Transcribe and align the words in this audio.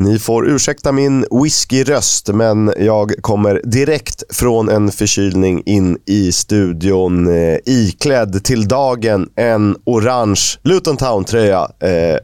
Ni 0.00 0.18
får 0.18 0.48
ursäkta 0.48 0.92
min 0.92 1.26
whiskyröst, 1.30 2.28
men 2.28 2.72
jag 2.78 3.12
kommer 3.20 3.60
direkt 3.64 4.36
från 4.36 4.68
en 4.68 4.92
förkylning 4.92 5.62
in 5.66 5.98
i 6.06 6.32
studion 6.32 7.28
eh, 7.28 7.58
iklädd 7.66 8.44
till 8.44 8.68
dagen 8.68 9.28
en 9.36 9.76
orange 9.84 10.40
Luton 10.62 10.96
Town-tröja. 10.96 11.68
Eh, 11.80 12.18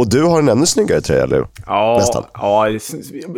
och 0.00 0.08
du 0.08 0.22
har 0.22 0.38
en 0.38 0.48
ännu 0.48 0.66
snyggare 0.66 1.00
tröja, 1.00 1.22
eller 1.22 1.46
Ja, 1.66 1.96
Nästan. 1.98 2.24
ja, 2.34 2.68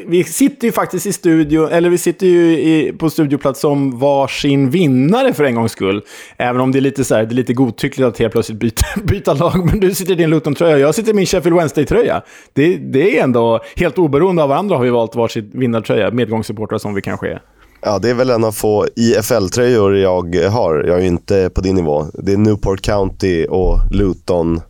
vi 0.07 0.25
sitter 0.25 0.66
ju 0.66 0.73
faktiskt 0.73 1.07
i 1.07 1.12
studio, 1.12 1.69
eller 1.69 1.91
vi 1.91 1.98
sitter 1.98 2.27
ju 2.27 2.59
i, 2.59 2.93
på 2.98 3.11
studioplats 3.11 3.61
som 3.61 3.98
varsin 3.98 4.70
vinnare 4.70 5.33
för 5.33 5.45
en 5.45 5.55
gångs 5.55 5.73
skull. 5.73 6.02
Även 6.37 6.61
om 6.61 6.73
det 6.73 6.79
är 6.79 6.80
lite, 6.80 7.05
så 7.05 7.14
här, 7.14 7.25
det 7.25 7.33
är 7.33 7.37
lite 7.37 7.52
godtyckligt 7.52 8.06
att 8.09 8.19
helt 8.19 8.33
plötsligt 8.33 8.59
byta, 8.59 8.84
byta 9.05 9.34
lag. 9.34 9.66
Men 9.66 9.80
du 9.80 9.95
sitter 9.95 10.12
i 10.12 10.16
din 10.16 10.30
Luton-tröja 10.30 10.75
och 10.75 10.80
jag 10.80 10.95
sitter 10.95 11.11
i 11.11 11.14
min 11.14 11.27
Sheffield 11.27 11.56
Wednesday-tröja. 11.56 12.23
Det, 12.52 12.77
det 12.77 13.19
är 13.19 13.24
ändå, 13.24 13.60
helt 13.77 13.98
oberoende 13.98 14.42
av 14.42 14.48
varandra 14.48 14.77
har 14.77 14.84
vi 14.84 14.91
valt 14.91 15.15
varsin 15.15 15.51
vinnartröja, 15.55 16.10
medgångssupportrar 16.10 16.79
som 16.79 16.95
vi 16.95 17.02
kanske 17.02 17.29
är. 17.29 17.42
Ja, 17.84 17.98
det 17.98 18.10
är 18.10 18.15
väl 18.15 18.30
en 18.30 18.45
av 18.45 18.52
få 18.52 18.87
IFL-tröjor 18.97 19.97
jag 19.97 20.37
har. 20.51 20.84
Jag 20.87 20.97
är 20.97 21.01
ju 21.01 21.06
inte 21.06 21.51
på 21.55 21.60
din 21.60 21.74
nivå. 21.77 22.06
Det 22.15 22.33
är 22.33 22.37
Newport 22.37 22.80
County 22.83 23.47
och 23.47 23.79
Luton. 23.91 24.60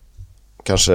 Kanske 0.65 0.95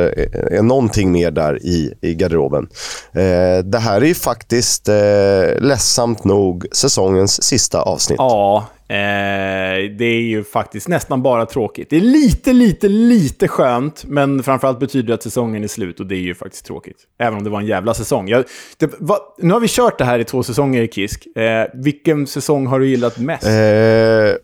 är 0.52 0.62
någonting 0.62 1.12
mer 1.12 1.32
där 1.32 1.66
i, 1.66 1.94
i 2.02 2.14
garderoben. 2.14 2.68
Eh, 3.14 3.64
det 3.64 3.80
här 3.80 4.02
är 4.02 4.06
ju 4.06 4.16
faktiskt 4.16 4.90
eh, 4.90 5.60
ledsamt 5.60 6.24
nog 6.24 6.66
säsongens 6.72 7.44
sista 7.44 7.82
avsnitt. 7.82 8.18
Ja, 8.20 8.66
eh, 8.90 9.98
det 9.98 10.06
är 10.06 10.22
ju 10.22 10.44
faktiskt 10.44 10.88
nästan 10.88 11.22
bara 11.22 11.46
tråkigt. 11.46 11.90
Det 11.90 11.98
är 11.98 12.02
lite, 12.02 12.54
lite, 12.54 12.88
lite 12.88 13.48
skönt, 13.48 14.04
men 14.08 14.44
framförallt 14.44 14.80
betyder 14.80 15.08
det 15.08 15.14
att 15.14 15.24
säsongen 15.24 15.64
är 15.64 15.68
slut 15.68 16.00
och 16.00 16.06
det 16.06 16.16
är 16.16 16.20
ju 16.20 16.36
faktiskt 16.36 16.66
tråkigt. 16.66 16.98
Även 17.20 17.38
om 17.38 17.44
det 17.44 17.50
var 17.50 17.60
en 17.60 17.66
jävla 17.66 17.94
säsong. 17.94 18.28
Jag, 18.28 18.46
det, 18.78 18.90
va, 19.00 19.18
nu 19.38 19.54
har 19.54 19.60
vi 19.60 19.68
kört 19.68 19.98
det 19.98 20.06
här 20.06 20.20
i 20.20 20.24
två 20.24 20.44
säsonger 20.44 20.82
i 20.82 20.88
Kisk. 20.88 21.38
Eh, 21.38 21.68
vilken 21.74 22.28
säsong 22.28 22.68
har 22.68 22.80
du 22.80 22.88
gillat 22.88 23.18
mest? 23.18 23.44
Eh, 23.46 23.52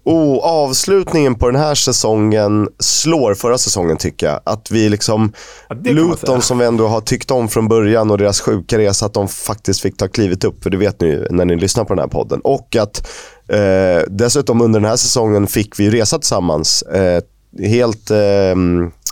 oh, 0.04 0.40
avslutningen 0.44 1.36
på 1.36 1.46
den 1.52 1.62
här 1.62 1.76
säsongen 1.76 2.70
slår 2.80 3.34
förra 3.34 3.58
säsongen 3.58 3.98
tycker 3.98 4.28
jag. 4.28 4.40
Att 4.44 4.72
vi 4.72 4.90
liksom, 4.90 5.34
Ja. 5.70 5.76
Luton 5.92 6.42
som 6.42 6.58
vi 6.58 6.66
ändå 6.66 6.88
har 6.88 7.02
tyckt 7.02 7.32
om 7.32 7.48
från 7.48 7.68
början 7.68 8.12
och 8.12 8.18
deras 8.18 8.42
sjuka 8.42 8.78
resa, 8.78 9.06
att 9.06 9.14
de 9.14 9.28
faktiskt 9.28 9.82
fick 9.82 9.98
ta 9.98 10.08
klivet 10.08 10.44
upp. 10.44 10.64
För 10.64 10.70
det 10.70 10.78
vet 10.78 11.02
ni 11.02 11.08
ju 11.08 11.28
när 11.30 11.46
ni 11.46 11.56
lyssnar 11.56 11.84
på 11.84 11.94
den 11.94 12.00
här 12.00 12.08
podden. 12.08 12.42
Och 12.44 12.76
att 12.76 13.08
eh, 13.48 14.04
dessutom 14.10 14.62
under 14.62 14.80
den 14.80 14.90
här 14.90 14.98
säsongen 14.98 15.48
fick 15.48 15.80
vi 15.80 15.90
resa 15.90 16.20
tillsammans. 16.20 16.82
Eh, 16.82 17.22
helt 17.60 18.12
eh, 18.12 18.56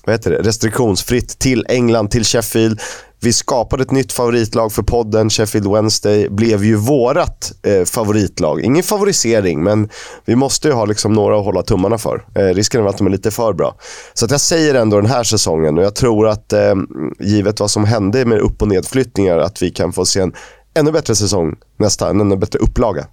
vad 0.05 0.15
heter 0.15 0.31
det? 0.31 0.41
restriktionsfritt 0.41 1.39
till 1.39 1.65
England, 1.69 2.11
till 2.11 2.23
Sheffield. 2.23 2.79
Vi 3.23 3.33
skapade 3.33 3.83
ett 3.83 3.91
nytt 3.91 4.11
favoritlag 4.11 4.71
för 4.71 4.83
podden. 4.83 5.29
Sheffield 5.29 5.71
Wednesday 5.71 6.29
blev 6.29 6.63
ju 6.63 6.75
vårat 6.75 7.51
eh, 7.63 7.83
favoritlag. 7.83 8.61
Ingen 8.61 8.83
favorisering, 8.83 9.63
men 9.63 9.89
vi 10.25 10.35
måste 10.35 10.67
ju 10.67 10.73
ha 10.73 10.85
liksom 10.85 11.13
några 11.13 11.39
att 11.39 11.45
hålla 11.45 11.61
tummarna 11.61 11.97
för. 11.97 12.25
Eh, 12.35 12.45
risken 12.45 12.81
är 12.81 12.87
att 12.87 12.97
de 12.97 13.07
är 13.07 13.11
lite 13.11 13.31
för 13.31 13.53
bra. 13.53 13.75
Så 14.13 14.25
att 14.25 14.31
jag 14.31 14.41
säger 14.41 14.75
ändå 14.75 15.01
den 15.01 15.09
här 15.09 15.23
säsongen 15.23 15.77
och 15.77 15.83
jag 15.83 15.95
tror 15.95 16.27
att 16.27 16.53
eh, 16.53 16.75
givet 17.19 17.59
vad 17.59 17.71
som 17.71 17.85
hände 17.85 18.25
med 18.25 18.39
upp 18.39 18.61
och 18.61 18.67
nedflyttningar 18.67 19.37
att 19.37 19.61
vi 19.61 19.71
kan 19.71 19.93
få 19.93 20.05
se 20.05 20.19
en 20.19 20.33
ännu 20.73 20.91
bättre 20.91 21.15
säsong 21.15 21.55
nästa, 21.77 22.09
en 22.09 22.21
ännu 22.21 22.35
bättre 22.35 22.59
upplaga. 22.59 23.05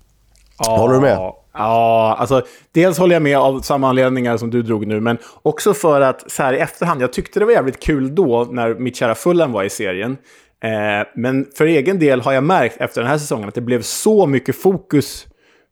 Håller 0.59 0.95
du 0.95 1.01
med? 1.01 1.19
Ja, 1.55 2.17
alltså 2.19 2.43
dels 2.73 2.99
håller 2.99 3.15
jag 3.15 3.23
med 3.23 3.39
av 3.39 3.61
samma 3.61 3.89
anledningar 3.89 4.37
som 4.37 4.51
du 4.51 4.63
drog 4.63 4.87
nu, 4.87 5.01
men 5.01 5.19
också 5.43 5.75
för 5.75 6.01
att 6.01 6.31
så 6.31 6.43
här 6.43 6.53
i 6.53 6.59
efterhand, 6.59 7.03
jag 7.03 7.13
tyckte 7.13 7.39
det 7.39 7.45
var 7.45 7.53
jävligt 7.53 7.81
kul 7.81 8.15
då 8.15 8.49
när 8.51 8.75
mitt 8.75 8.97
kära 8.97 9.15
Fulham 9.15 9.53
var 9.53 9.65
i 9.65 9.71
serien. 9.71 10.17
Eh, 10.65 11.09
men 11.17 11.47
för 11.59 11.67
egen 11.67 11.99
del 11.99 12.21
har 12.21 12.33
jag 12.33 12.45
märkt 12.45 12.77
efter 12.81 13.01
den 13.01 13.11
här 13.11 13.19
säsongen 13.19 13.49
att 13.49 13.55
det 13.55 13.61
blev 13.61 13.83
så 13.83 14.27
mycket 14.27 14.57
fokus 14.57 15.27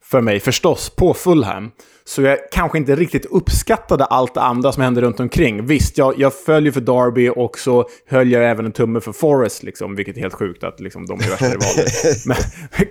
för 0.05 0.21
mig 0.21 0.41
förstås 0.41 0.91
på 0.91 1.15
Fulham. 1.15 1.71
Så 2.05 2.23
jag 2.23 2.39
kanske 2.53 2.79
inte 2.79 2.97
riktigt 2.97 3.25
uppskattade 3.25 4.05
allt 4.05 4.35
det 4.35 4.41
andra 4.41 4.73
som 4.73 4.83
hände 4.83 5.01
runt 5.01 5.21
omkring. 5.21 5.67
Visst, 5.67 5.99
jag, 5.99 6.15
jag 6.19 6.35
följer 6.35 6.73
för 6.73 6.81
Derby 6.81 7.29
och 7.37 7.59
så 7.59 7.89
höll 8.09 8.33
jag 8.33 8.51
även 8.51 8.67
en 8.67 8.73
tumme 8.73 9.01
för 9.01 9.13
Forest, 9.13 9.63
liksom, 9.63 9.97
vilket 9.97 10.17
är 10.17 10.21
helt 10.21 10.35
sjukt 10.35 10.65
att 10.65 10.81
liksom, 10.81 11.07
de 11.07 11.21
är 11.21 11.31
värsta 11.31 11.47
rivaler. 11.47 12.29
Men 12.29 12.37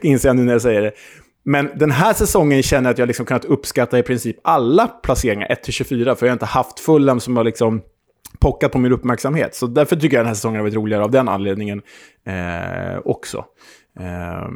inser 0.01 0.29
jag 0.29 0.35
nu 0.35 0.44
när 0.44 0.51
jag 0.51 0.61
säger 0.61 0.81
det. 0.81 0.91
Men 1.45 1.69
den 1.75 1.91
här 1.91 2.13
säsongen 2.13 2.63
känner 2.63 2.89
jag 2.89 2.94
att 2.94 3.00
jag 3.00 3.07
liksom 3.07 3.25
kunnat 3.25 3.45
uppskatta 3.45 4.00
i 4.00 4.03
princip 4.03 4.38
alla 4.44 4.88
placeringar 4.88 5.47
1-24, 5.47 6.16
för 6.16 6.25
jag 6.25 6.31
har 6.31 6.35
inte 6.35 6.45
haft 6.45 6.79
Fulham 6.79 7.19
som 7.19 7.38
har 7.38 7.44
liksom 7.44 7.81
pockat 8.39 8.72
på 8.72 8.78
min 8.78 8.91
uppmärksamhet. 8.91 9.55
Så 9.55 9.67
därför 9.67 9.95
tycker 9.95 10.17
jag 10.17 10.23
den 10.23 10.28
här 10.28 10.35
säsongen 10.35 10.55
har 10.55 10.63
varit 10.63 10.75
roligare 10.75 11.03
av 11.03 11.11
den 11.11 11.29
anledningen 11.29 11.81
eh, 12.25 13.00
också. 13.05 13.45
Eh, 14.00 14.50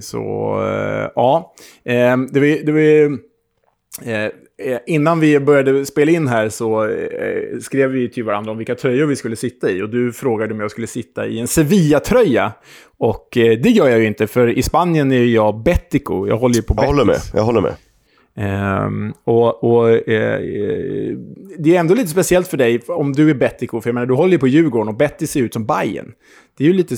så, 0.00 0.22
eh, 0.66 1.10
ja. 1.14 1.54
Ehm, 1.84 2.26
det 2.32 2.40
var, 2.40 2.66
det 2.66 2.72
var 2.72 3.18
Eh, 4.02 4.24
eh, 4.24 4.78
innan 4.86 5.20
vi 5.20 5.40
började 5.40 5.86
spela 5.86 6.12
in 6.12 6.28
här 6.28 6.48
så 6.48 6.84
eh, 6.88 7.58
skrev 7.60 7.90
vi 7.90 8.08
till 8.08 8.24
varandra 8.24 8.52
om 8.52 8.58
vilka 8.58 8.74
tröjor 8.74 9.06
vi 9.06 9.16
skulle 9.16 9.36
sitta 9.36 9.70
i. 9.70 9.82
Och 9.82 9.88
du 9.88 10.12
frågade 10.12 10.54
om 10.54 10.60
jag 10.60 10.70
skulle 10.70 10.86
sitta 10.86 11.26
i 11.26 11.38
en 11.38 11.48
Sevilla-tröja. 11.48 12.52
Och 12.98 13.36
eh, 13.36 13.58
det 13.58 13.70
gör 13.70 13.88
jag 13.88 13.98
ju 13.98 14.06
inte, 14.06 14.26
för 14.26 14.48
i 14.48 14.62
Spanien 14.62 15.12
är 15.12 15.24
jag 15.24 15.62
Bettico. 15.62 16.28
Jag 16.28 16.36
håller 16.36 16.54
ju 16.54 16.62
på 16.62 16.74
Jag 16.76 16.86
håller 16.86 17.04
med. 17.04 17.14
Betis. 17.14 17.32
Jag 17.34 17.42
håller 17.42 17.60
med. 17.60 17.74
Ehm, 18.36 19.12
och 19.24 19.64
och 19.64 19.90
eh, 19.90 20.40
det 21.58 21.76
är 21.76 21.80
ändå 21.80 21.94
lite 21.94 22.10
speciellt 22.10 22.48
för 22.48 22.56
dig 22.56 22.80
om 22.88 23.12
du 23.12 23.30
är 23.30 23.34
Bettico, 23.34 23.80
för 23.80 23.90
jag 23.90 23.94
menar, 23.94 24.06
du 24.06 24.14
håller 24.14 24.32
ju 24.32 24.38
på 24.38 24.48
Djurgården 24.48 24.88
och 24.88 24.96
Betty 24.96 25.26
ser 25.26 25.40
ut 25.40 25.52
som 25.52 25.66
Bayern. 25.66 26.12
Det 26.58 26.64
är 26.64 26.68
ju 26.68 26.74
lite, 26.74 26.96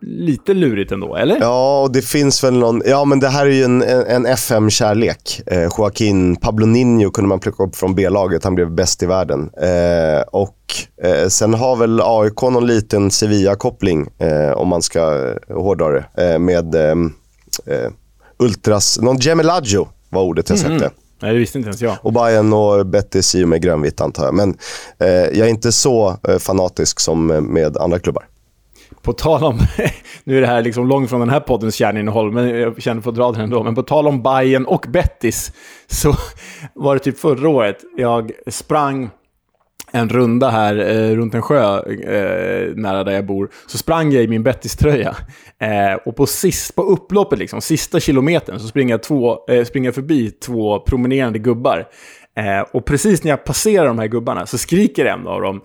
lite 0.00 0.54
lurigt 0.54 0.92
ändå, 0.92 1.16
eller? 1.16 1.40
Ja, 1.40 1.82
och 1.82 1.92
det 1.92 2.02
finns 2.02 2.44
väl 2.44 2.58
någon... 2.58 2.82
Ja, 2.86 3.04
men 3.04 3.20
det 3.20 3.28
här 3.28 3.46
är 3.46 3.50
ju 3.50 3.62
en, 3.62 3.82
en 3.82 4.06
en 4.06 4.26
FM-kärlek. 4.26 5.42
Eh, 5.46 5.68
Joaquin 5.78 6.36
Pablo 6.36 6.66
Nino 6.66 7.10
kunde 7.10 7.28
man 7.28 7.40
plocka 7.40 7.62
upp 7.62 7.76
från 7.76 7.94
B-laget. 7.94 8.44
Han 8.44 8.54
blev 8.54 8.70
bäst 8.70 9.02
i 9.02 9.06
världen. 9.06 9.50
Eh, 9.62 10.22
och 10.32 10.56
eh, 11.02 11.28
sen 11.28 11.54
har 11.54 11.76
väl 11.76 12.00
AIK 12.04 12.42
någon 12.42 12.66
liten 12.66 13.10
Sevilla-koppling, 13.10 14.08
eh, 14.18 14.52
om 14.52 14.68
man 14.68 14.82
ska 14.82 15.00
eh, 15.48 15.56
hårdra 15.56 15.88
det, 15.88 16.32
eh, 16.32 16.38
med 16.38 16.74
ehm, 16.74 17.12
eh, 17.66 17.90
Ultras... 18.38 19.00
Någon 19.00 19.18
Gemelaggio 19.18 19.88
var 20.10 20.22
ordet 20.22 20.50
jag 20.50 20.58
sökte. 20.58 20.90
Nej, 21.22 21.32
det 21.32 21.38
visste 21.38 21.58
inte 21.58 21.68
ens 21.68 21.82
jag. 21.82 21.96
Och 22.02 22.12
Bayern 22.12 22.52
och 22.52 22.86
Betis 22.86 23.34
är 23.34 23.38
ju 23.38 23.46
med 23.46 23.62
grönvitt 23.62 24.00
antar 24.00 24.24
jag. 24.24 24.34
Men 24.34 24.56
eh, 24.98 25.08
jag 25.08 25.38
är 25.38 25.48
inte 25.48 25.72
så 25.72 26.16
eh, 26.28 26.38
fanatisk 26.38 27.00
som 27.00 27.30
eh, 27.30 27.40
med 27.40 27.76
andra 27.76 27.98
klubbar. 27.98 28.26
På 29.02 29.12
tal 29.12 29.44
om, 29.44 29.58
nu 30.24 30.36
är 30.36 30.40
det 30.40 30.46
här 30.46 30.62
liksom 30.62 30.88
långt 30.88 31.10
från 31.10 31.20
den 31.20 31.30
här 31.30 31.40
poddens 31.40 31.74
kärninnehåll, 31.74 32.32
men 32.32 32.48
jag 32.48 32.82
känner 32.82 33.02
för 33.02 33.10
att 33.10 33.16
dra 33.16 33.32
den 33.32 33.40
ändå. 33.40 33.62
Men 33.62 33.74
på 33.74 33.82
tal 33.82 34.06
om 34.06 34.22
Bayern 34.22 34.66
och 34.66 34.86
Bettis, 34.88 35.52
så 35.86 36.14
var 36.74 36.94
det 36.94 37.00
typ 37.00 37.18
förra 37.18 37.48
året 37.48 37.76
jag 37.96 38.32
sprang 38.46 39.10
en 39.90 40.08
runda 40.08 40.50
här 40.50 40.76
eh, 40.76 41.16
runt 41.16 41.34
en 41.34 41.42
sjö 41.42 41.78
eh, 41.78 42.74
nära 42.74 43.04
där 43.04 43.12
jag 43.12 43.26
bor, 43.26 43.50
så 43.66 43.78
sprang 43.78 44.12
jag 44.12 44.24
i 44.24 44.28
min 44.28 44.42
Bettis-tröja. 44.42 45.16
Eh, 45.58 45.94
och 46.04 46.16
på, 46.16 46.26
sist, 46.26 46.74
på 46.74 46.82
upploppet, 46.82 47.38
liksom, 47.38 47.60
sista 47.60 48.00
kilometern, 48.00 48.58
så 48.58 48.68
springer 48.68 48.94
jag, 48.94 49.02
två, 49.02 49.48
eh, 49.48 49.64
springer 49.64 49.88
jag 49.88 49.94
förbi 49.94 50.30
två 50.30 50.80
promenerande 50.80 51.38
gubbar. 51.38 51.88
Eh, 52.36 52.60
och 52.72 52.84
precis 52.84 53.24
när 53.24 53.30
jag 53.30 53.44
passerar 53.44 53.86
de 53.86 53.98
här 53.98 54.06
gubbarna 54.06 54.46
så 54.46 54.58
skriker 54.58 55.04
en 55.04 55.26
av 55.26 55.40
dem 55.40 55.60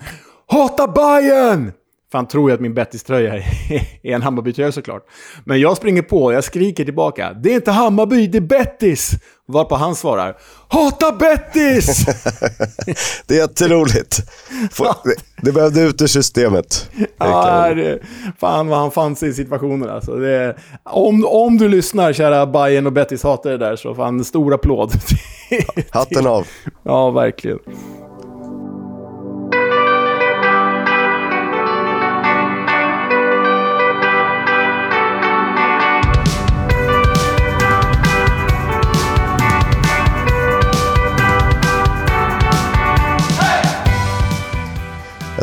“Hata 0.47 0.88
Bayern!” 0.88 1.72
För 2.16 2.18
han 2.18 2.28
tror 2.28 2.50
ju 2.50 2.53
att 2.53 2.62
min 2.62 2.74
Bettis-tröja 2.74 3.36
är 4.03 4.16
en 4.16 4.22
Hammarby-tröja 4.22 4.72
såklart. 4.72 5.03
Men 5.46 5.59
jag 5.59 5.78
springer 5.78 6.02
på 6.02 6.34
jag 6.34 6.44
skriker 6.44 6.86
tillbaka. 6.86 7.34
Det 7.34 7.52
är 7.52 7.56
inte 7.56 7.72
Hammarby, 7.72 8.28
det 8.28 8.38
är 8.38 8.42
Bettis! 8.42 9.12
Varpå 9.48 9.76
han 9.76 9.96
svarar. 9.96 10.38
Hata 10.68 11.12
Bettis! 11.12 12.06
Det 13.28 13.36
är 13.36 13.38
jätteroligt. 13.38 14.22
Det 15.42 15.52
behövde 15.52 15.81
ut 15.81 16.02
ur 16.02 16.08
systemet. 16.08 16.90
ja, 17.18 17.74
det, 17.74 18.00
fan 18.40 18.68
vad 18.68 18.80
han 18.80 18.92
fann 18.92 19.16
sig 19.16 19.30
i 19.30 19.34
situationen 19.34 19.90
alltså. 19.90 20.16
Det, 20.16 20.56
om, 20.84 21.26
om 21.26 21.58
du 21.58 21.67
lyssnar, 21.67 22.14
kära 22.14 22.47
Bayern 22.47 22.85
och 22.85 22.94
Bettis 22.94 23.23
hatare 23.23 23.58
där, 23.58 23.76
så 23.76 23.96
fan 23.96 24.26
stor 24.26 24.53
applåd. 24.53 24.91
Hatten 25.90 26.28
av. 26.28 26.47
ja, 26.84 27.12
verkligen. 27.12 27.59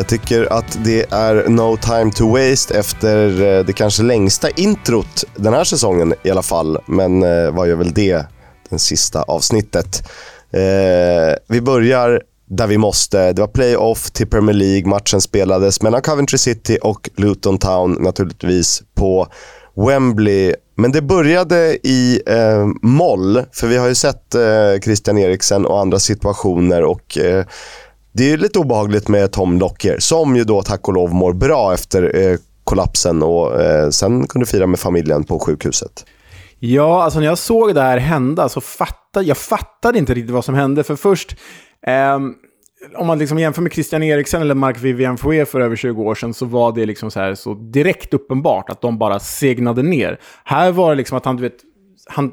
Jag 0.03 0.09
tycker 0.09 0.53
att 0.53 0.77
det 0.83 1.11
är 1.11 1.49
no 1.49 1.77
time 1.77 2.11
to 2.11 2.31
waste 2.31 2.77
efter 2.79 3.41
eh, 3.41 3.65
det 3.65 3.73
kanske 3.73 4.03
längsta 4.03 4.49
introt 4.49 5.23
den 5.35 5.53
här 5.53 5.63
säsongen 5.63 6.13
i 6.23 6.31
alla 6.31 6.41
fall. 6.41 6.77
Men 6.85 7.23
eh, 7.23 7.51
vad 7.51 7.69
gör 7.69 7.75
väl 7.75 7.93
det, 7.93 8.25
den 8.69 8.79
sista 8.79 9.21
avsnittet. 9.21 10.09
Eh, 10.51 11.35
vi 11.47 11.61
börjar 11.61 12.21
där 12.49 12.67
vi 12.67 12.77
måste. 12.77 13.33
Det 13.33 13.41
var 13.41 13.47
playoff 13.47 14.11
till 14.11 14.27
Premier 14.27 14.55
League. 14.55 14.89
Matchen 14.89 15.21
spelades 15.21 15.81
mellan 15.81 16.01
Coventry 16.01 16.37
City 16.37 16.77
och 16.81 17.09
Luton 17.17 17.57
Town 17.57 17.97
naturligtvis 17.99 18.83
på 18.95 19.27
Wembley. 19.75 20.55
Men 20.75 20.91
det 20.91 21.01
började 21.01 21.77
i 21.87 22.21
eh, 22.25 22.67
moll, 22.81 23.41
för 23.51 23.67
vi 23.67 23.77
har 23.77 23.87
ju 23.87 23.95
sett 23.95 24.35
eh, 24.35 24.79
Christian 24.83 25.17
Eriksen 25.17 25.65
och 25.65 25.79
andra 25.79 25.99
situationer 25.99 26.83
och 26.83 27.17
eh, 27.17 27.45
det 28.13 28.31
är 28.31 28.37
lite 28.37 28.59
obehagligt 28.59 29.07
med 29.07 29.31
Tom 29.31 29.59
Lockyer, 29.59 29.99
som 29.99 30.35
ju 30.35 30.43
då 30.43 30.61
tack 30.61 30.87
och 30.87 30.93
lov 30.93 31.13
mår 31.13 31.33
bra 31.33 31.73
efter 31.73 32.15
eh, 32.15 32.37
kollapsen 32.63 33.23
och 33.23 33.61
eh, 33.61 33.89
sen 33.89 34.27
kunde 34.27 34.45
fira 34.45 34.67
med 34.67 34.79
familjen 34.79 35.23
på 35.23 35.39
sjukhuset. 35.39 36.05
Ja, 36.59 37.03
alltså 37.03 37.19
när 37.19 37.25
jag 37.25 37.37
såg 37.37 37.75
det 37.75 37.81
här 37.81 37.97
hända 37.97 38.49
så 38.49 38.61
fattade 38.61 39.25
jag 39.25 39.37
fattade 39.37 39.99
inte 39.99 40.13
riktigt 40.13 40.31
vad 40.31 40.45
som 40.45 40.55
hände. 40.55 40.83
För 40.83 40.95
först, 40.95 41.35
eh, 41.87 42.19
om 42.95 43.07
man 43.07 43.19
liksom 43.19 43.39
jämför 43.39 43.61
med 43.61 43.73
Christian 43.73 44.03
Eriksen 44.03 44.41
eller 44.41 44.55
Mark 44.55 44.81
Vivian 44.81 45.17
Fouet 45.17 45.49
för 45.49 45.61
över 45.61 45.75
20 45.75 46.03
år 46.03 46.15
sedan 46.15 46.33
så 46.33 46.45
var 46.45 46.71
det 46.71 46.85
liksom 46.85 47.11
så, 47.11 47.19
här, 47.19 47.35
så 47.35 47.53
direkt 47.53 48.13
uppenbart 48.13 48.69
att 48.69 48.81
de 48.81 48.97
bara 48.97 49.19
segnade 49.19 49.83
ner. 49.83 50.19
Här 50.43 50.71
var 50.71 50.89
det 50.89 50.95
liksom 50.95 51.17
att 51.17 51.25
han, 51.25 51.35
du 51.35 51.43
vet, 51.43 51.57
han, 52.07 52.31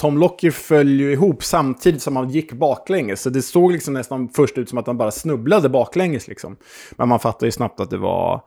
Tom 0.00 0.18
Lockyer 0.18 0.50
föll 0.50 1.00
ju 1.00 1.12
ihop 1.12 1.44
samtidigt 1.44 2.02
som 2.02 2.16
han 2.16 2.28
gick 2.28 2.52
baklänges. 2.52 3.22
Så 3.22 3.30
det 3.30 3.42
såg 3.42 3.72
liksom 3.72 3.94
nästan 3.94 4.28
först 4.28 4.58
ut 4.58 4.68
som 4.68 4.78
att 4.78 4.86
han 4.86 4.98
bara 4.98 5.10
snubblade 5.10 5.68
baklänges. 5.68 6.28
Liksom. 6.28 6.56
Men 6.96 7.08
man 7.08 7.20
fattade 7.20 7.46
ju 7.46 7.52
snabbt 7.52 7.80
att 7.80 7.90
det 7.90 7.98
var, 7.98 8.42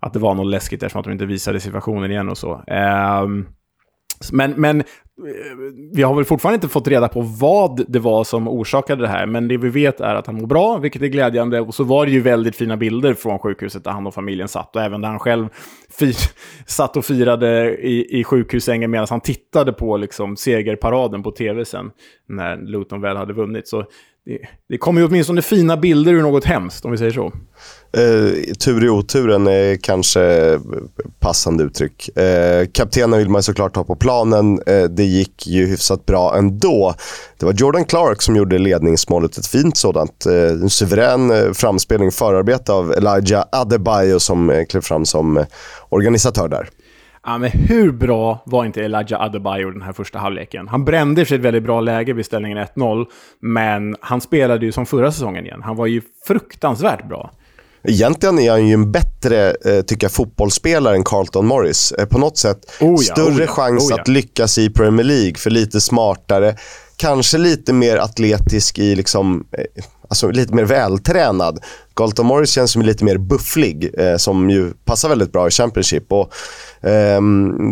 att 0.00 0.12
det 0.12 0.18
var 0.18 0.34
något 0.34 0.46
läskigt 0.46 0.82
eftersom 0.82 1.00
att 1.00 1.04
de 1.04 1.12
inte 1.12 1.26
visade 1.26 1.60
situationen 1.60 2.10
igen 2.10 2.28
och 2.28 2.38
så. 2.38 2.64
Um, 3.22 3.48
men, 4.32 4.50
men 4.50 4.82
vi 5.92 6.02
har 6.02 6.14
väl 6.14 6.24
fortfarande 6.24 6.54
inte 6.54 6.68
fått 6.68 6.88
reda 6.88 7.08
på 7.08 7.20
vad 7.20 7.84
det 7.88 7.98
var 7.98 8.24
som 8.24 8.48
orsakade 8.48 9.02
det 9.02 9.08
här, 9.08 9.26
men 9.26 9.48
det 9.48 9.56
vi 9.56 9.68
vet 9.68 10.00
är 10.00 10.14
att 10.14 10.26
han 10.26 10.36
mår 10.36 10.46
bra, 10.46 10.78
vilket 10.78 11.02
är 11.02 11.06
glädjande. 11.06 11.60
Och 11.60 11.74
så 11.74 11.84
var 11.84 12.06
det 12.06 12.12
ju 12.12 12.20
väldigt 12.20 12.56
fina 12.56 12.76
bilder 12.76 13.14
från 13.14 13.38
sjukhuset 13.38 13.84
där 13.84 13.90
han 13.90 14.06
och 14.06 14.14
familjen 14.14 14.48
satt, 14.48 14.76
och 14.76 14.82
även 14.82 15.00
där 15.00 15.08
han 15.08 15.18
själv 15.18 15.48
satt 16.66 16.96
och 16.96 17.04
firade 17.04 17.76
i, 17.76 18.20
i 18.20 18.24
sjukhussängen 18.24 18.90
medan 18.90 19.06
han 19.10 19.20
tittade 19.20 19.72
på 19.72 19.96
liksom, 19.96 20.36
segerparaden 20.36 21.22
på 21.22 21.30
tv 21.30 21.64
sen, 21.64 21.90
när 22.28 22.56
Luton 22.56 23.00
väl 23.00 23.16
hade 23.16 23.32
vunnit. 23.32 23.68
Så 23.68 23.84
det, 24.26 24.38
det 24.68 24.78
kommer 24.78 25.00
ju 25.00 25.06
åtminstone 25.06 25.42
fina 25.42 25.76
bilder 25.76 26.12
ur 26.12 26.22
något 26.22 26.44
hemskt, 26.44 26.84
om 26.84 26.90
vi 26.90 26.98
säger 26.98 27.12
så. 27.12 27.32
Eh, 27.96 28.54
tur 28.64 28.84
i 28.84 28.88
oturen 28.88 29.46
är 29.46 29.76
kanske 29.76 30.58
passande 31.20 31.64
uttryck. 31.64 32.18
Eh, 32.18 32.66
kaptenen 32.72 33.18
vill 33.18 33.28
man 33.28 33.42
såklart 33.42 33.76
ha 33.76 33.84
på 33.84 33.96
planen. 33.96 34.60
Eh, 34.66 34.84
det 34.84 35.04
gick 35.06 35.46
ju 35.46 35.66
hyfsat 35.66 36.06
bra 36.06 36.36
ändå. 36.36 36.94
Det 37.38 37.46
var 37.46 37.52
Jordan 37.52 37.84
Clark 37.84 38.22
som 38.22 38.36
gjorde 38.36 38.58
ledningsmålet, 38.58 39.38
ett 39.38 39.46
fint 39.46 39.76
sådant. 39.76 40.26
Eh, 40.26 40.32
en 40.32 40.70
suverän 40.70 41.54
framspelning 41.54 41.86
framspelning, 41.86 42.12
förarbete 42.12 42.72
av 42.72 42.92
Elijah 42.92 43.44
Adebayo 43.52 44.18
som 44.20 44.50
eh, 44.50 44.64
klev 44.64 44.80
fram 44.80 45.04
som 45.04 45.44
organisatör 45.88 46.48
där. 46.48 46.68
Ja, 47.24 47.38
men 47.38 47.50
hur 47.50 47.92
bra 47.92 48.42
var 48.46 48.64
inte 48.64 48.84
Elijah 48.84 49.22
Adebayo 49.22 49.70
den 49.70 49.82
här 49.82 49.92
första 49.92 50.18
halvleken? 50.18 50.68
Han 50.68 50.84
brände 50.84 51.24
sig 51.24 51.36
ett 51.36 51.42
väldigt 51.42 51.62
bra 51.62 51.80
läge 51.80 52.12
vid 52.12 52.26
ställningen 52.26 52.58
1-0, 52.58 53.06
men 53.40 53.96
han 54.00 54.20
spelade 54.20 54.66
ju 54.66 54.72
som 54.72 54.86
förra 54.86 55.12
säsongen 55.12 55.46
igen. 55.46 55.62
Han 55.62 55.76
var 55.76 55.86
ju 55.86 56.02
fruktansvärt 56.26 57.08
bra. 57.08 57.30
Egentligen 57.88 58.38
är 58.38 58.50
han 58.50 58.66
ju 58.66 58.74
en 58.74 58.92
bättre, 58.92 59.54
eh, 59.64 59.82
tycker 59.82 60.04
jag, 60.04 60.12
fotbollsspelare 60.12 60.96
än 60.96 61.04
Carlton 61.04 61.46
Morris. 61.46 61.92
Eh, 61.92 62.06
på 62.06 62.18
något 62.18 62.38
sätt 62.38 62.58
oh 62.80 63.04
ja, 63.04 63.14
större 63.14 63.34
oh 63.34 63.40
ja, 63.40 63.46
chans 63.46 63.84
oh 63.84 63.90
ja. 63.90 64.00
att 64.00 64.08
lyckas 64.08 64.58
i 64.58 64.70
Premier 64.70 65.04
League, 65.04 65.34
för 65.34 65.50
lite 65.50 65.80
smartare. 65.80 66.56
Kanske 66.96 67.38
lite 67.38 67.72
mer 67.72 67.96
atletisk 67.96 68.78
i, 68.78 68.94
liksom, 68.94 69.46
eh, 69.52 69.84
alltså 70.08 70.30
lite 70.30 70.54
mer 70.54 70.64
vältränad. 70.64 71.58
Carlton 71.94 72.26
Morris 72.26 72.50
känns 72.50 72.70
som 72.70 72.82
lite 72.82 73.04
mer 73.04 73.18
bufflig, 73.18 73.90
eh, 73.98 74.16
som 74.16 74.50
ju 74.50 74.72
passar 74.84 75.08
väldigt 75.08 75.32
bra 75.32 75.48
i 75.48 75.50
Championship. 75.50 76.12
Och, 76.12 76.32
eh, 76.88 77.20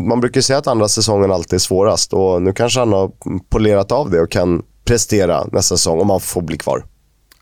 man 0.08 0.20
brukar 0.20 0.40
säga 0.40 0.58
att 0.58 0.66
andra 0.66 0.88
säsongen 0.88 1.30
alltid 1.32 1.56
är 1.56 1.58
svårast 1.58 2.12
och 2.12 2.42
nu 2.42 2.52
kanske 2.52 2.80
han 2.80 2.92
har 2.92 3.10
polerat 3.48 3.92
av 3.92 4.10
det 4.10 4.20
och 4.20 4.30
kan 4.30 4.62
prestera 4.84 5.44
nästa 5.44 5.76
säsong 5.76 6.00
om 6.00 6.10
han 6.10 6.20
får 6.20 6.42
bli 6.42 6.58
kvar. 6.58 6.84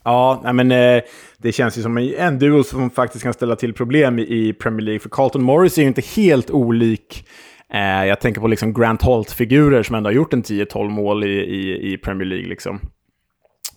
Ja, 0.04 0.52
men 0.52 0.72
eh, 0.72 1.02
det 1.38 1.52
känns 1.52 1.78
ju 1.78 1.82
som 1.82 1.98
en 1.98 2.38
duo 2.38 2.64
som 2.64 2.90
faktiskt 2.90 3.24
kan 3.24 3.32
ställa 3.32 3.56
till 3.56 3.74
problem 3.74 4.18
i 4.18 4.52
Premier 4.52 4.84
League. 4.84 5.00
För 5.00 5.08
Carlton 5.08 5.42
Morris 5.42 5.78
är 5.78 5.82
ju 5.82 5.88
inte 5.88 6.02
helt 6.16 6.50
olik 6.50 7.24
eh, 7.72 8.06
jag 8.06 8.20
tänker 8.20 8.40
på 8.40 8.46
liksom 8.46 8.74
Grant 8.74 9.02
Holt-figurer 9.02 9.82
som 9.82 9.96
ändå 9.96 10.08
har 10.08 10.14
gjort 10.14 10.32
en 10.32 10.42
10-12 10.42 10.88
mål 10.88 11.24
i, 11.24 11.28
i, 11.28 11.92
i, 11.92 11.98
Premier 11.98 12.28
League. 12.28 12.48
Liksom. 12.48 12.80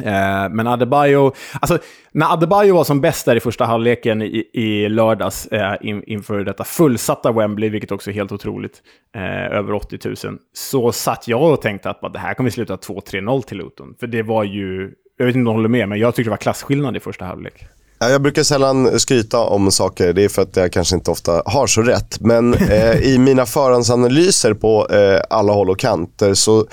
Eh, 0.04 0.50
men 0.50 0.68
Adebayo, 0.68 1.34
alltså 1.62 1.78
när 2.12 2.34
Adebayo 2.34 2.76
var 2.76 2.84
som 2.84 3.02
bäst 3.02 3.26
där 3.26 3.36
i 3.36 3.40
första 3.40 3.66
halvleken 3.66 4.22
i, 4.22 4.50
i 4.54 4.90
lördags 4.90 5.48
eh, 5.48 5.76
in, 5.82 6.04
inför 6.04 6.44
detta 6.44 6.64
fullsatta 6.64 7.32
Wembley, 7.32 7.70
vilket 7.70 7.92
också 7.92 8.10
är 8.10 8.14
helt 8.14 8.32
otroligt, 8.32 8.82
eh, 9.16 9.58
över 9.58 9.74
80 9.74 10.00
000, 10.28 10.40
så 10.54 10.92
satt 10.92 11.28
jag 11.28 11.52
och 11.54 11.62
tänkte 11.62 11.90
att 11.90 12.14
det 12.14 12.20
här 12.20 12.34
kommer 12.34 12.50
sluta 12.50 12.76
2-3-0 12.76 13.42
till 13.42 13.58
Luton. 13.58 13.96
För 14.00 14.08
det 14.08 14.24
var 14.24 14.44
ju 14.44 14.92
jag 15.18 15.26
vet 15.26 15.36
inte 15.36 15.50
om 15.50 15.56
du 15.56 15.60
håller 15.60 15.70
med, 15.70 15.90
men 15.90 16.00
jag 16.00 16.16
tycker 16.16 16.30
det 16.30 16.30
var 16.30 16.38
klasskillnad 16.38 16.98
i 16.98 17.00
första 17.00 17.26
halvlek. 17.26 17.68
Jag 18.00 18.22
brukar 18.22 18.44
sällan 18.44 19.00
skryta 19.00 19.40
om 19.40 19.72
saker, 19.72 20.14
det 20.14 20.24
är 20.24 20.30
för 20.30 20.42
att 20.42 20.56
jag 20.56 20.72
kanske 20.72 20.96
inte 20.96 21.12
ofta 21.12 21.44
har 21.46 21.68
så 21.68 21.82
rätt. 21.82 22.20
Men 22.20 22.54
eh, 22.54 23.02
i 23.02 23.18
mina 23.18 23.46
förhandsanalyser 23.46 24.54
på 24.54 24.88
eh, 24.90 25.22
alla 25.30 25.54
håll 25.54 25.70
och 25.70 25.80
kanter 25.80 26.34
så 26.34 26.68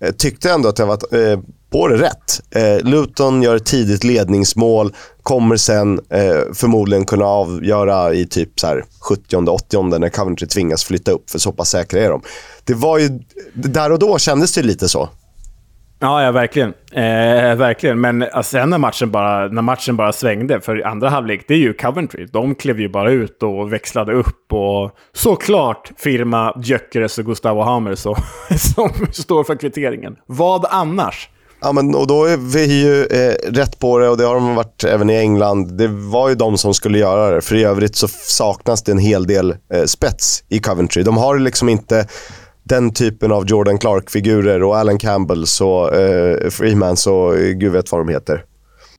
eh, 0.00 0.12
tyckte 0.12 0.48
jag 0.48 0.54
ändå 0.54 0.68
att 0.68 0.78
jag 0.78 0.86
var 0.86 1.30
eh, 1.32 1.38
på 1.70 1.88
det 1.88 1.96
rätt. 1.96 2.40
Eh, 2.50 2.88
Luton 2.88 3.42
gör 3.42 3.56
ett 3.56 3.66
tidigt 3.66 4.04
ledningsmål, 4.04 4.94
kommer 5.22 5.56
sen 5.56 6.00
eh, 6.10 6.40
förmodligen 6.54 7.06
kunna 7.06 7.24
avgöra 7.24 8.14
i 8.14 8.26
typ 8.26 8.50
70-80 8.56 9.98
när 9.98 10.08
Coventry 10.08 10.46
tvingas 10.46 10.84
flytta 10.84 11.10
upp, 11.10 11.30
för 11.30 11.38
så 11.38 11.52
pass 11.52 11.70
säkra 11.70 12.00
är 12.00 12.10
de. 12.10 12.22
Det 12.64 12.74
var 12.74 12.98
ju, 12.98 13.08
där 13.54 13.92
och 13.92 13.98
då 13.98 14.18
kändes 14.18 14.54
det 14.54 14.62
lite 14.62 14.88
så. 14.88 15.08
Ja, 16.02 16.22
ja 16.22 16.32
verkligen. 16.32 16.74
Eh, 16.92 17.56
verkligen. 17.56 18.00
Men 18.00 18.22
alltså, 18.22 18.50
sen 18.50 18.70
när 18.70 18.78
matchen, 18.78 19.10
bara, 19.10 19.48
när 19.48 19.62
matchen 19.62 19.96
bara 19.96 20.12
svängde, 20.12 20.60
för 20.60 20.86
andra 20.86 21.08
halvlek, 21.08 21.44
det 21.48 21.54
är 21.54 21.58
ju 21.58 21.72
Coventry. 21.72 22.26
De 22.26 22.54
klev 22.54 22.80
ju 22.80 22.88
bara 22.88 23.10
ut 23.10 23.42
och 23.42 23.72
växlade 23.72 24.12
upp. 24.12 24.52
Och 24.52 24.90
såklart 25.12 25.92
firma 25.96 26.54
Gyökeres 26.62 27.18
och 27.18 27.24
Gustavo 27.24 27.62
Hammer 27.62 27.94
så, 27.94 28.16
som 28.74 28.90
står 29.12 29.44
för 29.44 29.56
kvitteringen. 29.56 30.16
Vad 30.26 30.66
annars? 30.70 31.28
Ja, 31.62 31.72
men, 31.72 31.94
och 31.94 32.06
då 32.06 32.24
är 32.24 32.36
vi 32.36 32.82
ju 32.82 33.04
eh, 33.04 33.34
rätt 33.52 33.78
på 33.78 33.98
det 33.98 34.08
och 34.08 34.16
det 34.16 34.24
har 34.24 34.34
de 34.34 34.54
varit 34.54 34.84
även 34.84 35.10
i 35.10 35.16
England. 35.16 35.78
Det 35.78 35.88
var 35.88 36.28
ju 36.28 36.34
de 36.34 36.58
som 36.58 36.74
skulle 36.74 36.98
göra 36.98 37.34
det, 37.34 37.40
för 37.40 37.54
i 37.54 37.64
övrigt 37.64 37.96
så 37.96 38.08
saknas 38.08 38.82
det 38.82 38.92
en 38.92 38.98
hel 38.98 39.26
del 39.26 39.54
eh, 39.72 39.84
spets 39.84 40.44
i 40.48 40.58
Coventry. 40.58 41.02
De 41.02 41.16
har 41.16 41.38
liksom 41.38 41.68
inte 41.68 42.06
den 42.62 42.94
typen 42.94 43.32
av 43.32 43.46
Jordan 43.46 43.78
Clark-figurer 43.78 44.62
och 44.62 44.76
Alan 44.76 44.98
Campbells 44.98 45.60
och 45.60 45.94
eh, 45.94 46.50
Freemans 46.50 47.06
och 47.06 47.34
gud 47.36 47.72
vet 47.72 47.92
vad 47.92 48.00
de 48.00 48.08
heter. 48.08 48.44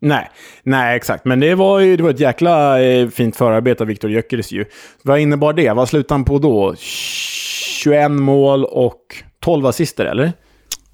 Nej, 0.01 0.29
nej 0.63 0.95
exakt. 0.95 1.25
Men 1.25 1.39
det 1.39 1.55
var 1.55 1.79
ju 1.79 1.97
det 1.97 2.03
var 2.03 2.09
ett 2.09 2.19
jäkla 2.19 2.81
eh, 2.81 3.09
fint 3.09 3.35
förarbete 3.35 3.83
av 3.83 3.87
Viktor 3.87 4.11
Gyökeres 4.11 4.51
ju. 4.51 4.65
Vad 5.03 5.19
innebar 5.19 5.53
det? 5.53 5.73
Vad 5.73 5.89
slutade 5.89 6.13
han 6.13 6.25
på 6.25 6.39
då? 6.39 6.75
21 6.77 8.11
mål 8.11 8.65
och 8.65 9.01
12 9.39 9.65
assister, 9.65 10.05
eller? 10.05 10.33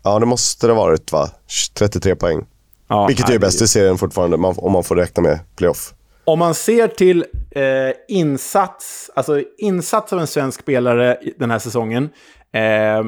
Ja, 0.04 0.20
det 0.20 0.26
måste 0.26 0.68
det 0.68 0.74
ha 0.74 0.82
varit 0.82 1.12
va? 1.12 1.30
33 1.78 2.16
poäng. 2.16 2.46
Ja, 2.88 3.08
Vilket 3.08 3.30
är 3.30 3.40
bäst 3.40 3.62
i 3.62 3.68
serien 3.68 3.98
fortfarande, 3.98 4.38
om 4.38 4.72
man 4.72 4.84
får 4.84 4.96
räkna 4.96 5.24
med 5.24 5.40
playoff. 5.56 5.94
Om 6.26 6.40
man 6.40 6.54
ser 6.54 6.88
till 6.88 7.26
eh, 7.52 7.64
insats, 8.08 9.12
alltså 9.16 9.42
insats 9.58 10.14
av 10.14 10.20
en 10.20 10.28
svensk 10.28 10.62
spelare 10.62 11.18
den 11.40 11.52
här 11.52 11.60
säsongen, 11.60 12.10
Eh, 12.52 13.06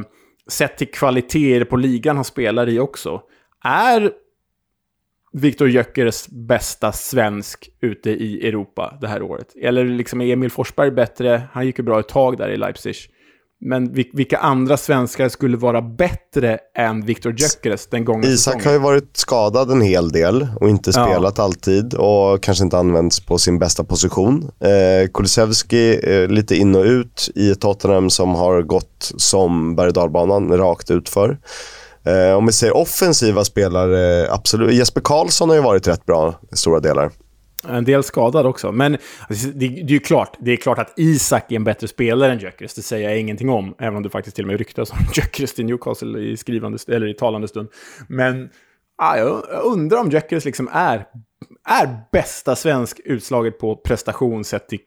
sett 0.48 0.78
till 0.78 0.92
kvaliteter 0.92 1.66
på 1.66 1.78
ligan 1.78 2.16
han 2.16 2.26
spelar 2.26 2.70
i 2.70 2.80
också. 2.80 3.22
Är 3.64 4.12
Viktor 5.32 5.70
Gyökeres 5.70 6.28
bästa 6.30 6.92
svensk 6.92 7.70
ute 7.82 8.10
i 8.10 8.48
Europa 8.48 8.98
det 9.02 9.08
här 9.08 9.22
året? 9.22 9.56
Eller 9.62 9.86
liksom 9.86 10.22
är 10.22 10.34
Emil 10.34 10.52
Forsberg 10.52 10.92
bättre? 10.92 11.42
Han 11.52 11.66
gick 11.66 11.80
ju 11.80 11.84
bra 11.84 12.00
ett 12.00 12.08
tag 12.08 12.38
där 12.38 12.50
i 12.50 12.58
Leipzig. 12.58 12.96
Men 13.62 13.94
vilka 13.94 14.38
andra 14.38 14.78
svenskar 14.78 15.30
skulle 15.30 15.58
vara 15.58 15.82
bättre 15.82 16.60
än 16.78 17.06
Viktor 17.06 17.34
Gyökeres 17.38 17.88
den 17.88 18.06
gången? 18.06 18.26
Isak 18.26 18.38
säsongen? 18.38 18.66
har 18.66 18.74
ju 18.74 18.80
varit 18.80 19.18
skadad 19.18 19.72
en 19.72 19.82
hel 19.82 20.10
del 20.12 20.48
och 20.56 20.70
inte 20.70 20.94
spelat 20.94 21.38
ja. 21.38 21.44
alltid 21.44 21.94
och 21.94 22.44
kanske 22.44 22.64
inte 22.64 22.78
använts 22.78 23.20
på 23.20 23.38
sin 23.38 23.60
bästa 23.60 23.84
position. 23.84 24.52
Eh, 24.60 25.10
Kulusevski 25.14 26.00
eh, 26.04 26.28
lite 26.28 26.56
in 26.56 26.76
och 26.76 26.84
ut 26.84 27.30
i 27.36 27.56
Tottenham 27.56 28.10
som 28.10 28.36
har 28.36 28.62
gått 28.62 29.12
som 29.18 29.76
berg 29.76 29.90
och 29.90 30.60
rakt 30.60 30.92
utför. 30.92 31.38
Eh, 32.04 32.38
om 32.38 32.46
vi 32.46 32.52
ser 32.52 32.78
offensiva 32.78 33.46
spelare, 33.46 34.32
absolut. 34.32 34.74
Jesper 34.74 35.02
Karlsson 35.02 35.50
har 35.50 35.56
ju 35.56 35.62
varit 35.62 35.88
rätt 35.88 36.06
bra 36.06 36.40
i 36.52 36.56
stora 36.56 36.80
delar. 36.80 37.12
En 37.68 37.84
del 37.84 38.04
skadad 38.04 38.46
också. 38.46 38.72
Men 38.72 38.98
alltså, 39.28 39.48
det, 39.48 39.68
det, 39.68 39.84
är 39.84 39.90
ju 39.90 40.00
klart, 40.00 40.38
det 40.40 40.52
är 40.52 40.58
klart 40.58 40.80
att 40.80 40.94
Isak 41.00 41.52
är 41.52 41.56
en 41.56 41.64
bättre 41.64 41.88
spelare 41.88 42.32
än 42.32 42.40
Gyökeres. 42.40 42.74
Det 42.74 42.82
säger 42.82 43.10
jag 43.10 43.20
ingenting 43.20 43.50
om. 43.50 43.76
Även 43.80 43.96
om 43.96 44.04
det 44.04 44.10
faktiskt 44.10 44.36
till 44.36 44.46
och 44.46 44.48
med 44.48 44.58
ryktas 44.58 44.92
om 44.92 44.98
Gyökeres 45.14 45.60
i 45.60 45.64
Newcastle 45.64 46.20
i, 46.20 46.38
skrivande, 46.38 46.78
eller 46.88 47.08
i 47.08 47.14
talande 47.14 47.48
stund. 47.48 47.70
Men 48.08 48.50
ah, 48.98 49.18
jag 49.18 49.44
undrar 49.64 50.00
om 50.00 50.10
Gyökeres 50.10 50.46
liksom 50.46 50.70
är 50.72 51.06
är 51.70 52.00
bästa 52.12 52.56
svensk 52.56 53.00
utslaget 53.06 53.60
på 53.60 53.76
prestation 53.76 54.44
sett 54.44 54.68
till, 54.70 54.80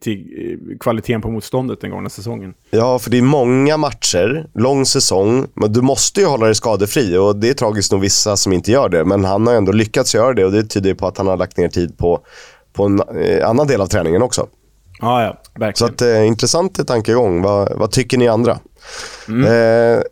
till 0.00 0.58
eh, 0.70 0.78
kvaliteten 0.78 1.22
på 1.22 1.30
motståndet 1.30 1.80
den 1.80 1.90
gångna 1.90 2.08
säsongen. 2.08 2.54
Ja, 2.70 2.98
för 2.98 3.10
det 3.10 3.18
är 3.18 3.22
många 3.22 3.76
matcher, 3.76 4.46
lång 4.54 4.86
säsong, 4.86 5.46
men 5.54 5.72
du 5.72 5.82
måste 5.82 6.20
ju 6.20 6.26
hålla 6.26 6.46
dig 6.46 6.54
skadefri 6.54 7.16
och 7.16 7.36
det 7.36 7.48
är 7.48 7.54
tragiskt 7.54 7.92
nog 7.92 8.00
vissa 8.00 8.36
som 8.36 8.52
inte 8.52 8.72
gör 8.72 8.88
det. 8.88 9.04
Men 9.04 9.24
han 9.24 9.46
har 9.46 9.54
ändå 9.54 9.72
lyckats 9.72 10.14
göra 10.14 10.32
det 10.32 10.44
och 10.44 10.52
det 10.52 10.64
tyder 10.64 10.94
på 10.94 11.06
att 11.06 11.18
han 11.18 11.26
har 11.26 11.36
lagt 11.36 11.56
ner 11.56 11.68
tid 11.68 11.98
på, 11.98 12.20
på 12.72 12.84
en 12.84 13.00
eh, 13.00 13.48
annan 13.48 13.66
del 13.66 13.80
av 13.80 13.86
träningen 13.86 14.22
också. 14.22 14.46
Ja, 15.00 15.22
ja, 15.22 15.42
verkligen. 15.54 15.88
Så 15.88 15.94
att, 15.94 16.02
eh, 16.02 16.26
intressant 16.26 16.86
tankegång. 16.86 17.42
Vad, 17.42 17.78
vad 17.78 17.90
tycker 17.90 18.18
ni 18.18 18.28
andra? 18.28 18.58
Mm. 19.28 19.44
Eh, 19.44 20.02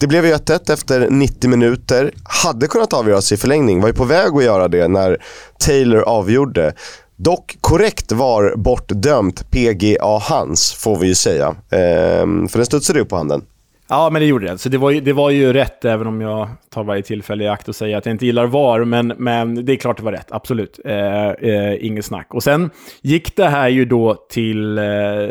det 0.00 0.06
blev 0.06 0.26
ju 0.26 0.32
1-1 0.32 0.72
efter 0.72 1.10
90 1.10 1.50
minuter. 1.50 2.10
Hade 2.24 2.66
kunnat 2.66 2.92
avgöras 2.92 3.32
i 3.32 3.36
förlängning. 3.36 3.80
Var 3.80 3.88
ju 3.88 3.94
på 3.94 4.04
väg 4.04 4.36
att 4.36 4.44
göra 4.44 4.68
det 4.68 4.88
när 4.88 5.16
Taylor 5.58 6.02
avgjorde. 6.02 6.72
Dock 7.16 7.56
korrekt 7.60 8.12
var 8.12 8.54
bortdömt 8.56 9.50
PGA 9.50 10.18
Hans, 10.18 10.72
får 10.72 10.96
vi 10.98 11.06
ju 11.06 11.14
säga. 11.14 11.54
Ehm, 11.70 12.48
för 12.48 12.58
den 12.58 12.66
studsade 12.66 13.00
upp 13.00 13.08
på 13.08 13.16
handen. 13.16 13.42
Ja, 13.88 14.10
men 14.10 14.20
det 14.20 14.26
gjorde 14.26 14.46
det. 14.46 14.58
Så 14.58 14.68
det 14.68 14.78
var, 14.78 14.90
ju, 14.90 15.00
det 15.00 15.12
var 15.12 15.30
ju 15.30 15.52
rätt, 15.52 15.84
även 15.84 16.06
om 16.06 16.20
jag 16.20 16.48
tar 16.70 16.84
varje 16.84 17.02
tillfälle 17.02 17.44
i 17.44 17.48
akt 17.48 17.68
och 17.68 17.76
säger 17.76 17.96
att 17.96 18.06
jag 18.06 18.14
inte 18.14 18.26
gillar 18.26 18.46
VAR. 18.46 18.84
Men, 18.84 19.06
men 19.18 19.64
det 19.64 19.72
är 19.72 19.76
klart 19.76 19.96
det 19.96 20.02
var 20.02 20.12
rätt, 20.12 20.28
absolut. 20.30 20.80
Eh, 20.84 21.30
eh, 21.30 21.86
inget 21.86 22.04
snack. 22.04 22.34
Och 22.34 22.42
sen 22.42 22.70
gick 23.02 23.36
det 23.36 23.48
här 23.48 23.68
ju 23.68 23.84
då 23.84 24.14
till 24.14 24.78
eh, 24.78 24.84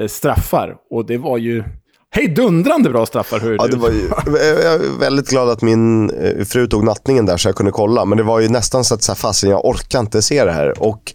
straffar. 0.08 0.76
Och 0.90 1.06
det 1.06 1.18
var 1.18 1.38
ju 1.38 1.64
hejdundrande 2.12 2.90
bra 2.90 3.06
straffar. 3.06 3.40
Hur 3.40 3.56
ja, 3.60 3.68
det 3.68 3.78
var 3.78 3.90
ju, 3.90 4.10
jag 4.26 4.74
är 4.74 5.00
väldigt 5.00 5.30
glad 5.30 5.50
att 5.50 5.62
min 5.62 6.10
eh, 6.10 6.46
fru 6.46 6.68
tog 6.68 6.84
nattningen 6.84 7.26
där 7.26 7.38
så 7.38 7.48
jag 7.48 7.56
kunde 7.56 7.72
kolla. 7.72 8.06
Men 8.06 8.18
det 8.18 8.24
var 8.24 8.40
ju 8.40 8.50
nästan 8.50 8.84
så 8.84 8.94
att 8.94 9.04
så 9.04 9.12
här, 9.12 9.18
fasen, 9.18 9.50
jag 9.50 9.66
orkar 9.66 10.00
inte 10.00 10.22
se 10.22 10.46
det 10.46 10.52
här. 10.52 10.84
Och 10.84 11.14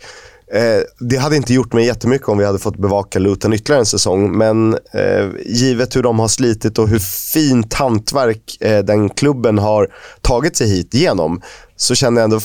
Eh, 0.52 0.82
det 1.00 1.16
hade 1.16 1.36
inte 1.36 1.54
gjort 1.54 1.72
mig 1.72 1.86
jättemycket 1.86 2.28
om 2.28 2.38
vi 2.38 2.44
hade 2.44 2.58
fått 2.58 2.76
bevaka 2.76 3.18
Luton 3.18 3.52
ytterligare 3.52 3.80
en 3.80 3.86
säsong. 3.86 4.38
Men 4.38 4.74
eh, 4.74 5.28
givet 5.46 5.96
hur 5.96 6.02
de 6.02 6.18
har 6.18 6.28
slitit 6.28 6.78
och 6.78 6.88
hur 6.88 6.98
fint 7.32 7.74
hantverk 7.74 8.56
eh, 8.60 8.84
den 8.84 9.08
klubben 9.08 9.58
har 9.58 9.88
tagit 10.20 10.56
sig 10.56 10.68
hit 10.68 10.94
igenom 10.94 11.42
så 11.76 11.94
känner 11.94 12.20
jag 12.20 12.24
ändå 12.24 12.40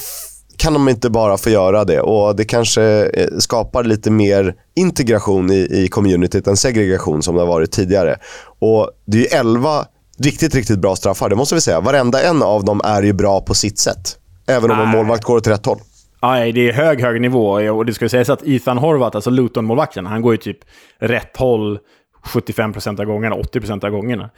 kan 0.59 0.73
de 0.73 0.89
inte 0.89 1.09
bara 1.09 1.37
få 1.37 1.49
göra 1.49 1.85
det? 1.85 2.01
Och 2.01 2.35
Det 2.35 2.45
kanske 2.45 2.83
eh, 3.13 3.27
skapar 3.37 3.83
lite 3.83 4.11
mer 4.11 4.55
integration 4.75 5.51
i, 5.51 5.67
i 5.71 5.87
communityt 5.87 6.47
än 6.47 6.57
segregation 6.57 7.23
som 7.23 7.35
det 7.35 7.41
har 7.41 7.47
varit 7.47 7.71
tidigare. 7.71 8.17
Och 8.59 8.89
Det 9.05 9.17
är 9.17 9.21
ju 9.21 9.27
elva 9.27 9.85
riktigt, 10.17 10.55
riktigt 10.55 10.79
bra 10.79 10.95
straffar, 10.95 11.29
det 11.29 11.35
måste 11.35 11.55
vi 11.55 11.61
säga. 11.61 11.79
Varenda 11.79 12.21
en 12.21 12.43
av 12.43 12.65
dem 12.65 12.81
är 12.83 13.03
ju 13.03 13.13
bra 13.13 13.41
på 13.41 13.53
sitt 13.53 13.79
sätt. 13.79 14.17
Även 14.47 14.71
om 14.71 14.79
en 14.79 14.89
målvakt 14.89 15.23
går 15.23 15.37
åt 15.37 15.47
rätt 15.47 15.65
håll. 15.65 15.79
Nej, 16.21 16.51
det 16.51 16.69
är 16.69 16.73
hög, 16.73 17.01
hög 17.01 17.21
nivå. 17.21 17.49
Och 17.49 17.85
det 17.85 17.93
ska 17.93 18.09
sägas 18.09 18.29
att 18.29 18.47
Ethan 18.47 18.77
Horvath, 18.77 19.15
alltså 19.15 19.29
Luton-målvakten, 19.29 20.05
han 20.05 20.21
går 20.21 20.33
ju 20.33 20.37
typ 20.37 20.57
rätt 20.99 21.37
håll 21.37 21.79
75% 22.25 22.99
av 22.99 23.05
gångerna, 23.05 23.35
80% 23.35 23.85
av 23.85 23.91
gångerna. 23.91 24.29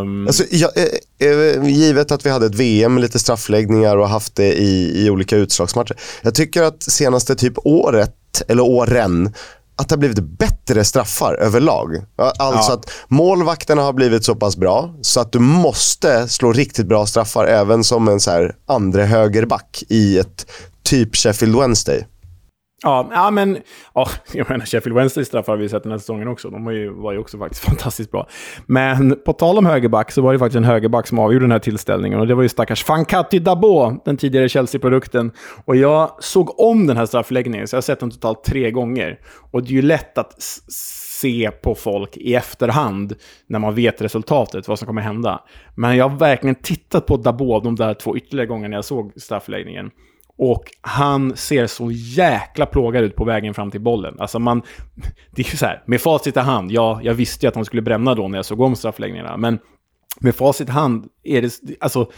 Um... 0.00 0.26
Alltså, 0.26 0.44
ja, 0.50 0.68
givet 1.64 2.12
att 2.12 2.26
vi 2.26 2.30
hade 2.30 2.46
ett 2.46 2.54
VM 2.54 2.94
med 2.94 3.00
lite 3.00 3.18
straffläggningar 3.18 3.96
och 3.96 4.08
haft 4.08 4.34
det 4.34 4.52
i, 4.52 5.04
i 5.04 5.10
olika 5.10 5.36
utslagsmatcher. 5.36 5.96
Jag 6.22 6.34
tycker 6.34 6.62
att 6.62 6.82
senaste 6.82 7.34
typ 7.34 7.54
året, 7.64 8.42
eller 8.48 8.62
åren, 8.62 9.32
att 9.76 9.88
det 9.88 9.92
har 9.92 9.98
blivit 9.98 10.18
bättre 10.18 10.84
straffar 10.84 11.34
överlag. 11.34 11.96
Alltså 12.16 12.72
ja. 12.72 12.74
att 12.74 12.90
målvakterna 13.08 13.82
har 13.82 13.92
blivit 13.92 14.24
så 14.24 14.34
pass 14.34 14.56
bra 14.56 14.94
så 15.02 15.20
att 15.20 15.32
du 15.32 15.38
måste 15.38 16.28
slå 16.28 16.52
riktigt 16.52 16.86
bra 16.86 17.06
straffar 17.06 17.46
även 17.46 17.84
som 17.84 18.08
en 18.08 18.20
så 18.20 18.30
här 18.30 18.54
andra 18.66 19.04
högerback 19.04 19.82
i 19.88 20.18
ett 20.18 20.46
typ 20.82 21.16
Sheffield 21.16 21.56
Wednesday. 21.56 22.06
Ja, 22.82 23.08
ja 23.12 23.30
men 23.30 23.58
ja, 23.94 24.08
jag 24.32 24.50
menar 24.50 24.66
Sheffield 24.66 24.96
Wednesday 24.96 25.24
straffar 25.24 25.52
har 25.52 25.58
vi 25.58 25.68
sett 25.68 25.82
den 25.82 25.92
här 25.92 25.98
säsongen 25.98 26.28
också. 26.28 26.50
De 26.50 26.64
var 26.64 26.72
ju, 26.72 26.90
var 26.90 27.12
ju 27.12 27.18
också 27.18 27.38
faktiskt 27.38 27.64
fantastiskt 27.64 28.10
bra. 28.10 28.28
Men 28.66 29.18
på 29.24 29.32
tal 29.32 29.58
om 29.58 29.66
högerback 29.66 30.10
så 30.10 30.22
var 30.22 30.32
det 30.32 30.38
faktiskt 30.38 30.56
en 30.56 30.64
högerback 30.64 31.06
som 31.06 31.18
avgjorde 31.18 31.44
den 31.44 31.52
här 31.52 31.58
tillställningen. 31.58 32.20
Och 32.20 32.26
det 32.26 32.34
var 32.34 32.42
ju 32.42 32.48
stackars 32.48 32.84
Fankati 32.84 33.38
Dabo, 33.38 34.00
den 34.04 34.16
tidigare 34.16 34.48
Chelsea-produkten. 34.48 35.32
Och 35.64 35.76
jag 35.76 36.16
såg 36.18 36.60
om 36.60 36.86
den 36.86 36.96
här 36.96 37.06
straffläggningen, 37.06 37.68
så 37.68 37.74
jag 37.74 37.76
har 37.76 37.82
sett 37.82 38.00
den 38.00 38.10
totalt 38.10 38.44
tre 38.44 38.70
gånger. 38.70 39.20
Och 39.50 39.62
det 39.62 39.68
är 39.68 39.72
ju 39.72 39.82
lätt 39.82 40.18
att 40.18 40.42
se 41.20 41.50
på 41.50 41.74
folk 41.74 42.16
i 42.16 42.34
efterhand 42.34 43.14
när 43.46 43.58
man 43.58 43.74
vet 43.74 44.02
resultatet, 44.02 44.68
vad 44.68 44.78
som 44.78 44.86
kommer 44.86 45.02
hända. 45.02 45.44
Men 45.74 45.96
jag 45.96 46.08
har 46.08 46.18
verkligen 46.18 46.54
tittat 46.54 47.06
på 47.06 47.16
Dabo 47.16 47.60
de 47.60 47.76
där 47.76 47.94
två 47.94 48.16
ytterligare 48.16 48.46
gångerna 48.46 48.76
jag 48.76 48.84
såg 48.84 49.12
straffläggningen. 49.16 49.90
Och 50.38 50.64
han 50.80 51.36
ser 51.36 51.66
så 51.66 51.90
jäkla 51.90 52.66
plågad 52.66 53.04
ut 53.04 53.16
på 53.16 53.24
vägen 53.24 53.54
fram 53.54 53.70
till 53.70 53.80
bollen. 53.80 54.16
Alltså 54.18 54.38
man, 54.38 54.62
det 55.30 55.42
är 55.42 55.50
ju 55.50 55.56
så 55.56 55.66
här, 55.66 55.82
med 55.86 56.00
facit 56.00 56.36
i 56.36 56.40
hand, 56.40 56.72
ja, 56.72 57.00
jag 57.02 57.14
visste 57.14 57.46
ju 57.46 57.48
att 57.48 57.54
han 57.54 57.64
skulle 57.64 57.82
bränna 57.82 58.14
då 58.14 58.28
när 58.28 58.38
jag 58.38 58.44
såg 58.44 58.60
om 58.60 58.76
straffläggningarna, 58.76 59.36
men 59.36 59.58
med 60.20 60.34
facit 60.34 60.68
i 60.68 60.72
hand 60.72 61.06
är 61.24 61.42
det, 61.42 61.52
alltså, 61.80 62.10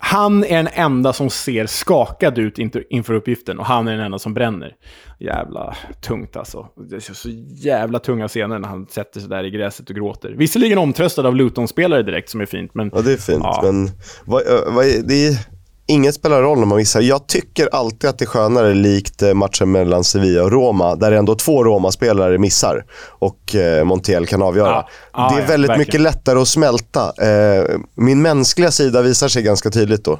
han 0.00 0.44
är 0.44 0.56
den 0.56 0.68
enda 0.72 1.12
som 1.12 1.30
ser 1.30 1.66
skakad 1.66 2.38
ut 2.38 2.58
inför 2.90 3.14
uppgiften 3.14 3.58
och 3.58 3.66
han 3.66 3.88
är 3.88 3.92
den 3.92 4.00
enda 4.00 4.18
som 4.18 4.34
bränner. 4.34 4.76
Jävla 5.18 5.76
tungt 6.00 6.36
alltså. 6.36 6.68
Det 6.90 6.96
är 6.96 7.00
så 7.00 7.28
jävla 7.54 7.98
tunga 7.98 8.28
scener 8.28 8.58
när 8.58 8.68
han 8.68 8.86
sätter 8.86 9.20
sig 9.20 9.28
där 9.28 9.44
i 9.44 9.50
gräset 9.50 9.90
och 9.90 9.96
gråter. 9.96 10.30
Visserligen 10.30 10.78
omtröstad 10.78 11.26
av 11.26 11.36
Luton-spelare 11.36 12.02
direkt 12.02 12.28
som 12.28 12.40
är 12.40 12.46
fint, 12.46 12.74
men... 12.74 12.90
Ja, 12.94 13.00
det 13.00 13.12
är 13.12 13.16
fint, 13.16 13.40
ja. 13.42 13.60
men 13.64 13.90
vad, 14.24 14.42
vad, 14.66 14.84
det 14.84 15.26
är 15.26 15.59
Inget 15.90 16.14
spelar 16.14 16.42
roll 16.42 16.62
om 16.62 16.68
man 16.68 16.78
missar. 16.78 17.00
Jag 17.00 17.26
tycker 17.26 17.68
alltid 17.72 18.10
att 18.10 18.18
det 18.18 18.24
är 18.24 18.26
skönare, 18.26 18.74
likt 18.74 19.22
eh, 19.22 19.34
matchen 19.34 19.72
mellan 19.72 20.04
Sevilla 20.04 20.42
och 20.42 20.52
Roma, 20.52 20.96
där 20.96 21.12
ändå 21.12 21.34
två 21.34 21.64
Roma-spelare 21.64 22.38
missar 22.38 22.84
och 23.08 23.54
eh, 23.54 23.84
Montiel 23.84 24.26
kan 24.26 24.42
avgöra. 24.42 24.70
Ja. 24.70 24.88
Ah, 25.12 25.34
det 25.34 25.42
är 25.42 25.46
väldigt 25.46 25.70
ja, 25.70 25.76
mycket 25.76 26.00
lättare 26.00 26.38
att 26.38 26.48
smälta. 26.48 27.12
Eh, 27.26 27.64
min 27.94 28.22
mänskliga 28.22 28.70
sida 28.70 29.02
visar 29.02 29.28
sig 29.28 29.42
ganska 29.42 29.70
tydligt 29.70 30.04
då. 30.04 30.18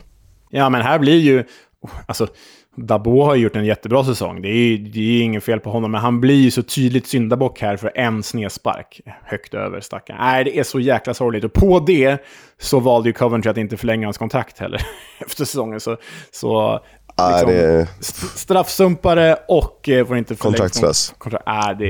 Ja, 0.50 0.68
men 0.68 0.82
här 0.82 0.98
blir 0.98 1.18
ju... 1.18 1.44
Alltså, 2.06 2.26
Dabo 2.86 3.24
har 3.24 3.34
gjort 3.34 3.56
en 3.56 3.64
jättebra 3.64 4.04
säsong. 4.04 4.42
Det 4.42 4.48
är, 4.48 4.78
det 4.78 5.00
är 5.00 5.22
inget 5.22 5.44
fel 5.44 5.60
på 5.60 5.70
honom, 5.70 5.90
men 5.90 6.00
han 6.00 6.20
blir 6.20 6.40
ju 6.40 6.50
så 6.50 6.62
tydligt 6.62 7.06
syndabock 7.06 7.60
här 7.60 7.76
för 7.76 7.92
en 7.94 8.22
snedspark 8.22 9.00
högt 9.24 9.54
över 9.54 9.80
stackaren. 9.80 10.20
Nej, 10.20 10.44
det 10.44 10.58
är 10.58 10.62
så 10.62 10.80
jäkla 10.80 11.14
sorgligt. 11.14 11.44
Och 11.44 11.52
på 11.52 11.80
det 11.80 12.24
så 12.58 12.80
valde 12.80 13.08
ju 13.08 13.12
Coventry 13.12 13.50
att 13.50 13.56
inte 13.56 13.76
förlänga 13.76 14.06
hans 14.06 14.18
kontrakt 14.18 14.58
heller 14.58 14.80
efter 15.18 15.44
säsongen. 15.44 15.80
Så, 15.80 15.96
så 16.30 16.80
liksom, 17.30 17.50
det... 17.50 17.88
straffsumpare 18.34 19.36
och 19.48 19.88
eh, 19.88 20.06
får 20.06 20.16
inte 20.16 20.36
förlänga 20.36 20.56
kontraktslös. 20.56 21.14
Kontrakt, 21.18 21.48
äh, 21.48 21.78
det, 21.78 21.86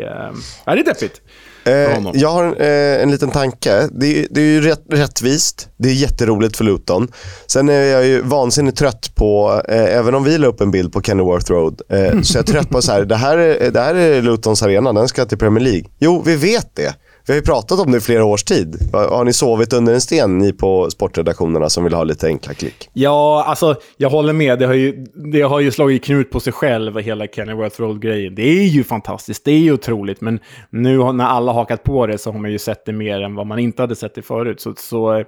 är, 0.00 0.26
äh, 0.66 0.74
det 0.74 0.80
är 0.80 0.84
deppigt. 0.84 1.22
Eh, 1.66 2.10
jag 2.14 2.28
har 2.28 2.44
eh, 2.60 3.02
en 3.02 3.10
liten 3.10 3.30
tanke. 3.30 3.88
Det 3.92 4.06
är, 4.06 4.26
det 4.30 4.40
är 4.40 4.44
ju 4.44 4.60
rätt, 4.60 4.82
rättvist. 4.90 5.68
Det 5.76 5.88
är 5.88 5.92
jätteroligt 5.92 6.56
för 6.56 6.64
Luton. 6.64 7.08
Sen 7.46 7.68
är 7.68 7.82
jag 7.82 8.06
ju 8.06 8.22
vansinnigt 8.22 8.78
trött 8.78 9.14
på, 9.14 9.62
eh, 9.68 9.96
även 9.96 10.14
om 10.14 10.24
vi 10.24 10.38
la 10.38 10.46
upp 10.46 10.60
en 10.60 10.70
bild 10.70 10.92
på 10.92 11.02
Kennyworth 11.02 11.50
Road, 11.50 11.82
eh, 11.88 12.20
så 12.22 12.38
jag 12.38 12.48
är 12.48 12.52
trött 12.52 12.70
på 12.70 12.82
så 12.82 12.92
här, 12.92 13.04
det 13.04 13.16
här, 13.16 13.38
är, 13.38 13.70
det 13.70 13.80
här 13.80 13.94
är 13.94 14.22
Lutons 14.22 14.62
arena, 14.62 14.92
den 14.92 15.08
ska 15.08 15.24
till 15.24 15.38
Premier 15.38 15.64
League. 15.64 15.84
Jo, 15.98 16.22
vi 16.26 16.36
vet 16.36 16.70
det. 16.74 16.94
Vi 17.26 17.32
har 17.32 17.36
ju 17.36 17.42
pratat 17.42 17.80
om 17.80 17.92
det 17.92 17.98
i 17.98 18.00
flera 18.00 18.24
års 18.24 18.44
tid. 18.44 18.90
Har 18.92 19.24
ni 19.24 19.32
sovit 19.32 19.72
under 19.72 19.94
en 19.94 20.00
sten, 20.00 20.38
ni 20.38 20.52
på 20.52 20.90
sportredaktionerna 20.90 21.68
som 21.68 21.84
vill 21.84 21.94
ha 21.94 22.04
lite 22.04 22.26
enkla 22.26 22.54
klick? 22.54 22.88
Ja, 22.92 23.44
alltså 23.46 23.74
jag 23.96 24.10
håller 24.10 24.32
med. 24.32 24.58
Det 24.58 24.66
har 24.66 24.74
ju, 24.74 25.04
det 25.32 25.42
har 25.42 25.60
ju 25.60 25.70
slagit 25.70 26.04
knut 26.04 26.30
på 26.30 26.40
sig 26.40 26.52
själv, 26.52 26.98
hela 26.98 27.26
Kennyworth 27.26 27.80
Road-grejen. 27.80 28.34
Det 28.34 28.42
är 28.42 28.64
ju 28.64 28.84
fantastiskt, 28.84 29.44
det 29.44 29.50
är 29.50 29.58
ju 29.58 29.72
otroligt. 29.72 30.20
Men 30.20 30.40
nu 30.70 31.12
när 31.12 31.24
alla 31.24 31.52
hakat 31.52 31.82
på 31.82 32.06
det 32.06 32.18
så 32.18 32.32
har 32.32 32.38
man 32.38 32.52
ju 32.52 32.58
sett 32.58 32.84
det 32.84 32.92
mer 32.92 33.20
än 33.20 33.34
vad 33.34 33.46
man 33.46 33.58
inte 33.58 33.82
hade 33.82 33.96
sett 33.96 34.14
det 34.14 34.22
förut. 34.22 34.60
Så, 34.60 34.74
så 34.76 35.24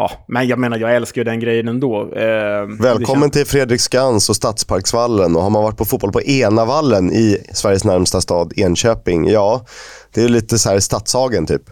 Ja, 0.00 0.10
men 0.28 0.48
jag 0.48 0.58
menar, 0.58 0.78
jag 0.78 0.96
älskar 0.96 1.20
ju 1.20 1.24
den 1.24 1.40
grejen 1.40 1.68
ändå. 1.68 2.14
Eh, 2.14 2.66
Välkommen 2.80 3.30
till 3.30 3.46
Fredriksskans 3.46 4.28
och 4.28 4.36
Stadsparksvallen. 4.36 5.36
Och 5.36 5.42
har 5.42 5.50
man 5.50 5.62
varit 5.62 5.76
på 5.76 5.84
fotboll 5.84 6.12
på 6.12 6.22
Enavallen 6.22 7.12
i 7.12 7.38
Sveriges 7.52 7.84
närmsta 7.84 8.20
stad, 8.20 8.52
Enköping, 8.56 9.28
ja, 9.28 9.66
det 10.14 10.22
är 10.22 10.28
lite 10.28 10.58
så 10.58 10.68
här 10.68 10.80
Stadshagen 10.80 11.46
typ. 11.46 11.62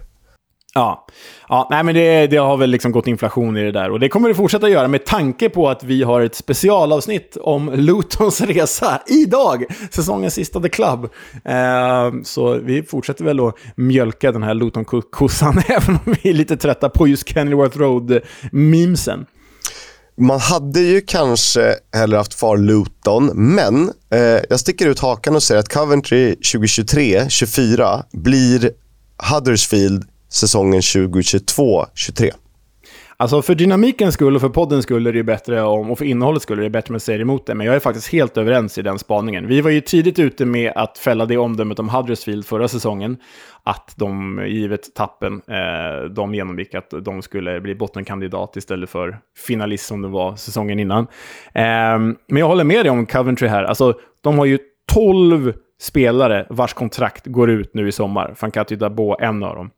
Ja, 0.75 1.07
ja 1.49 1.69
nej, 1.71 1.83
men 1.85 1.95
det, 1.95 2.27
det, 2.27 2.37
har 2.37 2.57
väl 2.57 2.71
liksom 2.71 2.93
gått 2.93 3.07
inflation 3.07 3.57
i 3.57 3.63
det 3.63 3.73
där. 3.73 3.91
Och 3.91 4.01
det 4.01 4.09
kommer 4.09 4.29
det 4.29 4.35
fortsätta 4.35 4.69
göra 4.69 4.89
med 4.89 5.05
tanke 5.05 5.49
på 5.49 5.69
att 5.69 5.85
vi 5.85 6.03
har 6.03 6.21
ett 6.21 6.35
specialavsnitt 6.35 7.37
om 7.41 7.73
Lutons 7.75 8.41
resa 8.41 9.03
idag. 9.07 9.65
Säsongens 9.91 10.35
sista 10.35 10.61
The 10.61 10.69
Club. 10.69 11.05
Eh, 11.45 12.13
så 12.25 12.55
vi 12.55 12.83
fortsätter 12.83 13.25
väl 13.25 13.41
att 13.41 13.55
mjölka 13.77 14.33
den 14.33 14.43
här 14.43 14.55
Luton-kossan, 14.55 15.63
även 15.69 15.99
om 16.07 16.15
vi 16.23 16.31
är 16.31 16.35
lite 16.35 16.57
trötta 16.57 16.89
på 16.89 17.09
just 17.09 17.29
Kenilworth 17.29 17.79
Road-memesen. 17.79 19.27
Man 20.19 20.41
hade 20.41 20.81
ju 20.81 21.01
kanske 21.01 21.75
hellre 21.93 22.17
haft 22.17 22.39
kvar 22.39 22.57
Luton, 22.57 23.31
men 23.35 23.91
eh, 24.11 24.43
jag 24.51 24.61
sticker 24.61 24.89
ut 24.89 25.01
hakan 25.01 25.35
och 25.35 25.43
säger 25.43 25.61
att 25.61 25.69
Coventry 25.69 26.35
2023-24 26.35 28.03
blir 28.13 28.71
Huddersfield 29.33 30.05
säsongen 30.37 30.81
2022-23. 30.81 32.31
Alltså 33.19 33.43
för 33.43 33.55
dynamikens 33.55 34.15
skull 34.15 34.35
och 34.35 34.41
för 34.41 34.49
poddens 34.49 34.85
skull 34.85 35.07
är 35.07 35.13
det 35.13 35.23
bättre 35.23 35.63
om, 35.63 35.91
och 35.91 35.99
för 35.99 36.05
innehållets 36.05 36.43
skull 36.43 36.59
är 36.59 36.63
det 36.63 36.71
bättre 36.71 36.93
med 36.93 36.97
att 36.97 37.03
säger 37.03 37.21
emot 37.21 37.47
det. 37.47 37.55
Men 37.55 37.67
jag 37.67 37.77
är 37.77 37.81
faktiskt 37.81 38.13
helt 38.13 38.37
överens 38.37 38.79
i 38.79 38.83
den 38.83 38.99
spaningen. 38.99 39.47
Vi 39.47 39.61
var 39.61 39.71
ju 39.71 39.81
tidigt 39.81 40.19
ute 40.19 40.45
med 40.45 40.73
att 40.77 40.99
fälla 40.99 41.27
det 41.27 41.37
omdömet 41.37 41.79
om 41.79 41.89
Huddersfield 41.89 42.47
förra 42.47 42.69
säsongen. 42.69 43.17
Att 43.63 43.95
de, 43.97 44.41
givet 44.49 44.95
tappen, 44.95 45.43
eh, 45.49 46.11
de 46.11 46.35
genomgick 46.35 46.75
att 46.75 46.91
de 47.03 47.23
skulle 47.23 47.61
bli 47.61 47.75
bottenkandidat 47.75 48.57
istället 48.57 48.91
för 48.91 49.19
finalist 49.47 49.87
som 49.87 50.03
det 50.03 50.09
var 50.09 50.37
säsongen 50.37 50.79
innan. 50.81 51.03
Eh, 51.55 51.99
men 52.29 52.37
jag 52.39 52.47
håller 52.47 52.65
med 52.65 52.85
dig 52.85 52.91
om 52.91 53.07
Coventry 53.07 53.49
här. 53.49 53.65
Alltså, 53.65 53.95
de 54.21 54.39
har 54.39 54.45
ju 54.45 54.59
12 54.93 55.53
spelare 55.81 56.47
vars 56.51 56.75
kontrakt 56.75 57.27
går 57.27 57.51
ut 57.51 57.75
nu 57.75 57.89
i 57.89 57.93
sommar. 57.93 58.35
Fankati 58.37 58.77
Dabo, 58.77 59.17
en 59.21 59.43
av 59.43 59.57
dem. 59.57 59.71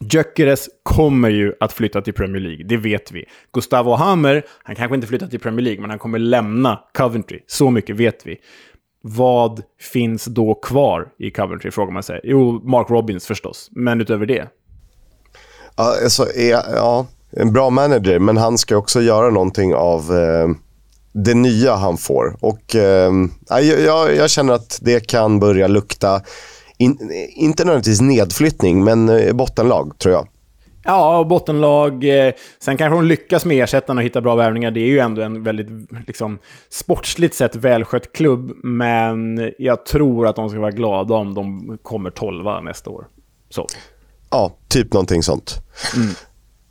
Gyökeres 0.00 0.68
kommer 0.82 1.28
ju 1.28 1.54
att 1.60 1.72
flytta 1.72 2.02
till 2.02 2.14
Premier 2.14 2.42
League, 2.42 2.64
det 2.64 2.76
vet 2.76 3.12
vi. 3.12 3.24
Gustavo 3.52 3.94
Hammer, 3.94 4.44
han 4.62 4.76
kanske 4.76 4.94
inte 4.94 5.06
flyttar 5.06 5.26
till 5.26 5.40
Premier 5.40 5.64
League, 5.64 5.80
men 5.80 5.90
han 5.90 5.98
kommer 5.98 6.18
lämna 6.18 6.80
Coventry. 6.96 7.40
Så 7.46 7.70
mycket 7.70 7.96
vet 7.96 8.26
vi. 8.26 8.36
Vad 9.02 9.62
finns 9.80 10.24
då 10.24 10.54
kvar 10.54 11.08
i 11.18 11.30
Coventry, 11.30 11.70
frågar 11.70 11.92
man 11.92 12.02
sig. 12.02 12.20
Jo, 12.24 12.60
Mark 12.64 12.90
Robbins 12.90 13.26
förstås, 13.26 13.68
men 13.72 14.00
utöver 14.00 14.26
det? 14.26 14.48
Ja, 15.76 15.94
alltså, 16.02 16.26
ja, 16.36 17.06
en 17.30 17.52
bra 17.52 17.70
manager, 17.70 18.18
men 18.18 18.36
han 18.36 18.58
ska 18.58 18.76
också 18.76 19.00
göra 19.00 19.30
någonting 19.30 19.74
av 19.74 20.00
eh, 20.00 20.48
det 21.12 21.34
nya 21.34 21.74
han 21.74 21.96
får. 21.96 22.36
Och 22.40 22.76
eh, 22.76 23.12
jag, 23.60 24.14
jag 24.14 24.30
känner 24.30 24.52
att 24.52 24.78
det 24.82 25.06
kan 25.06 25.40
börja 25.40 25.68
lukta 25.68 26.20
in, 26.78 26.98
inte 27.34 27.64
nödvändigtvis 27.64 28.00
nedflyttning, 28.00 28.84
men 28.84 29.08
eh, 29.08 29.32
bottenlag 29.32 29.98
tror 29.98 30.14
jag. 30.14 30.28
Ja, 30.84 31.24
bottenlag. 31.28 32.04
Eh, 32.04 32.32
sen 32.58 32.76
kanske 32.76 32.96
de 32.96 33.04
lyckas 33.04 33.44
med 33.44 33.64
ersättarna 33.64 34.00
och 34.00 34.04
hitta 34.04 34.20
bra 34.20 34.34
värvningar. 34.34 34.70
Det 34.70 34.80
är 34.80 34.86
ju 34.86 34.98
ändå 34.98 35.22
en 35.22 35.42
väldigt, 35.42 35.68
liksom, 36.06 36.38
sportsligt 36.70 37.34
sett 37.34 37.56
välskött 37.56 38.12
klubb. 38.12 38.52
Men 38.62 39.50
jag 39.58 39.86
tror 39.86 40.26
att 40.26 40.36
de 40.36 40.50
ska 40.50 40.60
vara 40.60 40.70
glada 40.70 41.14
om 41.14 41.34
de 41.34 41.78
kommer 41.82 42.10
tolva 42.10 42.60
nästa 42.60 42.90
år. 42.90 43.06
Så. 43.50 43.66
Ja, 44.30 44.56
typ 44.68 44.92
någonting 44.92 45.22
sånt. 45.22 45.54
Mm. 45.96 46.08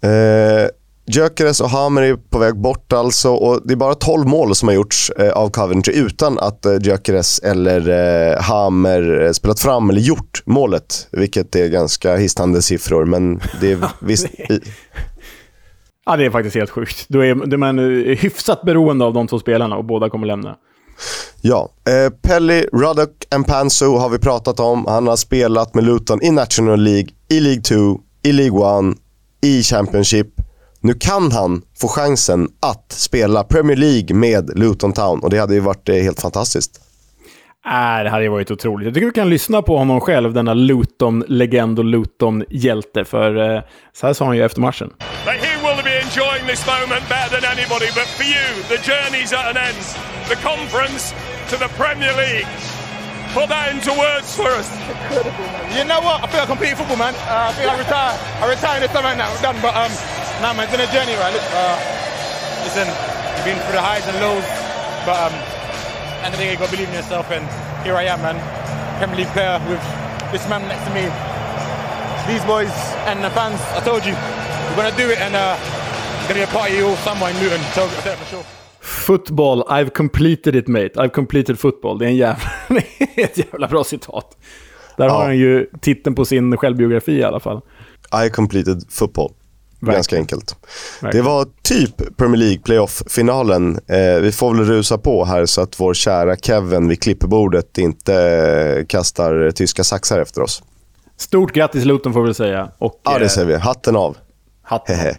Eh, 0.02 0.70
Gyökeres 1.10 1.62
och 1.62 1.70
Hammer 1.70 2.02
är 2.02 2.16
på 2.16 2.40
väg 2.40 2.56
bort 2.56 2.94
alltså 2.94 3.30
och 3.30 3.62
det 3.68 3.74
är 3.74 3.76
bara 3.76 3.96
12 3.96 4.28
mål 4.28 4.56
som 4.56 4.68
har 4.68 4.76
gjorts 4.76 5.10
eh, 5.10 5.32
av 5.32 5.50
Coventry 5.50 5.94
utan 5.94 6.40
att 6.40 6.66
eh, 6.66 6.78
Gyökeres 6.82 7.40
eller 7.40 7.90
eh, 7.90 8.42
Hammer 8.42 9.26
eh, 9.26 9.32
spelat 9.32 9.60
fram 9.60 9.90
eller 9.90 10.02
gjort 10.02 10.44
målet. 10.46 11.08
Vilket 11.12 11.56
är 11.56 11.68
ganska 11.68 12.16
hisnande 12.16 12.62
siffror, 12.62 13.06
men 13.06 13.42
det 13.62 13.72
är 13.72 13.80
visst... 14.00 14.28
ja, 16.06 16.18
det 16.18 16.26
är 16.26 16.30
faktiskt 16.30 16.56
helt 16.56 16.70
sjukt. 16.70 17.06
Då 17.08 17.26
är, 17.26 17.36
då 17.36 17.54
är 17.54 17.58
man 17.58 17.80
hyfsat 18.20 18.62
beroende 18.62 19.06
av 19.06 19.14
de 19.14 19.28
två 19.28 19.40
spelarna 19.40 19.78
och 19.78 19.86
båda 19.86 20.10
kommer 20.10 20.28
lämna. 20.28 20.56
Ja, 21.42 21.70
eh, 21.90 22.14
Pelly 22.22 22.66
Ruddock 22.74 23.26
Mpansu 23.38 23.86
har 23.86 24.10
vi 24.10 24.20
pratat 24.20 24.60
om. 24.60 24.86
Han 24.86 25.08
har 25.08 25.16
spelat 25.16 25.76
med 25.76 25.84
Luton 25.84 26.24
i 26.24 26.32
National 26.32 26.80
League, 26.80 27.10
i 27.30 27.40
League 27.40 27.62
2, 27.62 27.76
i 28.24 28.32
League 28.32 28.90
1, 28.92 28.98
i 29.42 29.64
Championship. 29.64 30.28
Nu 30.82 30.94
kan 30.94 31.32
han 31.32 31.62
få 31.82 31.88
chansen 31.88 32.50
att 32.60 32.92
spela 32.92 33.44
Premier 33.44 33.78
League 33.78 34.16
med 34.16 34.60
Luton 34.60 34.94
Town 34.94 35.20
och 35.20 35.30
det 35.30 35.38
hade 35.38 35.54
ju 35.54 35.60
varit 35.60 35.90
eh, 35.90 35.96
helt 35.96 36.22
fantastiskt. 36.22 36.82
Äh, 37.66 38.04
det 38.04 38.10
hade 38.10 38.24
ju 38.24 38.30
varit 38.30 38.52
otroligt. 38.52 38.86
Jag 38.86 38.94
tycker 38.94 39.06
vi 39.06 39.14
kan 39.14 39.30
lyssna 39.30 39.62
på 39.62 39.78
honom 39.78 40.02
själv, 40.02 40.34
denna 40.34 40.54
Luton-legend 40.54 41.80
och 41.80 41.86
Luton-hjälte. 41.86 43.06
För 43.06 43.56
eh, 43.56 43.62
så 43.94 44.08
här 44.08 44.14
sa 44.14 44.26
han 44.26 44.38
ju 44.38 44.46
efter 44.46 44.62
matchen. 44.62 44.90
He 45.26 45.56
will 45.66 45.84
be 45.84 45.96
enjoying 46.08 46.44
this 46.48 46.66
moment 46.68 47.04
better 47.10 47.42
than 47.42 47.52
anybody, 47.58 47.90
but 47.98 48.08
for 48.18 48.26
you, 48.36 48.48
the 48.74 48.80
journey's 48.92 49.32
at 49.40 49.46
an 49.54 49.58
end. 49.68 49.84
The 50.30 50.36
conference 50.36 51.16
to 51.50 51.56
the 51.58 51.70
Premier 51.82 52.14
League. 52.24 52.48
Put 53.34 53.50
that 53.50 53.68
into 53.74 53.92
words 53.92 54.36
for 54.36 54.50
us. 54.60 54.68
You 55.78 55.84
know 55.84 56.02
what? 56.08 56.24
I 56.24 56.28
feel 56.32 56.42
like 56.42 56.50
I'm 56.50 56.58
playing 56.58 56.78
football, 56.80 56.98
man. 56.98 57.14
Uh, 57.16 57.50
I 57.50 57.54
think 57.54 57.68
I 57.70 57.78
retire. 57.78 58.14
I 58.42 58.46
retire 58.56 58.84
in 58.84 58.90
time 58.90 59.06
right 59.10 59.18
now. 59.18 59.30
I'm 59.34 59.42
done, 59.42 59.58
but 59.62 59.76
um, 59.76 59.92
nah, 60.42 60.54
man, 60.54 60.64
it's 60.64 60.72
been 60.72 60.86
a 60.86 60.92
journey, 60.92 61.16
right? 61.18 61.34
Uh, 61.34 61.78
listen, 62.64 62.86
you've 62.86 63.46
been 63.46 63.60
through 63.66 63.78
the 63.78 63.82
highs 63.82 64.06
and 64.06 64.18
lows, 64.22 64.46
but 65.06 65.18
um, 65.18 65.34
end 66.24 66.34
of 66.34 66.40
the 66.40 66.46
day, 66.46 66.52
you 66.52 66.58
got 66.58 66.70
to 66.70 66.72
believe 66.72 66.90
in 66.90 66.96
yourself, 66.96 67.32
and 67.32 67.42
here 67.84 67.96
I 67.96 68.04
am, 68.04 68.22
man. 68.22 68.38
Premier 69.00 69.18
League 69.18 69.34
player 69.34 69.58
with 69.70 69.82
this 70.32 70.48
man 70.50 70.62
next 70.68 70.86
to 70.86 70.94
me. 70.94 71.10
These 72.30 72.44
boys 72.46 72.74
and 73.10 73.24
the 73.24 73.30
fans, 73.32 73.62
I 73.74 73.82
told 73.82 74.06
you, 74.06 74.14
we're 74.76 74.84
going 74.84 74.92
to 74.92 74.98
do 74.98 75.10
it, 75.10 75.20
and 75.20 75.34
uh, 75.36 75.58
it's 75.58 76.28
going 76.28 76.42
to 76.42 76.46
be 76.46 76.50
a 76.50 76.54
party 76.54 76.82
all 76.82 76.96
somewhere 76.98 77.32
in 77.32 77.38
Luton, 77.40 77.62
so 77.74 77.84
I'll 77.84 78.02
tell 78.02 78.14
you 78.14 78.24
for 78.24 78.30
sure. 78.30 78.46
Football, 78.80 79.64
I've 79.70 79.94
completed 79.94 80.56
it 80.56 80.68
mate. 80.68 80.98
I've 80.98 81.14
completed 81.14 81.60
football. 81.60 81.98
Det 81.98 82.06
är, 82.06 82.10
en 82.10 82.16
jävla, 82.16 82.50
ett 83.16 83.38
jävla 83.38 83.68
bra 83.68 83.84
citat. 83.84 84.38
Där 84.98 85.06
ja. 85.06 85.12
har 85.12 85.24
han 85.24 85.38
ju 85.38 85.70
titeln 85.82 86.16
på 86.16 86.26
sin 86.26 86.58
självbiografi 86.58 87.12
i 87.12 87.24
alla 87.24 87.40
fall. 87.40 87.62
I 88.26 88.30
completed 88.30 88.84
football. 88.90 89.34
Verkligen. 89.80 89.96
Ganska 89.96 90.18
enkelt. 90.18 90.56
Verkligen. 91.02 91.26
Det 91.26 91.32
var 91.32 91.48
typ 91.62 92.18
Premier 92.18 92.40
League 92.40 92.60
playoff-finalen. 92.60 93.80
Eh, 93.88 94.22
vi 94.22 94.32
får 94.32 94.54
väl 94.54 94.66
rusa 94.66 94.98
på 94.98 95.26
här 95.26 95.46
så 95.46 95.62
att 95.62 95.80
vår 95.80 95.94
kära 95.94 96.36
Kevin 96.36 96.88
vid 96.88 97.02
klippebordet 97.02 97.78
inte 97.78 98.16
eh, 98.16 98.86
kastar 98.86 99.52
tyska 99.52 99.84
saxar 99.84 100.20
efter 100.20 100.42
oss. 100.42 100.64
Stort 101.18 101.54
grattis 101.54 101.86
Luton 101.86 102.14
får 102.14 102.24
vi 102.24 102.34
säga. 102.34 102.72
Och, 102.78 103.02
ja, 103.04 103.20
det 103.20 103.26
eh, 103.26 103.30
säger 103.30 103.48
vi. 103.48 103.56
Hatten 103.56 103.96
av. 103.96 104.18
Hatten 104.64 105.00
av. 105.00 105.14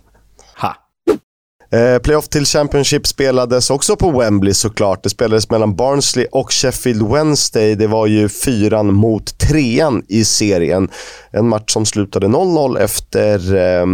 Eh, 1.73 1.99
playoff 1.99 2.29
till 2.29 2.45
Championship 2.45 3.07
spelades 3.07 3.71
också 3.71 3.97
på 3.97 4.11
Wembley 4.11 4.55
såklart. 4.55 5.03
Det 5.03 5.11
spelades 5.11 5.51
mellan 5.51 5.77
Barnsley 5.77 6.27
och 6.33 6.53
Sheffield 6.53 7.13
Wednesday. 7.13 7.75
Det 7.75 7.87
var 7.87 8.07
ju 8.07 8.29
fyran 8.29 8.95
mot 8.95 9.39
trean 9.39 10.03
i 10.09 10.25
serien. 10.25 10.89
En 11.31 11.49
match 11.49 11.73
som 11.73 11.87
slutade 11.87 12.27
0-0 12.27 12.79
efter 12.79 13.57
eh, 13.57 13.87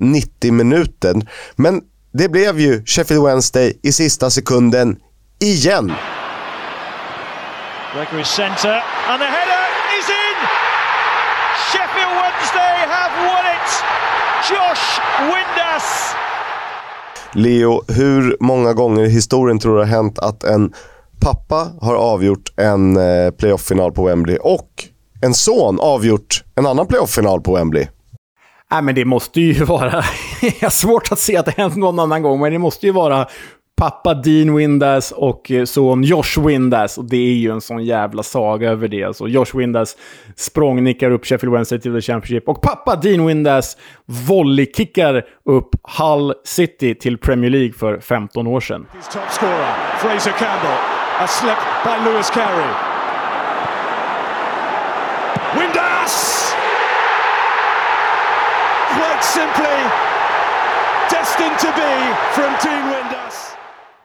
90 0.00 0.52
minuter. 0.52 1.14
Men 1.56 1.82
det 2.12 2.28
blev 2.28 2.60
ju 2.60 2.84
Sheffield 2.86 3.24
Wednesday 3.24 3.78
i 3.82 3.92
sista 3.92 4.30
sekunden 4.30 4.96
igen. 5.40 5.92
Gregory 7.94 8.24
center 8.24 8.82
and 9.08 9.20
the 9.22 9.30
header 9.36 9.64
is 9.98 10.08
in! 10.08 10.38
Sheffield 11.72 12.14
Wednesday 12.22 12.74
have 12.96 13.12
won 13.28 13.44
it! 13.56 13.68
Josh 14.50 15.00
Windass 15.30 16.14
Leo, 17.34 17.82
hur 17.88 18.36
många 18.40 18.72
gånger 18.72 19.04
i 19.04 19.08
historien 19.08 19.58
tror 19.58 19.72
du 19.72 19.78
det 19.78 19.86
har 19.86 19.96
hänt 19.96 20.18
att 20.18 20.44
en 20.44 20.72
pappa 21.20 21.70
har 21.80 21.94
avgjort 21.94 22.52
en 22.56 22.96
eh, 22.96 23.30
playoff-final 23.30 23.92
på 23.92 24.04
Wembley 24.04 24.36
och 24.36 24.68
en 25.22 25.34
son 25.34 25.80
avgjort 25.80 26.44
en 26.54 26.66
annan 26.66 26.86
playoff-final 26.86 27.40
på 27.40 27.54
Wembley? 27.54 27.86
Nej, 28.70 28.82
men 28.82 28.94
det 28.94 29.04
måste 29.04 29.40
ju 29.40 29.64
vara... 29.64 29.90
jag 30.42 30.66
har 30.66 30.70
svårt 30.70 31.12
att 31.12 31.18
se 31.18 31.36
att 31.36 31.46
det 31.46 31.54
hänt 31.56 31.76
någon 31.76 31.98
annan 31.98 32.22
gång, 32.22 32.40
men 32.40 32.52
det 32.52 32.58
måste 32.58 32.86
ju 32.86 32.92
vara 32.92 33.28
pappa 33.76 34.14
Dean 34.14 34.56
Windass 34.56 35.12
och 35.12 35.50
eh, 35.50 35.64
son 35.64 36.02
Josh 36.02 36.40
Windass. 36.46 36.98
Och 36.98 37.04
det 37.04 37.16
är 37.16 37.34
ju 37.34 37.50
en 37.50 37.60
sån 37.60 37.84
jävla 37.84 38.22
saga 38.22 38.70
över 38.70 38.88
det. 38.88 39.04
Alltså 39.04 39.28
Josh 39.28 39.54
Windass 39.54 39.96
språngnickar 40.36 41.10
upp 41.10 41.26
Sheffield 41.26 41.52
Wednesday 41.52 41.80
till 41.80 41.94
the 41.94 42.00
Championship. 42.00 42.48
Och 42.48 42.62
pappa 42.62 42.96
Dean 42.96 43.26
Windass 43.26 43.76
volleykickar 44.28 45.24
upp 45.44 45.68
Hull 45.98 46.34
City 46.44 46.94
till 46.94 47.18
Premier 47.18 47.50
League 47.50 47.72
för 47.72 48.00
15 48.00 48.46
år 48.46 48.60
sedan. 48.60 48.86
Fraser 49.98 50.30
Campbell. 50.30 50.78
A 51.20 51.26
slip 51.26 51.58
by 51.84 52.10
Lewis 52.10 52.30
Carey. 52.30 52.74
Windass! 55.58 56.54
Quite 58.96 59.22
simply, 59.22 59.78
destined 61.10 61.58
to 61.58 61.70
be 61.76 61.92
from 62.34 62.50
Team 62.58 62.83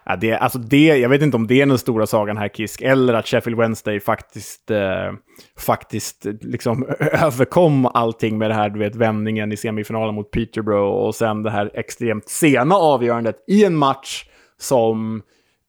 Ja, 0.10 0.15
det, 0.15 0.34
alltså 0.34 0.60
det, 0.60 0.86
jag 0.86 1.10
vet 1.10 1.22
inte 1.22 1.38
om 1.38 1.48
det 1.48 1.62
är 1.62 1.65
den 1.65 1.78
stora 1.78 2.08
sagan 2.08 2.38
här, 2.38 2.50
Kisk, 2.50 2.82
eller 2.82 3.13
att 3.13 3.28
Sheffield 3.28 3.60
Wednesday 3.60 4.00
faktiskt, 4.00 4.72
eh, 4.72 5.13
faktiskt 5.58 6.26
eh, 6.26 6.34
liksom 6.41 6.86
överkom 7.00 7.86
allting 7.86 8.38
med 8.38 8.50
det 8.50 8.54
här, 8.54 8.69
du 8.69 8.80
vet, 8.80 8.95
vändningen 8.95 9.52
i 9.52 9.58
semifinalen 9.58 10.15
mot 10.15 10.32
Peterborough 10.32 11.06
och 11.06 11.15
sen 11.15 11.43
det 11.43 11.52
här 11.52 11.72
extremt 11.74 12.30
sena 12.30 12.76
avgörandet 12.76 13.36
i 13.48 13.65
en 13.65 13.76
match 13.76 14.26
som 14.58 15.22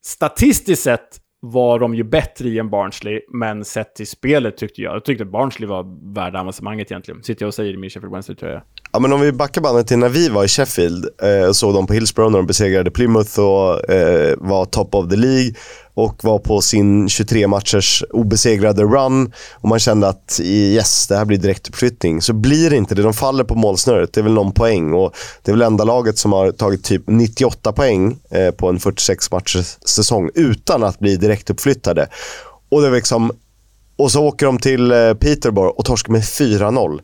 statistiskt 0.05 0.83
sett 0.83 1.19
var 1.42 1.79
de 1.79 1.94
ju 1.94 2.05
bättre 2.05 2.48
i 2.48 2.59
än 2.59 2.70
Barnsley, 2.70 3.20
men 3.29 3.64
sett 3.64 3.94
till 3.94 4.07
spelet 4.07 4.57
tyckte 4.57 4.83
jag, 4.83 4.94
jag 4.94 5.05
tyckte 5.05 5.24
Barnsley 5.24 5.68
var 5.68 6.14
värda 6.14 6.40
avancemanget 6.40 6.90
egentligen. 6.90 7.22
Sitter 7.22 7.42
jag 7.42 7.48
och 7.48 7.55
säger 7.55 7.74
i 7.74 7.76
min 7.76 7.90
Sheffield 7.90 8.12
Wednesday 8.12 8.37
tror 8.37 8.50
jag. 8.53 8.62
Ja, 8.92 8.98
men 8.98 9.12
om 9.12 9.20
vi 9.20 9.33
backar 9.33 9.61
bandet 9.61 9.87
till 9.87 9.98
när 9.98 10.09
vi 10.09 10.29
var 10.29 10.44
i 10.44 10.48
Sheffield 10.48 11.09
eh, 11.22 11.48
och 11.48 11.57
såg 11.57 11.74
dem 11.74 11.87
på 11.87 11.92
Hillsborough 11.92 12.33
när 12.33 12.38
de 12.38 12.46
besegrade 12.46 12.90
Plymouth 12.90 13.40
och 13.40 13.90
eh, 13.90 14.35
var 14.38 14.64
top 14.64 14.94
of 14.94 15.09
the 15.09 15.16
League 15.16 15.55
och 16.01 16.25
var 16.25 16.39
på 16.39 16.61
sin 16.61 17.09
23 17.09 17.47
matchers 17.47 18.05
obesegrade 18.11 18.83
run 18.83 19.33
och 19.53 19.69
man 19.69 19.79
kände 19.79 20.09
att 20.09 20.41
yes, 20.43 21.07
det 21.07 21.17
här 21.17 21.25
blir 21.25 21.39
direktuppflyttning. 21.39 22.23
Så 22.23 22.33
blir 22.33 22.71
det 22.71 22.77
inte 22.77 22.95
det. 22.95 23.03
De 23.03 23.15
faller 23.15 23.45
på 23.45 23.55
målsnöret. 23.55 24.13
Det 24.13 24.21
är 24.21 24.23
väl 24.23 24.33
någon 24.33 24.53
poäng 24.53 24.93
och 24.93 25.15
det 25.43 25.51
är 25.51 25.53
väl 25.53 25.63
enda 25.63 25.85
laget 25.85 26.19
som 26.19 26.33
har 26.33 26.53
tagit 26.53 26.85
typ 26.85 27.03
98 27.07 27.73
poäng 27.73 28.17
eh, 28.31 28.51
på 28.51 28.69
en 28.69 28.81
46 28.81 29.31
matchers 29.31 29.79
säsong 29.85 30.31
utan 30.35 30.83
att 30.83 30.99
bli 30.99 31.17
direktuppflyttade. 31.17 32.09
Och 32.69 32.81
det 32.81 32.87
är 32.87 32.93
liksom 32.93 33.33
och 33.97 34.13
så 34.13 34.25
åker 34.25 34.47
de 34.47 34.59
till 34.59 34.93
eh, 34.93 35.15
Peterborough 35.15 35.79
och 35.79 35.85
torskar 35.85 36.13
med 36.13 36.23
4-0. 36.23 37.01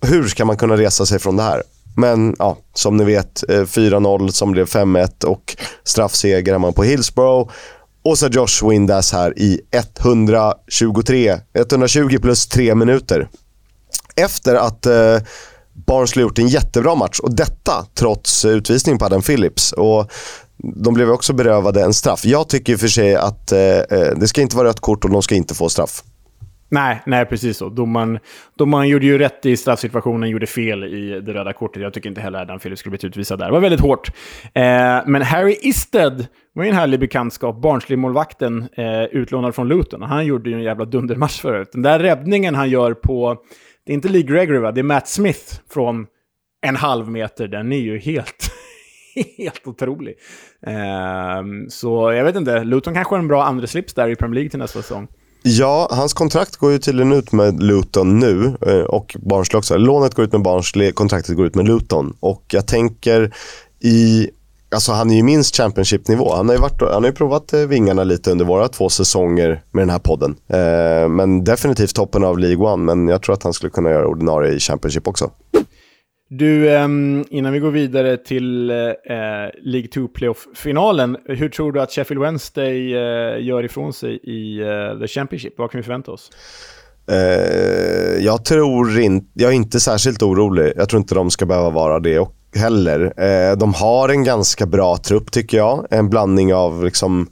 Hur 0.00 0.28
ska 0.28 0.44
man 0.44 0.56
kunna 0.56 0.76
resa 0.76 1.06
sig 1.06 1.18
från 1.18 1.36
det 1.36 1.42
här? 1.42 1.62
Men 1.96 2.36
ja, 2.38 2.56
som 2.74 2.96
ni 2.96 3.04
vet, 3.04 3.50
eh, 3.50 3.64
4-0 3.64 4.28
som 4.28 4.52
blev 4.52 4.66
5-1 4.66 5.24
och 5.24 5.56
straffseger 5.84 6.58
man 6.58 6.72
på 6.72 6.82
Hillsborough. 6.82 7.50
Och 8.04 8.18
så 8.18 8.26
Josh 8.26 8.68
Windass 8.68 9.12
här 9.12 9.38
i 9.38 9.60
123, 9.70 11.38
120 11.54 12.18
plus 12.22 12.46
3 12.46 12.74
minuter. 12.74 13.28
Efter 14.16 14.54
att 14.54 14.86
eh, 14.86 15.18
Barnsley 15.86 16.22
gjort 16.22 16.38
en 16.38 16.48
jättebra 16.48 16.94
match 16.94 17.18
och 17.18 17.34
detta 17.34 17.86
trots 17.94 18.44
utvisning 18.44 18.98
på 18.98 19.04
Adam 19.04 19.22
Phillips. 19.22 19.72
Och 19.72 20.12
de 20.56 20.94
blev 20.94 21.10
också 21.10 21.32
berövade 21.32 21.82
en 21.82 21.94
straff. 21.94 22.24
Jag 22.24 22.48
tycker 22.48 22.76
för 22.76 22.88
sig 22.88 23.14
att 23.14 23.52
eh, 23.52 23.60
eh, 23.60 24.14
det 24.16 24.28
ska 24.28 24.40
inte 24.40 24.56
vara 24.56 24.68
rött 24.68 24.80
kort 24.80 25.04
och 25.04 25.10
de 25.10 25.22
ska 25.22 25.34
inte 25.34 25.54
få 25.54 25.68
straff. 25.68 26.02
Nej, 26.72 27.02
nej 27.06 27.24
precis 27.24 27.56
så. 27.56 27.68
Domaren, 27.68 28.18
domaren 28.58 28.88
gjorde 28.88 29.06
ju 29.06 29.18
rätt 29.18 29.46
i 29.46 29.56
straffsituationen, 29.56 30.30
gjorde 30.30 30.46
fel 30.46 30.84
i 30.84 31.20
det 31.20 31.34
röda 31.34 31.52
kortet. 31.52 31.82
Jag 31.82 31.92
tycker 31.92 32.08
inte 32.08 32.20
heller 32.20 32.38
att 32.38 32.42
Adam 32.42 32.58
Phillips 32.58 32.80
skulle 32.80 32.90
blivit 32.90 33.04
utvisad 33.04 33.38
där. 33.38 33.46
Det 33.46 33.52
var 33.52 33.60
väldigt 33.60 33.80
hårt. 33.80 34.08
Eh, 34.44 34.62
men 35.06 35.22
Harry 35.22 35.56
Isted 35.62 36.26
var 36.52 36.64
ju 36.64 36.70
en 36.70 36.76
härlig 36.76 37.00
bekantskap. 37.00 37.56
Barnsley-målvakten, 37.62 38.68
eh, 38.76 39.04
utlånad 39.04 39.54
från 39.54 39.68
Luton. 39.68 40.02
Han 40.02 40.26
gjorde 40.26 40.50
ju 40.50 40.56
en 40.56 40.62
jävla 40.62 40.84
dundermatch 40.84 41.40
förut. 41.40 41.68
Den 41.72 41.82
där 41.82 41.98
räddningen 41.98 42.54
han 42.54 42.70
gör 42.70 42.94
på, 42.94 43.36
det 43.86 43.92
är 43.92 43.94
inte 43.94 44.08
Lee 44.08 44.22
Gregory 44.22 44.58
va? 44.58 44.72
Det 44.72 44.80
är 44.80 44.84
Matt 44.84 45.08
Smith 45.08 45.60
från 45.70 46.06
en 46.66 46.76
halv 46.76 47.10
meter. 47.10 47.48
Den 47.48 47.72
är 47.72 47.80
ju 47.80 47.98
helt 47.98 48.50
helt 49.38 49.66
otrolig. 49.66 50.14
Eh, 50.66 51.42
så 51.68 52.12
jag 52.12 52.24
vet 52.24 52.36
inte, 52.36 52.64
Luton 52.64 52.94
kanske 52.94 53.14
har 53.14 53.18
en 53.18 53.28
bra 53.28 53.44
andra 53.44 53.66
slips 53.66 53.94
där 53.94 54.08
i 54.08 54.16
Premier 54.16 54.34
League 54.34 54.50
till 54.50 54.58
nästa 54.58 54.82
säsong. 54.82 55.08
Ja, 55.42 55.88
hans 55.90 56.12
kontrakt 56.12 56.56
går 56.56 56.72
ju 56.72 56.78
tydligen 56.78 57.12
ut 57.12 57.32
med 57.32 57.62
Luton 57.62 58.18
nu 58.18 58.56
eh, 58.66 58.80
och 58.80 59.16
Barnsley 59.20 59.58
också. 59.58 59.76
Lånet 59.76 60.14
går 60.14 60.24
ut 60.24 60.32
med 60.32 60.42
Barnsley, 60.42 60.92
kontraktet 60.92 61.36
går 61.36 61.46
ut 61.46 61.54
med 61.54 61.66
Luton. 61.66 62.16
Och 62.20 62.44
jag 62.48 62.66
tänker 62.66 63.34
i 63.80 64.30
Alltså 64.74 64.92
han 64.92 65.10
är 65.10 65.14
ju 65.14 65.22
minst 65.22 65.56
Championship-nivå. 65.56 66.34
Han 66.34 66.48
har 66.48 66.54
ju, 66.54 66.60
varit, 66.60 66.80
han 66.80 67.02
har 67.02 67.10
ju 67.10 67.12
provat 67.12 67.52
eh, 67.52 67.60
vingarna 67.60 68.04
lite 68.04 68.30
under 68.30 68.44
våra 68.44 68.68
två 68.68 68.88
säsonger 68.88 69.62
med 69.70 69.82
den 69.82 69.90
här 69.90 69.98
podden. 69.98 70.36
Eh, 70.48 71.08
men 71.08 71.44
definitivt 71.44 71.94
toppen 71.94 72.24
av 72.24 72.38
League 72.38 72.66
One, 72.66 72.94
men 72.94 73.08
jag 73.08 73.22
tror 73.22 73.34
att 73.34 73.42
han 73.42 73.52
skulle 73.52 73.70
kunna 73.70 73.90
göra 73.90 74.06
ordinarie 74.06 74.52
i 74.52 74.58
Championship 74.58 75.08
också. 75.08 75.30
Du, 76.34 76.70
ehm, 76.70 77.24
innan 77.30 77.52
vi 77.52 77.58
går 77.58 77.70
vidare 77.70 78.16
till 78.16 78.70
eh, 78.70 78.76
eh, 78.76 79.50
League 79.62 79.88
2 79.94 80.08
Playoff-finalen, 80.08 81.16
hur 81.24 81.48
tror 81.48 81.72
du 81.72 81.80
att 81.80 81.92
Sheffield 81.92 82.22
Wednesday 82.22 82.94
eh, 82.94 83.44
gör 83.46 83.64
ifrån 83.64 83.92
sig 83.92 84.14
i 84.14 84.58
The 85.00 85.08
Championship? 85.08 85.54
Vad 85.58 85.70
kan 85.70 85.78
vi 85.78 85.82
förvänta 85.82 86.12
oss? 86.12 86.30
jag 88.20 88.44
tror 88.44 89.00
inte, 89.00 89.26
jag 89.34 89.50
är 89.50 89.54
inte 89.54 89.80
särskilt 89.80 90.22
orolig. 90.22 90.72
Jag 90.76 90.88
tror 90.88 91.00
inte 91.00 91.14
de 91.14 91.30
ska 91.30 91.46
behöva 91.46 91.70
vara 91.70 92.00
det 92.00 92.28
heller. 92.54 93.12
de 93.56 93.74
har 93.74 94.08
en 94.08 94.24
ganska 94.24 94.66
bra 94.66 94.96
trupp 94.96 95.30
tycker 95.32 95.56
jag. 95.56 95.86
En 95.90 96.10
blandning 96.10 96.54
av 96.54 96.84
liksom 96.84 97.26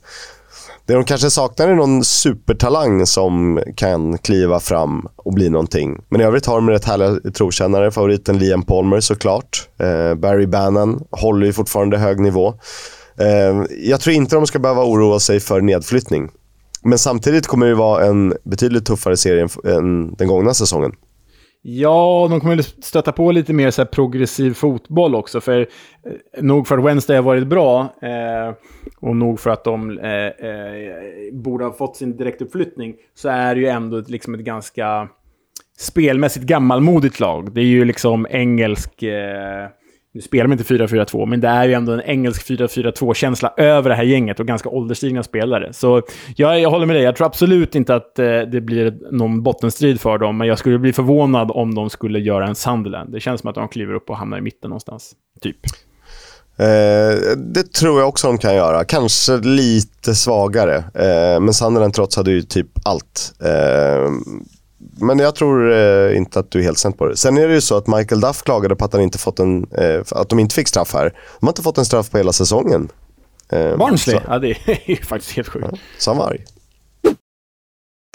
det 0.91 0.97
de 0.97 1.03
kanske 1.03 1.29
saknar 1.29 1.67
är 1.67 1.75
någon 1.75 2.03
supertalang 2.03 3.05
som 3.05 3.63
kan 3.75 4.17
kliva 4.17 4.59
fram 4.59 5.07
och 5.15 5.33
bli 5.33 5.49
någonting. 5.49 6.01
Men 6.09 6.21
i 6.21 6.23
övrigt 6.23 6.45
har 6.45 6.55
de 6.55 6.69
rätt 6.69 6.85
härliga 6.85 7.31
trotjänare. 7.33 7.91
Favoriten 7.91 8.37
Liam 8.37 8.63
Palmer 8.63 8.99
såklart. 8.99 9.69
Eh, 9.79 10.15
Barry 10.15 10.47
Bannon 10.47 11.03
håller 11.11 11.45
ju 11.45 11.53
fortfarande 11.53 11.97
hög 11.97 12.19
nivå. 12.19 12.53
Eh, 13.19 13.63
jag 13.83 13.99
tror 14.01 14.15
inte 14.15 14.35
de 14.35 14.47
ska 14.47 14.59
behöva 14.59 14.83
oroa 14.83 15.19
sig 15.19 15.39
för 15.39 15.61
nedflyttning. 15.61 16.29
Men 16.83 16.99
samtidigt 16.99 17.47
kommer 17.47 17.67
det 17.67 17.75
vara 17.75 18.05
en 18.05 18.33
betydligt 18.43 18.85
tuffare 18.85 19.17
serie 19.17 19.47
än 19.63 20.13
den 20.13 20.27
gångna 20.27 20.53
säsongen. 20.53 20.91
Ja, 21.63 22.27
de 22.29 22.39
kommer 22.39 22.61
stöta 22.61 23.11
på 23.11 23.31
lite 23.31 23.53
mer 23.53 23.71
så 23.71 23.85
progressiv 23.85 24.53
fotboll 24.53 25.15
också. 25.15 25.41
För, 25.41 25.59
eh, 25.59 26.43
nog 26.43 26.67
för 26.67 26.77
att 26.77 26.85
Wednesday 26.85 27.15
har 27.15 27.23
varit 27.23 27.47
bra 27.47 27.81
eh, 28.01 28.55
och 28.99 29.15
nog 29.15 29.39
för 29.39 29.49
att 29.49 29.63
de 29.63 29.99
eh, 29.99 30.25
eh, 30.25 31.33
borde 31.33 31.65
ha 31.65 31.73
fått 31.73 31.95
sin 31.95 32.17
direktuppflyttning 32.17 32.95
så 33.13 33.29
är 33.29 33.55
det 33.55 33.61
ju 33.61 33.67
ändå 33.67 34.03
liksom 34.07 34.33
ett 34.33 34.39
ganska 34.39 35.09
spelmässigt 35.77 36.45
gammalmodigt 36.45 37.19
lag. 37.19 37.53
Det 37.53 37.61
är 37.61 37.65
ju 37.65 37.85
liksom 37.85 38.27
engelsk... 38.29 39.03
Eh, 39.03 39.67
nu 40.13 40.21
spelar 40.21 40.43
de 40.43 40.51
inte 40.51 40.63
4-4-2, 40.63 41.25
men 41.25 41.41
det 41.41 41.47
är 41.47 41.67
ju 41.67 41.73
ändå 41.73 41.91
en 41.91 42.01
engelsk 42.01 42.49
4-4-2-känsla 42.49 43.53
över 43.57 43.89
det 43.89 43.95
här 43.95 44.03
gänget 44.03 44.39
och 44.39 44.47
ganska 44.47 44.69
ålderstigna 44.69 45.23
spelare. 45.23 45.73
Så 45.73 46.01
jag, 46.35 46.59
jag 46.59 46.69
håller 46.69 46.85
med 46.85 46.95
dig. 46.95 47.03
Jag 47.03 47.15
tror 47.15 47.27
absolut 47.27 47.75
inte 47.75 47.95
att 47.95 48.19
eh, 48.19 48.25
det 48.25 48.61
blir 48.61 48.97
någon 49.11 49.43
bottenstrid 49.43 50.01
för 50.01 50.17
dem, 50.17 50.37
men 50.37 50.47
jag 50.47 50.59
skulle 50.59 50.79
bli 50.79 50.93
förvånad 50.93 51.51
om 51.51 51.75
de 51.75 51.89
skulle 51.89 52.19
göra 52.19 52.47
en 52.47 52.55
Sunderland. 52.55 53.11
Det 53.11 53.19
känns 53.19 53.41
som 53.41 53.49
att 53.49 53.55
de 53.55 53.67
kliver 53.67 53.93
upp 53.93 54.09
och 54.09 54.17
hamnar 54.17 54.37
i 54.37 54.41
mitten 54.41 54.69
någonstans. 54.69 55.11
Typ. 55.41 55.57
Eh, 56.57 57.37
det 57.37 57.73
tror 57.73 57.99
jag 57.99 58.09
också 58.09 58.27
de 58.27 58.37
kan 58.37 58.55
göra. 58.55 58.83
Kanske 58.83 59.37
lite 59.37 60.15
svagare. 60.15 60.75
Eh, 60.77 61.39
men 61.39 61.53
Sunderland 61.53 61.93
trots 61.93 62.15
hade 62.15 62.31
ju 62.31 62.41
typ 62.41 62.67
allt. 62.83 63.33
Eh, 63.43 64.11
men 64.99 65.19
jag 65.19 65.35
tror 65.35 65.71
eh, 65.71 66.17
inte 66.17 66.39
att 66.39 66.51
du 66.51 66.59
är 66.59 66.63
helt 66.63 66.77
snett 66.77 66.97
på 66.97 67.05
det. 67.05 67.17
Sen 67.17 67.37
är 67.37 67.47
det 67.47 67.53
ju 67.53 67.61
så 67.61 67.77
att 67.77 67.87
Michael 67.87 68.21
Duff 68.21 68.43
klagade 68.43 68.75
på 68.75 68.85
att, 68.85 68.93
han 68.93 69.01
inte 69.01 69.17
fått 69.17 69.39
en, 69.39 69.67
eh, 69.77 70.01
att 70.11 70.29
de 70.29 70.39
inte 70.39 70.55
fick 70.55 70.67
straff 70.67 70.93
här. 70.93 71.13
De 71.39 71.45
har 71.45 71.51
inte 71.51 71.61
fått 71.61 71.77
en 71.77 71.85
straff 71.85 72.09
på 72.11 72.17
hela 72.17 72.33
säsongen. 72.33 72.89
Eh, 73.51 73.77
Barnsley? 73.77 74.19
Ja, 74.27 74.39
det 74.39 74.49
är 74.49 75.05
faktiskt 75.05 75.35
helt 75.35 75.47
sjukt. 75.47 75.67
Ja, 75.71 75.77
så 75.97 76.11
han 76.11 76.17
var 76.17 76.27
arg. 76.27 76.45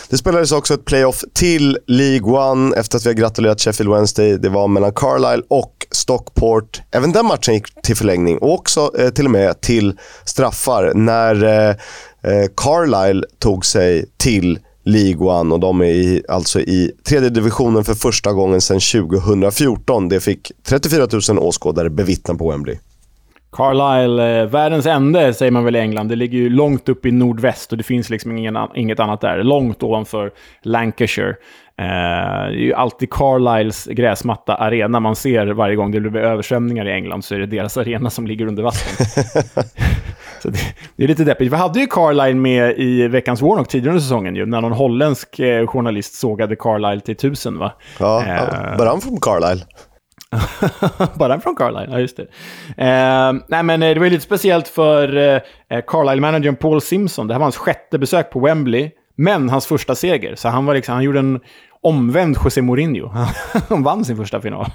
Det 0.08 0.18
spelades 0.18 0.52
också 0.52 0.74
ett 0.74 0.84
playoff 0.84 1.24
till 1.32 1.78
League 1.86 2.50
One 2.50 2.76
efter 2.76 2.96
att 2.96 3.06
vi 3.06 3.08
har 3.08 3.14
gratulerat 3.14 3.60
Sheffield 3.60 3.92
Wednesday. 3.92 4.38
Det 4.38 4.48
var 4.48 4.68
mellan 4.68 4.92
Carlisle 4.92 5.42
och 5.48 5.86
Stockport. 5.90 6.82
Även 6.90 7.12
den 7.12 7.26
matchen 7.26 7.54
gick 7.54 7.82
till 7.82 7.96
förlängning 7.96 8.38
och 8.38 8.54
också 8.54 8.90
eh, 8.98 9.10
till 9.10 9.24
och 9.24 9.30
med 9.30 9.60
till 9.60 9.98
straffar 10.24 10.92
när 10.94 11.44
eh, 11.44 11.76
eh 12.22 12.46
Carlisle 12.56 13.22
tog 13.38 13.66
sig 13.66 14.04
till 14.16 14.58
League 14.86 15.52
och 15.52 15.60
de 15.60 15.80
är 15.80 15.84
i, 15.84 16.22
alltså 16.28 16.60
i 16.60 16.92
tredje 17.08 17.28
divisionen 17.28 17.84
för 17.84 17.94
första 17.94 18.32
gången 18.32 18.60
sedan 18.60 18.80
2014. 18.80 20.08
Det 20.08 20.20
fick 20.20 20.52
34 20.68 21.06
000 21.28 21.38
åskådare 21.38 21.90
bevittna 21.90 22.34
på 22.34 22.50
Wembley. 22.50 22.78
Carlisle, 23.52 24.40
eh, 24.40 24.46
världens 24.46 24.86
ände 24.86 25.34
säger 25.34 25.52
man 25.52 25.64
väl 25.64 25.76
i 25.76 25.78
England. 25.78 26.08
Det 26.08 26.16
ligger 26.16 26.38
ju 26.38 26.48
långt 26.48 26.88
upp 26.88 27.06
i 27.06 27.12
nordväst 27.12 27.72
och 27.72 27.78
det 27.78 27.84
finns 27.84 28.10
liksom 28.10 28.38
ingen, 28.38 28.58
inget 28.74 29.00
annat 29.00 29.20
där. 29.20 29.42
Långt 29.42 29.82
ovanför 29.82 30.30
Lancashire. 30.62 31.30
Eh, 31.30 31.34
det 31.76 31.84
är 31.84 32.50
ju 32.50 32.74
alltid 32.74 33.10
Carlisles 33.10 33.86
gräsmatta 33.86 34.54
arena 34.54 35.00
man 35.00 35.16
ser 35.16 35.46
varje 35.46 35.76
gång 35.76 35.90
det 35.90 36.00
blir 36.00 36.20
översvämningar 36.22 36.88
i 36.88 36.92
England 36.92 37.24
så 37.24 37.34
är 37.34 37.38
det 37.38 37.46
deras 37.46 37.76
arena 37.76 38.10
som 38.10 38.26
ligger 38.26 38.46
under 38.46 38.62
vatten. 38.62 39.06
så 40.46 40.52
det, 40.52 40.58
det, 40.96 41.04
är 41.04 41.08
lite 41.08 41.24
deppigt. 41.24 41.52
Vi 41.52 41.56
hade 41.56 41.80
ju 41.80 41.86
Carlisle 41.86 42.34
med 42.34 42.78
i 42.78 43.08
veckans 43.08 43.42
Warnock 43.42 43.68
tidigare 43.68 43.90
under 43.90 44.02
säsongen 44.02 44.36
ju, 44.36 44.46
när 44.46 44.60
någon 44.60 44.72
holländsk 44.72 45.38
eh, 45.38 45.66
journalist 45.66 46.14
sågade 46.14 46.56
Carlisle 46.56 47.00
till 47.00 47.16
tusen 47.16 47.58
va? 47.58 47.72
Ja, 47.98 48.24
eh, 48.26 48.76
but 48.76 48.86
I'm 48.86 49.00
from 49.00 49.20
Carlisle. 49.20 49.66
Bara 51.14 51.40
från 51.40 51.56
Carlisle, 51.56 51.88
ja 51.90 52.00
just 52.00 52.16
det. 52.16 52.22
Eh, 52.84 53.32
nej 53.48 53.62
men 53.62 53.82
eh, 53.82 53.94
det 53.94 53.98
var 53.98 54.06
ju 54.06 54.10
lite 54.10 54.24
speciellt 54.24 54.68
för 54.68 55.16
eh, 55.16 55.40
Carlisle-managern 55.86 56.56
Paul 56.56 56.80
Simpson. 56.80 57.26
Det 57.26 57.34
här 57.34 57.38
var 57.38 57.44
hans 57.44 57.56
sjätte 57.56 57.98
besök 57.98 58.30
på 58.30 58.40
Wembley. 58.40 58.90
Men 59.18 59.48
hans 59.48 59.66
första 59.66 59.94
seger. 59.94 60.34
Så 60.34 60.48
han, 60.48 60.66
var 60.66 60.74
liksom, 60.74 60.94
han 60.94 61.04
gjorde 61.04 61.18
en 61.18 61.40
omvänd 61.86 62.36
José 62.44 62.62
Mourinho. 62.62 63.08
Han 63.68 63.82
vann 63.82 64.04
sin 64.04 64.16
första 64.16 64.40
final. 64.40 64.70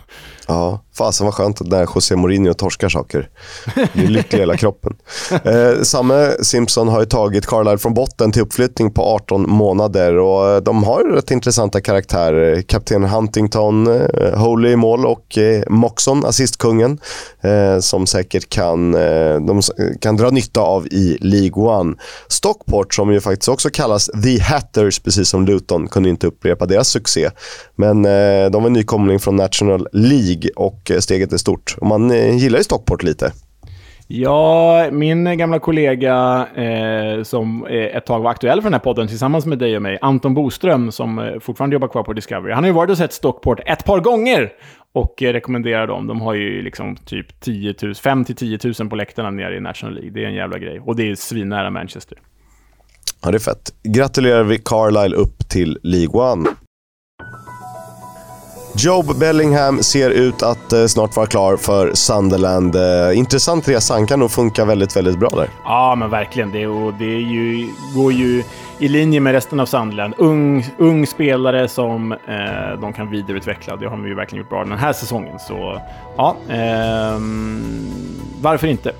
Ja, 0.47 0.84
fasen 0.97 1.26
vad 1.26 1.34
skönt 1.34 1.62
när 1.62 1.88
José 1.95 2.15
Mourinho 2.15 2.54
torskar 2.54 2.89
saker. 2.89 3.30
Det 3.93 4.04
är 4.04 4.08
lycklig 4.08 4.39
hela 4.39 4.58
kroppen. 4.58 4.93
Eh, 5.43 5.82
samme 5.82 6.32
Simpson 6.41 6.88
har 6.88 7.00
ju 7.00 7.06
tagit 7.06 7.47
Carlisle 7.47 7.78
från 7.78 7.93
botten 7.93 8.32
till 8.32 8.41
uppflyttning 8.41 8.93
på 8.93 9.04
18 9.04 9.50
månader 9.50 10.17
och 10.17 10.50
eh, 10.50 10.62
de 10.62 10.84
har 10.84 11.04
rätt 11.04 11.32
intressanta 11.32 11.82
karaktärer. 11.82 12.62
Kapten 12.62 13.04
Huntington, 13.04 13.88
eh, 13.88 14.39
Holy 14.39 14.71
i 14.71 14.76
mål 14.76 15.06
och 15.06 15.38
eh, 15.38 15.63
Moxon, 15.69 16.26
assistkungen, 16.26 17.00
eh, 17.41 17.80
som 17.80 18.08
säkert 18.08 18.50
kan, 18.50 18.95
eh, 18.95 19.36
de 19.36 19.62
kan 20.02 20.17
dra 20.17 20.30
nytta 20.30 20.62
av 20.62 20.88
i 20.88 21.17
League 21.21 21.63
One. 21.63 21.95
Stockport, 22.28 22.93
som 22.93 23.13
ju 23.13 23.21
faktiskt 23.21 23.50
också 23.50 23.69
kallas 23.69 24.10
The 24.24 24.41
Hatters, 24.41 25.00
precis 25.00 25.30
som 25.30 25.45
Luton, 25.45 25.88
kunde 25.88 26.10
inte 26.10 26.28
upprepa 26.28 26.65
deras 26.65 26.88
succé. 27.01 27.29
Men 27.75 28.05
eh, 28.05 28.51
de 28.51 28.63
var 28.63 28.69
nykomling 28.69 29.19
från 29.19 29.35
National 29.35 29.87
League 29.93 30.49
och 30.55 30.91
steget 30.99 31.33
är 31.33 31.37
stort. 31.37 31.75
Och 31.81 31.87
man 31.87 32.11
eh, 32.11 32.37
gillar 32.37 32.57
ju 32.57 32.63
Stockport 32.63 33.03
lite. 33.03 33.31
Ja, 34.13 34.89
min 34.91 35.37
gamla 35.37 35.59
kollega 35.59 36.47
eh, 36.55 37.23
som 37.23 37.65
ett 37.69 38.05
tag 38.05 38.19
var 38.19 38.31
aktuell 38.31 38.61
för 38.61 38.63
den 38.63 38.73
här 38.73 38.79
podden 38.79 39.07
tillsammans 39.07 39.45
med 39.45 39.59
dig 39.59 39.75
och 39.75 39.81
mig, 39.81 39.97
Anton 40.01 40.33
Boström, 40.33 40.91
som 40.91 41.19
eh, 41.19 41.39
fortfarande 41.39 41.73
jobbar 41.73 41.87
kvar 41.87 42.03
på 42.03 42.13
Discovery. 42.13 42.53
Han 42.53 42.63
har 42.63 42.67
ju 42.67 42.73
varit 42.73 42.89
och 42.89 42.97
sett 42.97 43.13
Stockport 43.13 43.59
ett 43.65 43.85
par 43.85 43.99
gånger 43.99 44.49
och 44.93 45.23
eh, 45.23 45.33
rekommenderar 45.33 45.87
dem. 45.87 46.07
De 46.07 46.21
har 46.21 46.33
ju 46.33 46.61
liksom 46.61 46.95
typ 46.95 47.39
10 47.39 47.75
000, 47.81 47.95
5 47.95 48.25
10 48.25 48.59
000 48.79 48.89
på 48.89 48.95
läktarna 48.95 49.29
nere 49.29 49.57
i 49.57 49.59
National 49.59 49.95
League. 49.95 50.11
Det 50.11 50.23
är 50.23 50.27
en 50.27 50.33
jävla 50.33 50.57
grej. 50.57 50.79
Och 50.79 50.95
det 50.95 51.11
är 51.11 51.15
svinnära 51.15 51.69
Manchester. 51.69 52.17
Ja, 53.23 53.31
det 53.31 53.37
är 53.37 53.39
fett. 53.39 53.73
Gratulerar 53.83 54.43
vi 54.43 54.57
Carlisle 54.57 55.15
upp 55.15 55.49
till 55.49 55.79
League 55.83 56.31
One. 56.31 56.49
Job 58.75 59.19
Bellingham 59.19 59.84
ser 59.84 60.10
ut 60.10 60.43
att 60.43 60.73
eh, 60.73 60.86
snart 60.86 61.15
vara 61.15 61.27
klar 61.27 61.57
för 61.57 61.93
Sunderland. 61.93 62.75
Eh, 62.75 63.17
intressant 63.17 63.67
resa. 63.67 63.93
Han 63.93 64.07
kan 64.07 64.19
nog 64.19 64.31
funka 64.31 64.65
väldigt, 64.65 64.95
väldigt 64.95 65.17
bra 65.17 65.29
där. 65.29 65.49
Ja, 65.63 65.95
men 65.95 66.10
verkligen. 66.10 66.51
Det, 66.51 66.67
och 66.67 66.93
det 66.93 67.05
ju, 67.05 67.69
går 67.95 68.13
ju 68.13 68.43
i 68.79 68.88
linje 68.88 69.19
med 69.19 69.34
resten 69.34 69.60
av 69.60 69.65
Sunderland. 69.65 70.13
Ung, 70.17 70.65
ung 70.77 71.07
spelare 71.07 71.67
som 71.67 72.12
eh, 72.12 72.79
de 72.81 72.93
kan 72.93 73.10
vidareutveckla. 73.10 73.75
Det 73.75 73.86
har 73.86 73.97
de 73.97 74.07
ju 74.07 74.15
verkligen 74.15 74.43
gjort 74.43 74.49
bra 74.49 74.63
den 74.63 74.77
här 74.77 74.93
säsongen. 74.93 75.39
Så 75.39 75.81
ja, 76.17 76.36
eh, 76.49 77.19
varför 78.41 78.67
inte? 78.67 78.91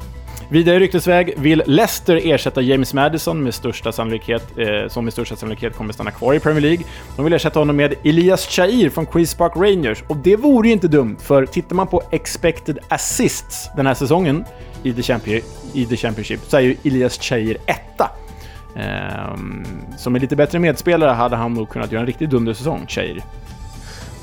Vidare 0.52 0.76
i 0.76 0.80
ryktesväg 0.80 1.34
vill 1.38 1.64
Leicester 1.66 2.22
ersätta 2.24 2.62
James 2.62 2.94
Madison 2.94 3.44
med 3.44 3.54
största 3.54 3.92
sannolikhet, 3.92 4.44
eh, 4.58 4.88
som 4.90 5.04
med 5.06 5.14
största 5.14 5.36
sannolikhet 5.36 5.76
kommer 5.76 5.94
stanna 5.94 6.12
kvar 6.12 6.34
i 6.34 6.40
Premier 6.40 6.62
League. 6.62 6.86
De 7.16 7.26
vill 7.26 7.34
ersätta 7.34 7.60
honom 7.60 7.76
med 7.76 7.94
Elias 8.04 8.48
Chair 8.48 8.90
från 8.90 9.06
Queens 9.06 9.36
Park 9.36 9.52
Rangers 9.56 10.04
och 10.08 10.18
det 10.18 10.36
vore 10.36 10.68
ju 10.68 10.74
inte 10.74 10.88
dumt 10.88 11.18
för 11.20 11.46
tittar 11.46 11.76
man 11.76 11.88
på 11.88 12.04
expected 12.12 12.80
assists 12.88 13.70
den 13.76 13.88
här 13.88 13.94
säsongen 13.94 14.46
i 14.84 14.94
The, 14.94 15.02
Champion, 15.02 15.42
i 15.74 15.86
the 15.86 15.98
Championship 15.98 16.40
så 16.48 16.58
är 16.58 16.62
ju 16.62 16.76
Elias 16.84 17.20
Chair 17.22 17.58
etta. 17.66 18.10
Um, 19.36 19.66
som 19.98 20.16
en 20.16 20.22
lite 20.22 20.36
bättre 20.36 20.60
medspelare 20.60 21.12
hade 21.12 21.36
han 21.36 21.54
nog 21.54 21.70
kunnat 21.70 21.92
göra 21.92 22.02
en 22.02 22.08
riktigt 22.08 22.30
dundersäsong, 22.30 22.86
Chair. 22.88 23.24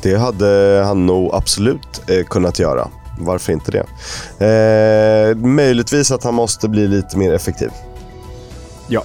Det 0.02 0.16
hade 0.16 0.82
han 0.86 1.06
nog 1.06 1.34
absolut 1.34 2.10
eh, 2.10 2.24
kunnat 2.24 2.58
göra. 2.58 2.88
Varför 3.20 3.52
inte 3.52 3.70
det? 3.70 3.86
Eh, 4.46 5.36
möjligtvis 5.36 6.10
att 6.10 6.24
han 6.24 6.34
måste 6.34 6.68
bli 6.68 6.88
lite 6.88 7.16
mer 7.16 7.32
effektiv. 7.32 7.70
Ja. 8.88 9.02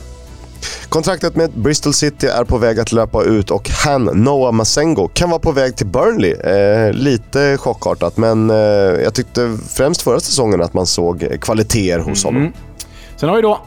Kontraktet 0.90 1.36
med 1.36 1.52
Bristol 1.52 1.94
City 1.94 2.28
är 2.28 2.44
på 2.44 2.58
väg 2.58 2.80
att 2.80 2.92
löpa 2.92 3.24
ut 3.24 3.52
och 3.52 3.70
han, 3.70 4.04
Noah 4.04 4.52
Masengo, 4.52 5.08
kan 5.08 5.30
vara 5.30 5.40
på 5.40 5.52
väg 5.52 5.76
till 5.76 5.88
Burnley. 5.88 6.32
Eh, 6.32 6.94
lite 6.94 7.58
chockartat, 7.58 8.18
men 8.18 8.50
eh, 8.50 8.56
jag 9.04 9.14
tyckte 9.14 9.58
främst 9.70 10.02
förra 10.02 10.20
säsongen 10.20 10.62
att 10.62 10.74
man 10.74 10.86
såg 10.86 11.28
kvaliteter 11.42 12.00
hos 12.00 12.26
mm. 12.26 12.36
honom. 12.36 12.54
Sen 13.16 13.30
har 13.30 13.36
vi 13.36 13.42
då 13.42 13.60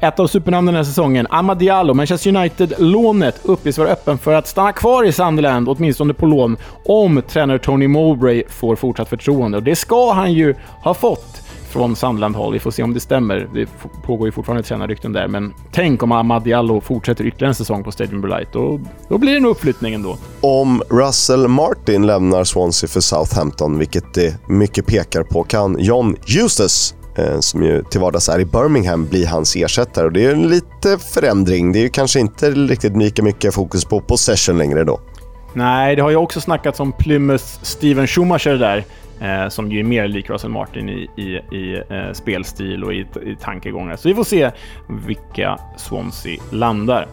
ett 0.00 0.20
av 0.20 0.26
supernamnen 0.26 0.74
den 0.74 0.84
här 0.84 0.84
säsongen, 0.84 1.26
Amad 1.30 1.58
Diallo, 1.58 1.94
Manchester 1.94 2.36
United-lånet, 2.36 3.40
uppges 3.42 3.78
vara 3.78 3.88
öppen 3.88 4.18
för 4.18 4.32
att 4.32 4.48
stanna 4.48 4.72
kvar 4.72 5.04
i 5.04 5.12
Sunderland, 5.12 5.68
åtminstone 5.68 6.14
på 6.14 6.26
lån, 6.26 6.56
om 6.84 7.22
tränare 7.28 7.58
Tony 7.58 7.88
Mowbray 7.88 8.42
får 8.48 8.76
fortsatt 8.76 9.08
förtroende. 9.08 9.58
Och 9.58 9.64
det 9.64 9.76
ska 9.76 10.12
han 10.12 10.32
ju 10.32 10.54
ha 10.82 10.94
fått 10.94 11.42
från 11.68 11.96
Sunderland-håll. 11.96 12.52
Vi 12.52 12.58
får 12.58 12.70
se 12.70 12.82
om 12.82 12.94
det 12.94 13.00
stämmer. 13.00 13.48
Det 13.54 13.68
pågår 14.02 14.28
ju 14.28 14.32
fortfarande 14.32 14.62
tränarrykten 14.62 15.12
där, 15.12 15.28
men 15.28 15.54
tänk 15.72 16.02
om 16.02 16.12
Amad 16.12 16.44
Diallo 16.44 16.80
fortsätter 16.80 17.24
ytterligare 17.24 17.50
en 17.50 17.54
säsong 17.54 17.84
på 17.84 17.92
Stadium 17.92 18.26
Light. 18.26 18.48
Då, 18.52 18.80
då 19.08 19.18
blir 19.18 19.34
det 19.34 19.40
nog 19.40 19.50
uppflyttning 19.50 19.94
ändå. 19.94 20.16
Om 20.40 20.82
Russell 20.90 21.48
Martin 21.48 22.06
lämnar 22.06 22.44
Swansea 22.44 22.88
för 22.88 23.00
Southampton, 23.00 23.78
vilket 23.78 24.14
det 24.14 24.48
mycket 24.48 24.86
pekar 24.86 25.22
på, 25.22 25.42
kan 25.42 25.76
John 25.78 26.16
Eustace 26.38 26.97
Eh, 27.18 27.40
som 27.40 27.62
ju 27.62 27.82
till 27.82 28.00
vardags 28.00 28.28
är 28.28 28.40
i 28.40 28.44
Birmingham, 28.44 29.06
blir 29.06 29.26
hans 29.26 29.56
ersättare. 29.56 30.06
Och 30.06 30.12
det 30.12 30.24
är 30.24 30.32
en 30.32 30.48
lite 30.48 30.98
förändring. 30.98 31.72
Det 31.72 31.84
är 31.84 31.88
kanske 31.88 32.20
inte 32.20 32.50
riktigt 32.50 32.96
lika 32.96 33.22
mycket 33.22 33.54
fokus 33.54 33.84
på 33.84 34.00
possession 34.00 34.58
längre 34.58 34.84
då. 34.84 35.00
Nej, 35.54 35.96
det 35.96 36.02
har 36.02 36.10
ju 36.10 36.16
också 36.16 36.40
snackats 36.40 36.80
om 36.80 36.92
Plymouth 36.92 37.44
Steven 37.62 38.06
Schumacher 38.06 38.58
där. 38.58 38.84
Eh, 39.20 39.48
som 39.48 39.72
ju 39.72 39.80
är 39.80 39.84
mer 39.84 40.08
lik 40.08 40.30
Russell 40.30 40.50
Martin 40.50 40.88
i, 40.88 41.10
i, 41.16 41.56
i 41.56 41.82
eh, 41.90 42.12
spelstil 42.12 42.84
och 42.84 42.92
i, 42.92 43.06
i 43.22 43.36
tankegångar. 43.40 43.96
Så 43.96 44.08
vi 44.08 44.14
får 44.14 44.24
se 44.24 44.50
vilka 45.06 45.58
Swansea 45.76 46.42
landar. 46.50 47.06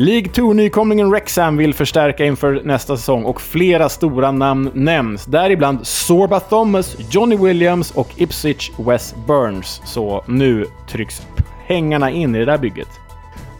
League 0.00 0.30
2-nykomlingen 0.32 1.12
Rexham 1.12 1.56
vill 1.56 1.74
förstärka 1.74 2.24
inför 2.24 2.60
nästa 2.64 2.96
säsong 2.96 3.24
och 3.24 3.40
flera 3.40 3.88
stora 3.88 4.32
namn 4.32 4.70
nämns. 4.74 5.24
Däribland 5.24 5.86
Sorba 5.86 6.40
Thomas, 6.40 6.96
Johnny 7.10 7.36
Williams 7.36 7.90
och 7.90 8.08
Ipswich 8.16 8.70
West 8.76 9.14
Burns. 9.26 9.82
Så 9.84 10.24
nu 10.26 10.66
trycks 10.90 11.22
pengarna 11.66 12.10
in 12.10 12.34
i 12.34 12.38
det 12.38 12.44
där 12.44 12.58
bygget. 12.58 12.88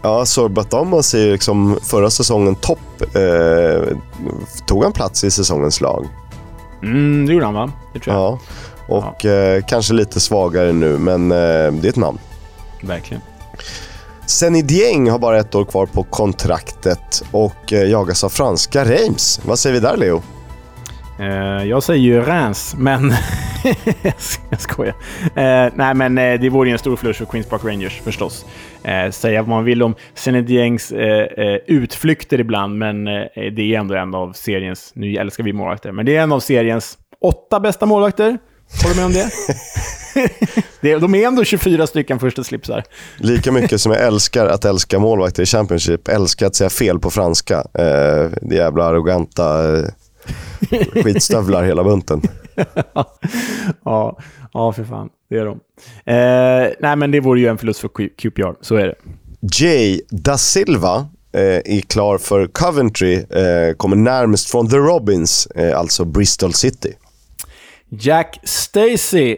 Ja, 0.03 0.25
Sorba 0.25 0.65
Thomas 0.65 1.15
är 1.15 1.19
ju 1.19 1.33
liksom 1.33 1.79
förra 1.83 2.11
säsongen 2.11 2.55
topp. 2.55 3.03
Eh, 3.17 3.97
tog 4.67 4.83
han 4.83 4.93
plats 4.93 5.25
i 5.25 5.31
säsongens 5.31 5.81
lag? 5.81 6.07
Mm, 6.83 7.27
det 7.27 7.33
gjorde 7.33 7.45
han 7.45 7.55
va? 7.55 7.73
Det 7.93 8.01
tror 8.01 8.17
jag. 8.17 8.23
Ja, 8.23 8.39
och 8.89 9.25
ja. 9.25 9.31
Eh, 9.31 9.65
kanske 9.69 9.95
lite 9.95 10.21
svagare 10.21 10.73
nu, 10.73 10.99
men 10.99 11.33
eh, 11.33 11.73
det 11.73 11.87
är 11.87 11.89
ett 11.89 11.97
namn. 11.97 12.19
Verkligen. 12.83 13.23
Senny 14.29 14.63
Dieng 14.63 15.11
har 15.11 15.19
bara 15.19 15.39
ett 15.39 15.55
år 15.55 15.65
kvar 15.65 15.87
på 15.87 16.03
kontraktet 16.03 17.25
och 17.31 17.73
eh, 17.73 17.91
jagas 17.91 18.25
av 18.25 18.29
franska 18.29 18.85
Reims. 18.85 19.41
Vad 19.45 19.59
säger 19.59 19.75
vi 19.75 19.81
där, 19.81 19.97
Leo? 19.97 20.23
Uh, 21.21 21.65
jag 21.69 21.83
säger 21.83 22.01
ju 22.01 22.21
Reims, 22.21 22.75
men... 22.79 23.13
jag 24.51 24.61
skojar. 24.61 24.95
Uh, 25.25 25.73
nej, 25.75 25.95
men 25.95 26.15
det 26.15 26.49
vore 26.49 26.69
ju 26.69 26.73
en 26.73 26.79
stor 26.79 26.97
förlust 26.97 27.19
för 27.19 27.27
Queens 27.27 27.47
Park 27.47 27.65
Rangers 27.65 28.01
förstås. 28.01 28.47
Säga 29.11 29.43
vad 29.43 29.49
man 29.49 29.65
vill 29.65 29.83
om 29.83 29.95
Senny 30.15 30.43
Diengs 30.43 30.93
utflykter 31.67 32.41
ibland, 32.41 32.79
men 32.79 33.05
det 33.05 33.75
är 33.75 33.79
ändå 33.79 33.95
en 33.95 34.15
av 34.15 34.33
seriens... 34.33 34.93
Nu 34.95 35.17
älskar 35.17 35.45
vi 35.45 35.53
målvakter, 35.53 35.93
men 35.93 36.07
det 36.07 36.17
är 36.17 36.23
en 36.23 36.33
av 36.33 36.41
seriens 36.41 36.99
åtta 37.21 37.61
bästa 37.61 37.87
målvakter. 37.87 38.39
Håller 38.83 38.95
du 38.95 39.01
med 39.01 39.07
om 39.07 39.13
det? 39.13 39.31
de 40.81 41.15
är 41.15 41.27
ändå 41.27 41.45
24 41.45 41.87
stycken 41.87 42.19
första 42.19 42.45
slipsar. 42.45 42.85
Lika 43.17 43.53
mycket 43.53 43.81
som 43.81 43.93
jag 43.93 44.03
älskar 44.03 44.47
att 44.47 44.65
älska 44.65 44.99
målvakter 44.99 45.43
i 45.43 45.47
Championship, 45.47 46.09
älskar 46.09 46.47
att 46.47 46.57
säga 46.57 46.71
fel 46.71 46.99
på 46.99 47.11
franska. 47.11 47.57
Eh, 47.59 48.31
det 48.43 48.55
jävla 48.55 48.85
arroganta 48.85 49.77
eh, 49.79 49.85
skitstövlar 51.03 51.63
hela 51.63 51.85
bunten. 51.85 52.23
ja, 53.85 54.19
ja, 54.53 54.73
för 54.73 54.85
fan. 54.85 55.09
Det 55.31 55.39
är 55.39 55.45
de. 55.45 55.61
Eh, 56.05 56.73
nej, 56.81 56.97
men 56.97 57.11
det 57.11 57.21
vore 57.21 57.41
ju 57.41 57.47
en 57.47 57.59
förlust 57.59 57.81
för 57.81 58.09
QPR. 58.17 58.55
Så 58.61 58.77
är 58.77 58.87
det. 58.87 58.95
Jay 59.41 60.01
da 60.11 60.39
Silva 60.39 61.09
eh, 61.33 61.77
är 61.77 61.81
klar 61.81 62.19
för 62.19 62.47
Coventry. 62.47 63.15
Eh, 63.15 63.75
kommer 63.77 63.97
närmast 63.97 64.51
från 64.51 64.69
The 64.69 64.77
Robins, 64.77 65.47
eh, 65.47 65.79
alltså 65.79 66.05
Bristol 66.05 66.55
City. 66.55 66.93
Jack 67.89 68.41
Stacey 68.45 69.37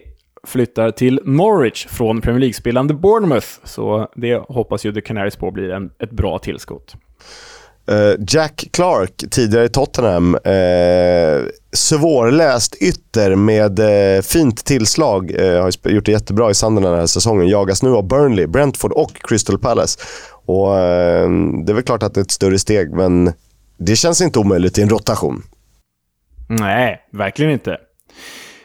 flyttar 0.50 0.90
till 0.90 1.20
Norwich 1.24 1.86
från 1.86 2.20
Premier 2.20 2.40
League-spelande 2.40 2.94
Bournemouth. 2.94 3.48
Så 3.64 4.08
det 4.16 4.34
hoppas 4.48 4.86
ju 4.86 4.92
The 4.92 5.00
Canaries 5.00 5.36
på 5.36 5.50
blir 5.50 5.70
en, 5.70 5.90
ett 5.98 6.10
bra 6.10 6.38
tillskott. 6.38 6.94
Uh, 7.90 8.24
Jack 8.28 8.68
Clark, 8.72 9.12
tidigare 9.30 9.64
i 9.64 9.68
Tottenham, 9.68 10.34
uh, 10.34 11.48
svårläst 11.72 12.76
ytter 12.82 13.34
med 13.34 13.80
uh, 13.80 14.22
fint 14.22 14.64
tillslag. 14.64 15.32
har 15.38 15.90
gjort 15.90 16.06
det 16.06 16.12
jättebra 16.12 16.50
i 16.50 16.54
Sunderland 16.54 16.94
den 16.94 17.00
här 17.00 17.06
säsongen. 17.06 17.48
Jagas 17.48 17.82
nu 17.82 17.90
av 17.90 18.08
Burnley, 18.08 18.46
Brentford 18.46 18.92
och 18.92 19.12
Crystal 19.28 19.58
Palace. 19.58 20.00
Och, 20.46 20.72
det 21.64 21.72
är 21.72 21.74
väl 21.74 21.82
klart 21.82 22.02
att 22.02 22.14
det 22.14 22.20
är 22.20 22.22
ett 22.22 22.30
större 22.30 22.58
steg, 22.58 22.92
men 22.92 23.32
det 23.78 23.96
känns 23.96 24.20
inte 24.20 24.38
omöjligt 24.38 24.78
i 24.78 24.82
en 24.82 24.88
rotation. 24.88 25.42
Nej, 26.48 27.00
verkligen 27.12 27.52
inte. 27.52 27.78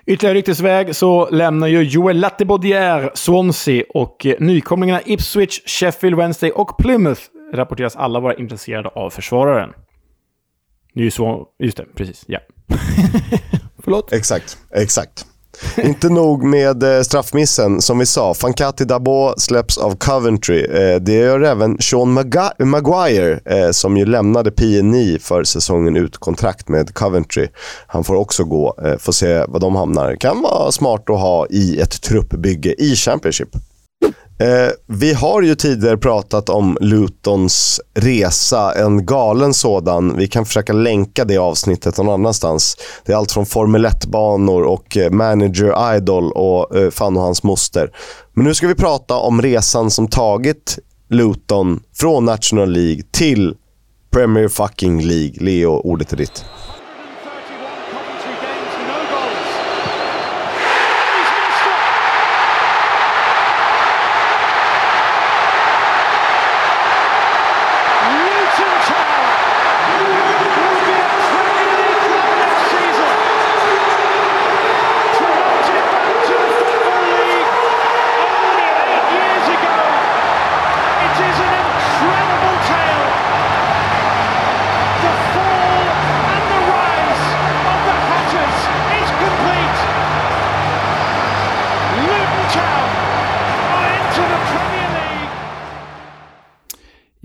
Ytterligare 0.08 0.38
ryktesväg 0.38 0.96
så 0.96 1.30
lämnar 1.30 1.68
ju 1.68 1.84
Joel 1.84 2.18
Lattebaudière 2.18 3.12
Swansea 3.14 3.84
och 3.90 4.28
nykomlingarna 4.40 5.02
Ipswich, 5.06 5.62
Sheffield 5.66 6.18
Wednesday 6.18 6.52
och 6.52 6.78
Plymouth 6.78 7.22
rapporteras 7.54 7.96
alla 7.96 8.20
vara 8.20 8.36
intresserade 8.36 8.90
av 8.90 9.10
försvararen. 9.10 9.74
Det 10.94 11.00
är 11.00 11.04
ju 11.04 11.12
så... 11.12 11.48
Just 11.60 11.78
det, 11.78 11.86
precis. 11.96 12.24
Ja. 12.28 12.40
Förlåt? 13.84 14.14
Exakt, 14.14 14.58
exakt. 14.72 15.26
Inte 15.78 16.10
nog 16.10 16.44
med 16.44 16.84
eh, 16.84 17.02
straffmissen. 17.02 17.82
Som 17.82 18.00
vi 18.00 18.06
sa, 18.06 18.34
Fankati 18.34 18.86
Dabo 18.86 19.34
släpps 19.38 19.78
av 19.78 19.96
Coventry. 19.96 20.66
Eh, 20.66 21.02
det 21.02 21.14
gör 21.14 21.42
även 21.42 21.78
Sean 21.82 22.14
Maguire, 22.60 23.40
eh, 23.46 23.72
som 23.72 23.98
ju 23.98 24.06
lämnade 24.06 24.52
PNI 24.52 25.20
för 25.22 25.44
säsongen 25.44 25.98
ut 25.98 26.18
kontrakt 26.18 26.70
med 26.70 26.94
Coventry. 26.94 27.48
Han 27.88 28.04
får 28.04 28.16
också 28.16 28.44
gå. 28.44 28.76
Får 29.00 29.12
se 29.12 29.46
var 29.48 29.60
de 29.60 29.76
hamnar. 29.76 30.16
Kan 30.16 30.42
vara 30.42 30.72
smart 30.72 31.10
att 31.10 31.20
ha 31.20 31.48
i 31.48 31.80
ett 31.80 32.02
truppbygge 32.02 32.76
i 32.78 32.96
Championship. 32.96 33.50
Eh, 34.40 34.72
vi 34.88 35.14
har 35.14 35.42
ju 35.42 35.56
tidigare 35.56 35.98
pratat 35.98 36.50
om 36.50 36.78
Lutons 36.82 37.82
resa, 37.94 38.74
en 38.74 39.06
galen 39.06 39.54
sådan. 39.54 40.18
Vi 40.18 40.28
kan 40.28 40.46
försöka 40.46 40.74
länka 40.74 41.26
det 41.26 41.38
avsnittet 41.38 41.98
någon 41.98 42.10
annanstans. 42.10 42.78
Det 43.06 43.12
är 43.12 43.18
allt 43.18 43.32
från 43.32 43.46
Formel 43.46 43.86
1-banor 43.86 44.64
och 44.64 44.98
eh, 44.98 45.12
Manager 45.12 45.96
Idol 45.96 46.32
och 46.32 46.78
eh, 46.78 46.90
fan 46.90 47.18
och 47.18 47.24
hans 47.24 47.44
moster. 47.44 47.92
Men 48.34 48.46
nu 48.46 48.54
ska 48.54 48.68
vi 48.68 48.76
prata 48.76 49.16
om 49.16 49.42
resan 49.42 49.92
som 49.92 50.08
tagit 50.08 50.80
Luton 51.10 51.80
från 51.94 52.26
National 52.26 52.72
League 52.72 53.04
till 53.12 53.56
Premier 54.12 54.48
fucking 54.48 55.02
League. 55.02 55.34
Leo, 55.40 55.70
ordet 55.70 56.14
är 56.14 56.18
ditt. 56.18 56.46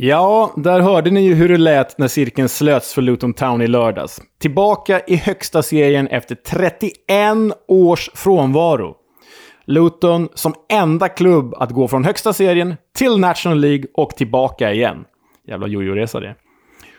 Ja, 0.03 0.53
där 0.57 0.81
hörde 0.81 1.11
ni 1.11 1.21
ju 1.21 1.35
hur 1.35 1.49
det 1.49 1.57
lät 1.57 1.99
när 1.99 2.09
cirkeln 2.09 2.49
slöts 2.49 2.95
för 2.95 3.03
Luton 3.03 3.35
Town 3.35 3.63
i 3.63 3.67
lördags. 3.67 4.23
Tillbaka 4.39 5.01
i 5.07 5.17
högsta 5.17 5.63
serien 5.63 6.09
efter 6.09 6.35
31 6.35 6.95
års 7.69 8.11
frånvaro. 8.15 8.97
Luton 9.65 10.29
som 10.35 10.55
enda 10.69 11.09
klubb 11.09 11.55
att 11.55 11.71
gå 11.71 11.89
från 11.89 12.05
högsta 12.05 12.33
serien 12.33 12.77
till 12.97 13.19
National 13.19 13.61
League 13.61 13.85
och 13.95 14.11
tillbaka 14.11 14.73
igen. 14.73 15.05
Jävla 15.49 15.67
jojo-resa 15.67 16.21
det. 16.21 16.35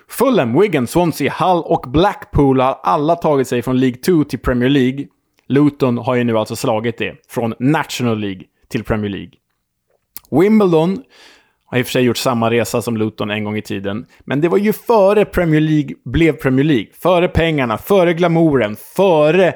Fulham, 0.09 0.59
Wigan, 0.59 0.87
Swansea, 0.87 1.33
Hull 1.39 1.63
och 1.65 1.91
Blackpool 1.91 2.59
har 2.59 2.79
alla 2.83 3.15
tagit 3.15 3.47
sig 3.47 3.61
från 3.61 3.79
League 3.79 3.97
2 3.97 4.23
till 4.23 4.39
Premier 4.39 4.69
League. 4.69 5.05
Luton 5.47 5.97
har 5.97 6.15
ju 6.15 6.23
nu 6.23 6.37
alltså 6.37 6.55
slagit 6.55 6.97
det 6.97 7.15
från 7.29 7.53
National 7.59 8.19
League 8.19 8.43
till 8.69 8.83
Premier 8.83 9.09
League. 9.11 9.31
Wimbledon 10.31 11.03
har 11.71 11.79
i 11.79 11.81
och 11.81 11.85
för 11.85 11.91
sig 11.91 12.03
gjort 12.03 12.17
samma 12.17 12.51
resa 12.51 12.81
som 12.81 12.97
Luton 12.97 13.31
en 13.31 13.43
gång 13.43 13.57
i 13.57 13.61
tiden. 13.61 14.05
Men 14.19 14.41
det 14.41 14.49
var 14.49 14.57
ju 14.57 14.73
före 14.73 15.25
Premier 15.25 15.61
League 15.61 15.95
blev 16.05 16.33
Premier 16.33 16.65
League. 16.65 16.87
Före 16.93 17.27
pengarna, 17.27 17.77
före 17.77 18.13
glamouren, 18.13 18.75
före... 18.75 19.53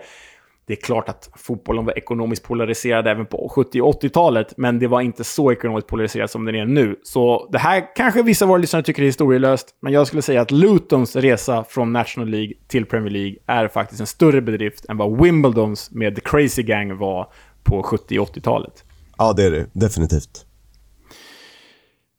Det 0.67 0.73
är 0.73 0.81
klart 0.81 1.09
att 1.09 1.29
fotbollen 1.35 1.85
var 1.85 1.97
ekonomiskt 1.97 2.43
polariserad 2.43 3.07
även 3.07 3.25
på 3.25 3.51
70 3.55 3.81
och 3.81 4.03
80-talet, 4.03 4.53
men 4.57 4.79
det 4.79 4.87
var 4.87 5.01
inte 5.01 5.23
så 5.23 5.51
ekonomiskt 5.51 5.87
polariserat 5.87 6.31
som 6.31 6.45
den 6.45 6.55
är 6.55 6.65
nu. 6.65 6.95
Så 7.03 7.49
det 7.51 7.57
här 7.57 7.95
kanske 7.95 8.23
vissa 8.23 8.45
av 8.45 8.49
våra 8.49 8.57
lyssnare 8.57 8.83
tycker 8.83 9.01
är 9.01 9.05
historielöst, 9.05 9.67
men 9.81 9.93
jag 9.93 10.07
skulle 10.07 10.21
säga 10.21 10.41
att 10.41 10.51
Lutons 10.51 11.15
resa 11.15 11.63
från 11.69 11.93
National 11.93 12.29
League 12.29 12.53
till 12.67 12.85
Premier 12.85 13.11
League 13.11 13.35
är 13.45 13.67
faktiskt 13.67 14.01
en 14.01 14.07
större 14.07 14.41
bedrift 14.41 14.85
än 14.89 14.97
vad 14.97 15.21
Wimbledons 15.21 15.91
med 15.91 16.15
The 16.15 16.21
Crazy 16.21 16.63
Gang 16.63 16.97
var 16.97 17.31
på 17.63 17.83
70 17.83 18.19
och 18.19 18.35
80-talet. 18.35 18.83
Ja, 19.17 19.33
det 19.33 19.43
är 19.43 19.51
det. 19.51 19.65
Definitivt. 19.73 20.44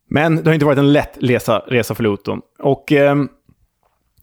Men 0.09 0.37
det 0.37 0.47
har 0.47 0.55
inte 0.55 0.66
varit 0.66 0.79
en 0.79 0.92
lätt 0.92 1.19
resa, 1.21 1.59
resa 1.66 1.95
för 1.95 2.03
Luton. 2.03 2.40
Och 2.59 2.92
eh, 2.92 3.11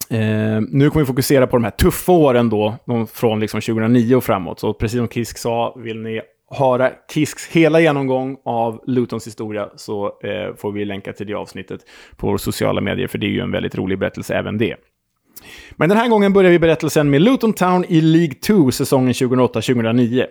eh, 0.09 0.61
nu 0.69 0.89
kommer 0.89 0.99
vi 0.99 1.05
fokusera 1.05 1.47
på 1.47 1.57
de 1.57 1.63
här 1.63 1.71
tuffa 1.71 2.11
åren 2.11 2.49
då, 2.49 2.75
från 3.13 3.39
liksom 3.39 3.61
2009 3.61 4.15
och 4.15 4.23
framåt. 4.23 4.59
Så 4.59 4.73
precis 4.73 4.97
som 4.97 5.07
Kisk 5.07 5.37
sa, 5.37 5.75
vill 5.77 5.99
ni 5.99 6.21
höra 6.53 6.91
Kisks 7.13 7.47
hela 7.47 7.79
genomgång 7.79 8.37
av 8.45 8.81
Lutons 8.87 9.27
historia 9.27 9.69
så 9.75 10.05
eh, 10.05 10.55
får 10.55 10.71
vi 10.71 10.85
länka 10.85 11.13
till 11.13 11.27
det 11.27 11.33
avsnittet 11.33 11.81
på 12.15 12.27
våra 12.27 12.37
sociala 12.37 12.81
medier, 12.81 13.07
för 13.07 13.17
det 13.17 13.25
är 13.25 13.31
ju 13.31 13.39
en 13.39 13.51
väldigt 13.51 13.75
rolig 13.75 13.99
berättelse 13.99 14.35
även 14.35 14.57
det. 14.57 14.75
Men 15.71 15.89
den 15.89 15.97
här 15.97 16.07
gången 16.07 16.33
börjar 16.33 16.51
vi 16.51 16.59
berättelsen 16.59 17.09
med 17.09 17.21
Luton 17.21 17.53
Town 17.53 17.85
i 17.87 18.01
League 18.01 18.33
2 18.33 18.71
säsongen 18.71 19.13
2008-2009. 19.13 20.25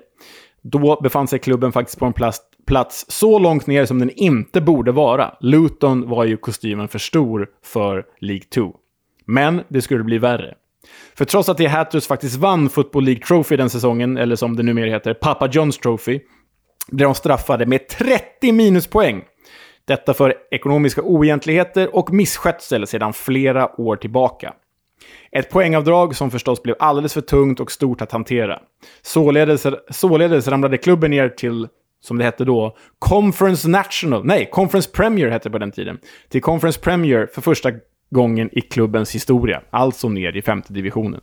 Då 0.62 1.01
befann 1.03 1.29
sig 1.29 1.38
klubben 1.38 1.72
faktiskt 1.72 1.98
på 1.98 2.07
en 2.07 2.12
plats, 2.12 2.40
plats 2.66 3.05
så 3.09 3.38
långt 3.38 3.66
ner 3.66 3.87
som 3.87 3.98
den 3.98 4.11
inte 4.11 4.61
borde 4.61 4.92
vara. 4.92 5.35
Luton 5.40 6.09
var 6.09 6.25
ju 6.25 6.37
kostymen 6.37 6.88
för 6.88 6.98
stor 6.98 7.48
för 7.64 8.05
League 8.20 8.44
2. 8.55 8.77
Men 9.27 9.62
det 9.68 9.83
skulle 9.83 10.05
bli 10.05 10.18
värre. 10.18 10.55
För 11.14 11.25
trots 11.25 11.48
att 11.48 11.57
The 11.57 11.66
Hatters 11.66 12.07
faktiskt 12.07 12.37
vann 12.37 12.68
Football 12.68 13.05
League 13.05 13.22
Trophy 13.22 13.57
den 13.57 13.70
säsongen, 13.70 14.16
eller 14.16 14.37
som 14.37 14.57
det 14.57 14.62
numera 14.62 14.90
heter, 14.90 15.14
Papa 15.14 15.48
Johns 15.53 15.79
Trophy, 15.79 16.20
blev 16.90 17.09
de 17.09 17.14
straffade 17.14 17.66
med 17.66 17.88
30 17.88 18.53
minuspoäng. 18.53 19.22
Detta 19.85 20.14
för 20.14 20.35
ekonomiska 20.51 21.03
oegentligheter 21.03 21.96
och 21.96 22.12
misskötsel 22.12 22.87
sedan 22.87 23.12
flera 23.12 23.81
år 23.81 23.96
tillbaka. 23.96 24.55
Ett 25.37 25.51
poängavdrag 25.51 26.16
som 26.16 26.31
förstås 26.31 26.62
blev 26.62 26.77
alldeles 26.79 27.14
för 27.14 27.21
tungt 27.21 27.61
och 27.61 27.73
stort 27.73 28.01
att 28.01 28.12
hantera. 28.12 28.59
Således, 29.03 29.66
således 29.90 30.49
ramlade 30.49 30.79
klubben 30.79 31.11
ner 31.11 31.29
till, 31.29 31.68
som 32.01 32.18
det 32.18 32.25
hette 32.25 32.45
då, 32.45 32.77
Conference 32.99 33.68
National, 33.68 34.25
nej, 34.25 34.49
Conference 34.53 34.90
Premier 34.90 35.31
hette 35.31 35.49
det 35.49 35.53
på 35.53 35.59
den 35.59 35.73
tiden, 35.73 35.99
till 36.29 36.42
Conference 36.42 36.81
Premier 36.81 37.29
för 37.35 37.42
första 37.42 37.71
gången 38.11 38.49
i 38.53 38.61
klubbens 38.61 39.14
historia, 39.14 39.62
alltså 39.71 40.09
ner 40.09 40.37
i 40.37 40.42
femte 40.42 40.73
divisionen. 40.73 41.21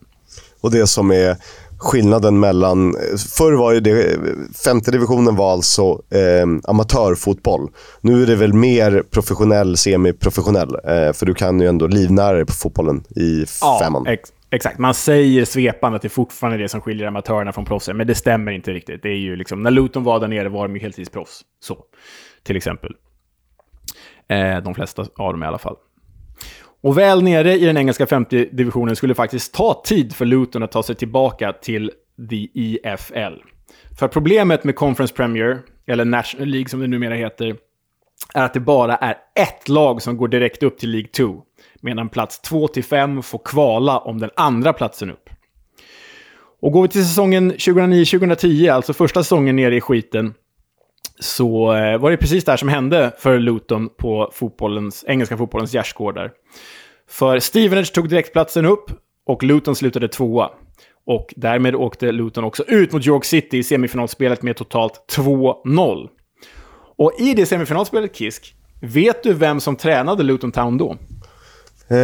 Och 0.61 0.71
det 0.71 0.87
som 0.87 1.11
är 1.11 1.35
skillnaden 1.79 2.39
mellan... 2.39 2.95
Förr 3.37 3.53
var 3.53 3.73
ju 3.73 3.79
det... 3.79 4.17
Femte 4.65 4.91
divisionen 4.91 5.35
var 5.35 5.51
alltså 5.51 6.01
eh, 6.09 6.47
amatörfotboll. 6.63 7.69
Nu 8.01 8.23
är 8.23 8.27
det 8.27 8.35
väl 8.35 8.53
mer 8.53 9.03
professionell, 9.11 9.77
semiprofessionell. 9.77 10.75
Eh, 10.75 11.13
för 11.13 11.25
du 11.25 11.33
kan 11.33 11.61
ju 11.61 11.67
ändå 11.67 11.87
livnära 11.87 12.35
dig 12.35 12.45
på 12.45 12.53
fotbollen 12.53 13.03
i 13.15 13.45
ja, 13.61 13.79
femman. 13.83 14.07
Ex 14.07 14.33
exakt. 14.51 14.77
Man 14.77 14.93
säger 14.93 15.45
svepande 15.45 15.95
att 15.95 16.01
det 16.01 16.07
är 16.07 16.09
fortfarande 16.09 16.57
det 16.57 16.69
som 16.69 16.81
skiljer 16.81 17.07
amatörerna 17.07 17.51
från 17.51 17.65
proffsen, 17.65 17.97
men 17.97 18.07
det 18.07 18.15
stämmer 18.15 18.51
inte 18.51 18.73
riktigt. 18.73 19.03
Det 19.03 19.09
är 19.09 19.17
ju 19.17 19.35
liksom, 19.35 19.63
när 19.63 19.71
Luton 19.71 20.03
var 20.03 20.19
där 20.19 20.27
nere 20.27 20.49
var 20.49 20.67
de 20.67 20.75
ju 20.75 20.81
heltidsproffs. 20.81 21.41
Så, 21.59 21.77
till 22.43 22.57
exempel. 22.57 22.91
Eh, 24.27 24.57
de 24.57 24.75
flesta 24.75 25.05
av 25.15 25.33
dem 25.33 25.43
i 25.43 25.45
alla 25.45 25.57
fall. 25.57 25.75
Och 26.81 26.97
väl 26.97 27.23
nere 27.23 27.53
i 27.53 27.65
den 27.65 27.77
engelska 27.77 28.07
femte 28.07 28.45
divisionen 28.45 28.95
skulle 28.95 29.11
det 29.11 29.15
faktiskt 29.15 29.53
ta 29.53 29.81
tid 29.85 30.15
för 30.15 30.25
Luton 30.25 30.63
att 30.63 30.71
ta 30.71 30.83
sig 30.83 30.95
tillbaka 30.95 31.53
till 31.53 31.91
the 32.29 32.47
EFL. 32.53 33.33
För 33.99 34.07
problemet 34.07 34.63
med 34.63 34.75
Conference 34.75 35.13
Premier, 35.13 35.59
eller 35.87 36.05
National 36.05 36.47
League 36.47 36.69
som 36.69 36.79
det 36.79 36.87
numera 36.87 37.13
heter, 37.13 37.55
är 38.33 38.43
att 38.43 38.53
det 38.53 38.59
bara 38.59 38.95
är 38.95 39.17
ett 39.35 39.69
lag 39.69 40.01
som 40.01 40.17
går 40.17 40.27
direkt 40.27 40.63
upp 40.63 40.77
till 40.77 40.89
League 40.89 41.07
2. 41.07 41.41
Medan 41.81 42.09
plats 42.09 42.41
2-5 42.51 43.21
får 43.21 43.41
kvala 43.45 43.99
om 43.99 44.19
den 44.19 44.29
andra 44.35 44.73
platsen 44.73 45.11
upp. 45.11 45.29
Och 46.61 46.71
går 46.71 46.81
vi 46.81 46.87
till 46.87 47.05
säsongen 47.05 47.53
2009-2010, 47.53 48.73
alltså 48.73 48.93
första 48.93 49.23
säsongen 49.23 49.55
nere 49.55 49.75
i 49.75 49.81
skiten, 49.81 50.33
så 51.19 51.73
eh, 51.73 51.97
var 51.97 52.11
det 52.11 52.17
precis 52.17 52.45
det 52.45 52.51
här 52.51 52.57
som 52.57 52.69
hände 52.69 53.11
för 53.17 53.39
Luton 53.39 53.89
på 53.97 54.31
fotbollens, 54.33 55.05
engelska 55.07 55.37
fotbollens 55.37 55.73
gärdsgårdar. 55.73 56.31
För 57.09 57.39
Stevenage 57.39 57.93
tog 57.93 58.09
direktplatsen 58.09 58.65
upp 58.65 58.91
och 59.25 59.43
Luton 59.43 59.75
slutade 59.75 60.07
tvåa. 60.07 60.49
Och 61.05 61.33
därmed 61.35 61.75
åkte 61.75 62.11
Luton 62.11 62.43
också 62.43 62.63
ut 62.67 62.91
mot 62.91 63.07
York 63.07 63.25
City 63.25 63.57
i 63.57 63.63
semifinalspelet 63.63 64.41
med 64.41 64.55
totalt 64.55 65.15
2-0. 65.17 66.07
Och 66.97 67.13
i 67.19 67.33
det 67.33 67.45
semifinalspelet, 67.45 68.15
Kisk, 68.15 68.55
vet 68.81 69.23
du 69.23 69.33
vem 69.33 69.59
som 69.59 69.75
tränade 69.75 70.23
Luton 70.23 70.51
Town 70.51 70.77
då? 70.77 70.91
Eh... 71.95 71.97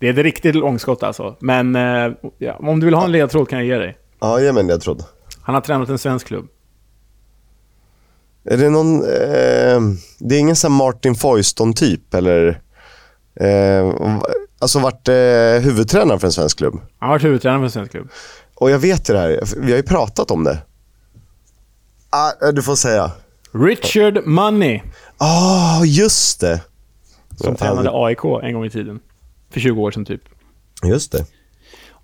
Det 0.00 0.08
är 0.08 0.10
ett 0.10 0.18
riktigt 0.18 0.54
långskott 0.54 1.02
alltså. 1.02 1.36
Men 1.40 1.76
eh, 1.76 2.12
ja, 2.38 2.56
om 2.58 2.80
du 2.80 2.86
vill 2.86 2.94
ha 2.94 3.04
en 3.04 3.12
ledtråd 3.12 3.48
kan 3.48 3.58
jag 3.58 3.66
ge 3.66 3.78
dig. 3.78 3.96
Ja, 4.20 4.40
ge 4.40 4.52
mig 4.52 4.60
en 4.60 4.66
ledtråd. 4.66 5.04
Han 5.48 5.54
har 5.54 5.62
tränat 5.62 5.88
en 5.88 5.98
svensk 5.98 6.26
klubb. 6.26 6.48
Är 8.44 8.56
det 8.56 8.70
någon... 8.70 9.02
Eh, 9.02 9.80
det 10.18 10.34
är 10.34 10.38
ingen 10.38 10.56
sån 10.56 10.72
Martin 10.72 11.14
Foyston-typ, 11.14 12.14
eller? 12.14 12.60
Eh, 13.40 13.94
alltså 14.58 14.78
varit 14.78 15.08
eh, 15.08 15.64
huvudtränare 15.64 16.18
för 16.18 16.26
en 16.26 16.32
svensk 16.32 16.58
klubb? 16.58 16.74
Han 16.98 17.08
har 17.08 17.14
varit 17.14 17.24
huvudtränare 17.24 17.58
för 17.58 17.64
en 17.64 17.70
svensk 17.70 17.90
klubb. 17.90 18.08
Och 18.54 18.70
jag 18.70 18.78
vet 18.78 19.04
det 19.06 19.18
här. 19.18 19.40
Vi 19.56 19.70
har 19.70 19.76
ju 19.76 19.82
pratat 19.82 20.30
om 20.30 20.44
det. 20.44 20.58
Ah, 22.10 22.32
eh, 22.42 22.52
du 22.52 22.62
får 22.62 22.76
säga. 22.76 23.10
Richard 23.52 24.26
Money. 24.26 24.80
Ah, 25.18 25.80
oh, 25.80 25.88
just 25.88 26.40
det. 26.40 26.60
Som 27.36 27.56
tränade 27.56 27.90
AIK 27.92 28.24
en 28.42 28.54
gång 28.54 28.64
i 28.64 28.70
tiden. 28.70 29.00
För 29.50 29.60
20 29.60 29.82
år 29.82 29.90
sedan 29.90 30.04
typ. 30.04 30.22
Just 30.84 31.12
det. 31.12 31.26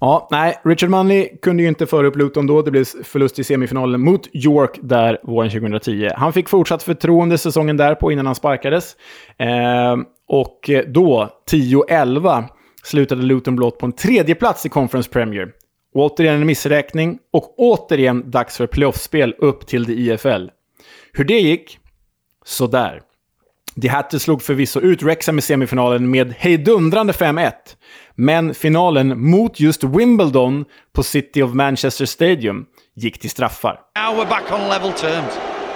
Ja, 0.04 0.28
nej, 0.30 0.60
Richard 0.64 0.90
Munley 0.90 1.28
kunde 1.42 1.62
ju 1.62 1.68
inte 1.68 1.86
föra 1.86 2.06
upp 2.06 2.16
Luton 2.16 2.46
då. 2.46 2.62
Det 2.62 2.70
blev 2.70 2.84
förlust 2.84 3.38
i 3.38 3.44
semifinalen 3.44 4.00
mot 4.00 4.28
York 4.32 4.78
där 4.82 5.18
våren 5.22 5.50
2010. 5.50 6.10
Han 6.16 6.32
fick 6.32 6.48
fortsatt 6.48 6.82
förtroende 6.82 7.38
säsongen 7.38 7.76
därpå 7.76 8.12
innan 8.12 8.26
han 8.26 8.34
sparkades. 8.34 8.96
Eh, 9.38 9.96
och 10.28 10.70
då, 10.86 11.28
10-11, 11.50 12.44
slutade 12.82 13.22
Luton 13.22 13.56
blott 13.56 13.78
på 13.78 13.86
en 13.86 13.92
tredje 13.92 14.34
plats 14.34 14.66
i 14.66 14.68
Conference 14.68 15.10
Premier. 15.10 15.48
Återigen 15.94 16.34
en 16.34 16.46
missräkning 16.46 17.18
och 17.32 17.54
återigen 17.58 18.30
dags 18.30 18.56
för 18.56 18.66
playoffspel 18.66 19.34
upp 19.38 19.66
till 19.66 19.84
det 19.84 19.92
IFL. 19.92 20.48
Hur 21.12 21.24
det 21.24 21.38
gick? 21.38 21.78
Sådär. 22.44 23.00
The 23.82 23.88
Hatters 23.88 24.22
slog 24.22 24.42
förvisso 24.42 24.80
ut 24.80 25.02
Wrexham 25.02 25.38
i 25.38 25.42
semifinalen 25.42 26.10
med 26.10 26.34
hejdundrande 26.38 27.12
5-1. 27.12 27.52
Men 28.14 28.54
finalen 28.54 29.30
mot 29.30 29.60
just 29.60 29.84
Wimbledon 29.84 30.64
på 30.92 31.02
City 31.02 31.42
of 31.42 31.54
Manchester 31.54 32.06
Stadium 32.06 32.66
gick 32.96 33.20
till 33.20 33.30
straffar. 33.30 33.80
Now 33.96 34.18
we're 34.18 34.28
back 34.28 34.52
on 34.52 34.68
level 34.68 34.92
terms. 34.92 35.32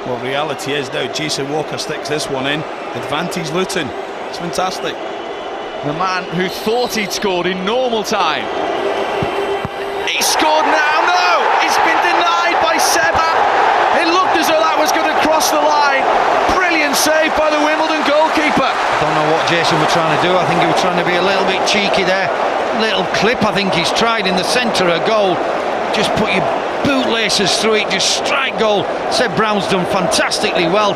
Well, 0.07 0.19
reality 0.23 0.73
is 0.73 0.89
though, 0.89 1.09
Jason 1.15 1.53
Walker 1.53 1.79
sticks 1.79 2.09
this 2.09 2.31
one 2.31 2.55
in. 2.55 2.63
Advantage 2.95 3.53
Luton. 3.55 3.89
It's 4.29 4.39
fantastic. 4.39 4.95
The 5.85 5.93
man 5.93 6.25
who 6.25 6.49
thought 6.49 6.95
he'd 6.97 7.13
scored 7.13 7.47
in 7.47 7.65
normal 7.65 8.03
time. 8.03 8.45
He 10.07 10.23
scored 10.23 10.67
now. 10.67 10.97
No! 11.07 11.31
It's 11.67 11.79
been 11.89 12.01
denied 12.11 12.59
by 12.63 12.79
Seba. 12.79 13.29
It 14.01 14.09
looked 14.17 14.37
as 14.41 14.47
though 14.49 14.63
that 14.67 14.77
was 14.79 14.93
going 14.93 15.11
to 15.15 15.21
cross 15.27 15.51
the 15.51 15.57
line. 15.57 15.78
Goalkeeper. 18.79 19.05
Don't 19.05 19.15
know 19.15 19.29
what 19.33 19.43
Jason 19.49 19.79
was 19.81 19.93
trying 19.93 20.15
to 20.17 20.23
do. 20.23 20.37
I 20.37 20.45
think 20.47 20.61
he 20.61 20.67
was 20.67 20.81
trying 20.81 20.99
to 20.99 21.07
be 21.07 21.17
a 21.17 21.23
little 21.23 21.45
bit 21.47 21.63
cheeky 21.67 22.05
there. 22.05 22.29
Little 22.81 23.05
clip 23.15 23.43
I 23.45 23.53
think 23.53 23.75
he's 23.75 23.91
tried 23.93 24.27
in 24.27 24.37
the 24.37 24.45
centre 24.45 24.89
of 24.89 25.07
goal. 25.07 25.35
Just 25.95 26.11
put 26.17 26.33
your 26.35 26.45
bootlaces 26.85 27.57
through 27.59 27.75
it, 27.75 27.91
just 27.91 28.25
strike 28.25 28.59
goal. 28.59 28.85
Said 29.11 29.35
Brown's 29.37 29.67
done 29.69 29.87
fantastically 29.87 30.67
well. 30.67 30.95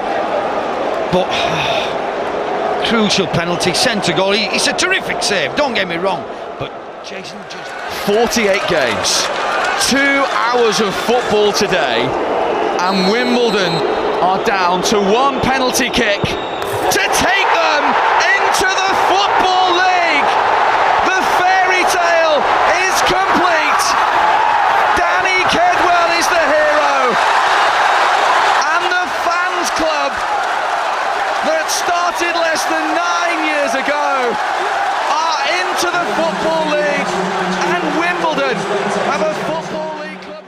But 1.13 1.29
crucial 2.89 3.27
penalty, 3.27 3.75
centre 3.75 4.13
goal. 4.13 4.33
It's 4.35 4.67
a 4.67 4.73
terrific 4.73 5.23
save, 5.23 5.57
don't 5.57 5.75
get 5.75 5.89
me 5.89 5.97
wrong. 5.97 6.23
But 6.59 6.73
Jason 7.05 7.39
just... 7.51 7.71
48 8.07 8.61
games. 8.69 9.27
Two 9.89 10.25
hours 10.43 10.81
of 10.81 10.95
football 11.07 11.53
today. 11.53 12.07
And 12.81 13.11
Wimbledon 13.11 13.73
are 14.23 14.43
down 14.45 14.83
to 14.83 14.99
one 14.99 15.41
penalty 15.41 15.91
kick 15.91 16.23
to 16.23 16.99
take 16.99 17.42
into 18.53 18.67
the 18.67 18.95
Football 19.09 19.77
League. 19.77 20.02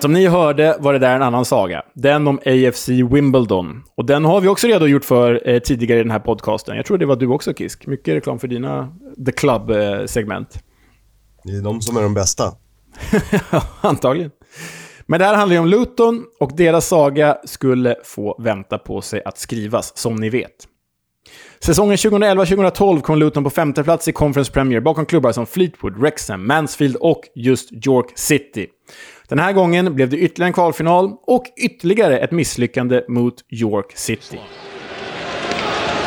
Som 0.05 0.13
ni 0.13 0.27
hörde 0.27 0.77
var 0.81 0.93
det 0.93 0.99
där 0.99 1.17
en 1.17 1.23
annan 1.23 1.45
saga. 1.45 1.83
Den 1.95 2.29
om 2.29 2.39
AFC 2.47 2.89
Wimbledon. 2.89 3.83
Och 3.97 4.05
den 4.05 4.25
har 4.25 4.41
vi 4.41 4.49
också 4.49 4.67
redogjort 4.67 5.05
för 5.05 5.49
eh, 5.49 5.59
tidigare 5.59 6.01
i 6.01 6.03
den 6.03 6.11
här 6.11 6.19
podcasten. 6.19 6.77
Jag 6.77 6.87
tror 6.87 6.99
det 6.99 7.07
var 7.07 7.17
du 7.17 7.27
också, 7.27 7.55
Kisk. 7.55 7.87
Mycket 7.87 8.15
reklam 8.15 8.39
för 8.39 8.49
dina 8.49 8.97
The 9.27 9.33
Club-segment. 9.33 10.59
Det 11.45 11.53
är 11.53 11.63
de 11.63 11.81
som 11.81 11.97
är 11.97 12.03
de 12.03 12.15
bästa. 12.15 12.53
Antagligen. 13.81 14.31
Men 15.07 15.21
det 15.21 15.27
här 15.27 15.35
handlar 15.35 15.55
ju 15.55 15.61
om 15.61 15.67
Luton 15.67 16.25
och 16.41 16.57
deras 16.57 16.87
saga 16.87 17.37
skulle 17.45 17.97
få 18.05 18.43
vänta 18.43 18.79
på 18.79 19.01
sig 19.01 19.23
att 19.25 19.39
skrivas, 19.39 19.99
som 19.99 20.15
ni 20.15 20.31
vet. 20.31 20.69
Säsongen 21.61 21.97
2011-2012 21.97 23.01
kom 23.01 23.19
Luton 23.19 23.45
på 23.45 23.51
femte 23.51 23.85
plats 23.85 24.09
i 24.09 24.13
Conference 24.13 24.53
Premier 24.53 24.81
bakom 24.81 25.07
klubbar 25.07 25.33
som 25.33 25.47
Fleetwood, 25.47 25.97
Wrexham, 25.97 26.47
Mansfield 26.47 26.97
och 26.97 27.21
just 27.35 27.87
York 27.87 28.13
City. 28.15 28.67
Den 29.29 29.39
här 29.39 29.53
gången 29.53 29.95
blev 29.95 30.09
det 30.09 30.17
ytterligare 30.17 30.49
en 30.49 30.53
kvalfinal 30.53 31.13
och 31.27 31.45
ytterligare 31.57 32.19
ett 32.19 32.31
misslyckande 32.31 33.03
mot 33.09 33.35
York 33.49 33.93
City. 33.97 34.41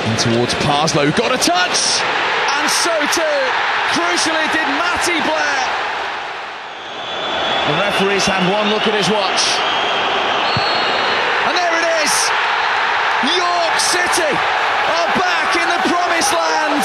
In 0.08 0.16
towards 0.18 0.56
Parslow, 0.66 1.06
got 1.06 1.32
a 1.32 1.38
touch! 1.38 2.04
And 2.60 2.70
so 2.70 2.92
too, 3.14 3.40
crucially, 3.94 4.48
did 4.54 4.68
Matty 4.82 5.18
Blair. 5.28 5.64
The 7.68 7.74
referee's 7.74 8.28
had 8.28 8.44
one 8.60 8.70
look 8.70 8.88
at 8.88 8.94
his 8.94 9.10
watch. 9.10 9.44
And 11.48 11.58
there 11.58 11.76
it 11.80 11.88
is! 12.04 12.14
York 13.38 13.80
City 13.80 14.32
are 14.98 15.10
back 15.26 15.50
in 15.62 15.68
the 15.76 15.82
promised 15.94 16.34
land 16.34 16.84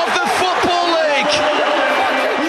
of 0.00 0.08
the 0.18 0.26
Football 0.40 0.86
League. 0.98 1.34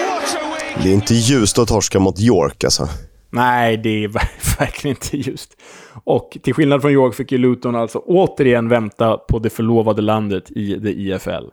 What 0.08 0.34
a 0.34 0.48
week! 0.50 0.82
Det 0.82 0.88
är 0.90 0.94
inte 0.94 1.14
ljust 1.14 1.58
att 1.58 1.68
torska 1.68 1.98
mot 1.98 2.20
York 2.20 2.64
alltså. 2.64 2.88
Nej, 3.30 3.76
det 3.76 4.04
är 4.04 4.08
verkligen 4.58 4.96
inte 4.96 5.30
just. 5.30 5.56
Och 6.04 6.38
till 6.42 6.54
skillnad 6.54 6.82
från 6.82 6.92
York 6.92 7.14
fick 7.14 7.32
ju 7.32 7.38
Luton 7.38 7.76
alltså 7.76 7.98
återigen 7.98 8.68
vänta 8.68 9.16
på 9.16 9.38
det 9.38 9.50
förlovade 9.50 10.02
landet 10.02 10.50
i 10.50 10.74
det 10.74 10.92
IFL. 10.92 11.46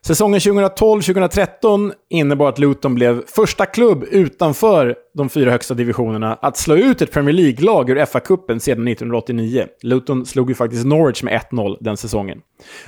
Säsongen 0.00 0.40
2012-2013 0.40 1.92
innebar 2.10 2.48
att 2.48 2.58
Luton 2.58 2.94
blev 2.94 3.26
första 3.26 3.66
klubb 3.66 4.04
utanför 4.10 4.96
de 5.14 5.28
fyra 5.28 5.50
högsta 5.50 5.74
divisionerna 5.74 6.34
att 6.34 6.56
slå 6.56 6.76
ut 6.76 7.02
ett 7.02 7.12
Premier 7.12 7.34
League-lag 7.34 7.90
ur 7.90 7.96
FA-cupen 7.96 8.58
sedan 8.58 8.88
1989. 8.88 9.66
Luton 9.82 10.26
slog 10.26 10.48
ju 10.48 10.54
faktiskt 10.54 10.86
Norwich 10.86 11.22
med 11.22 11.40
1-0 11.50 11.76
den 11.80 11.96
säsongen. 11.96 12.40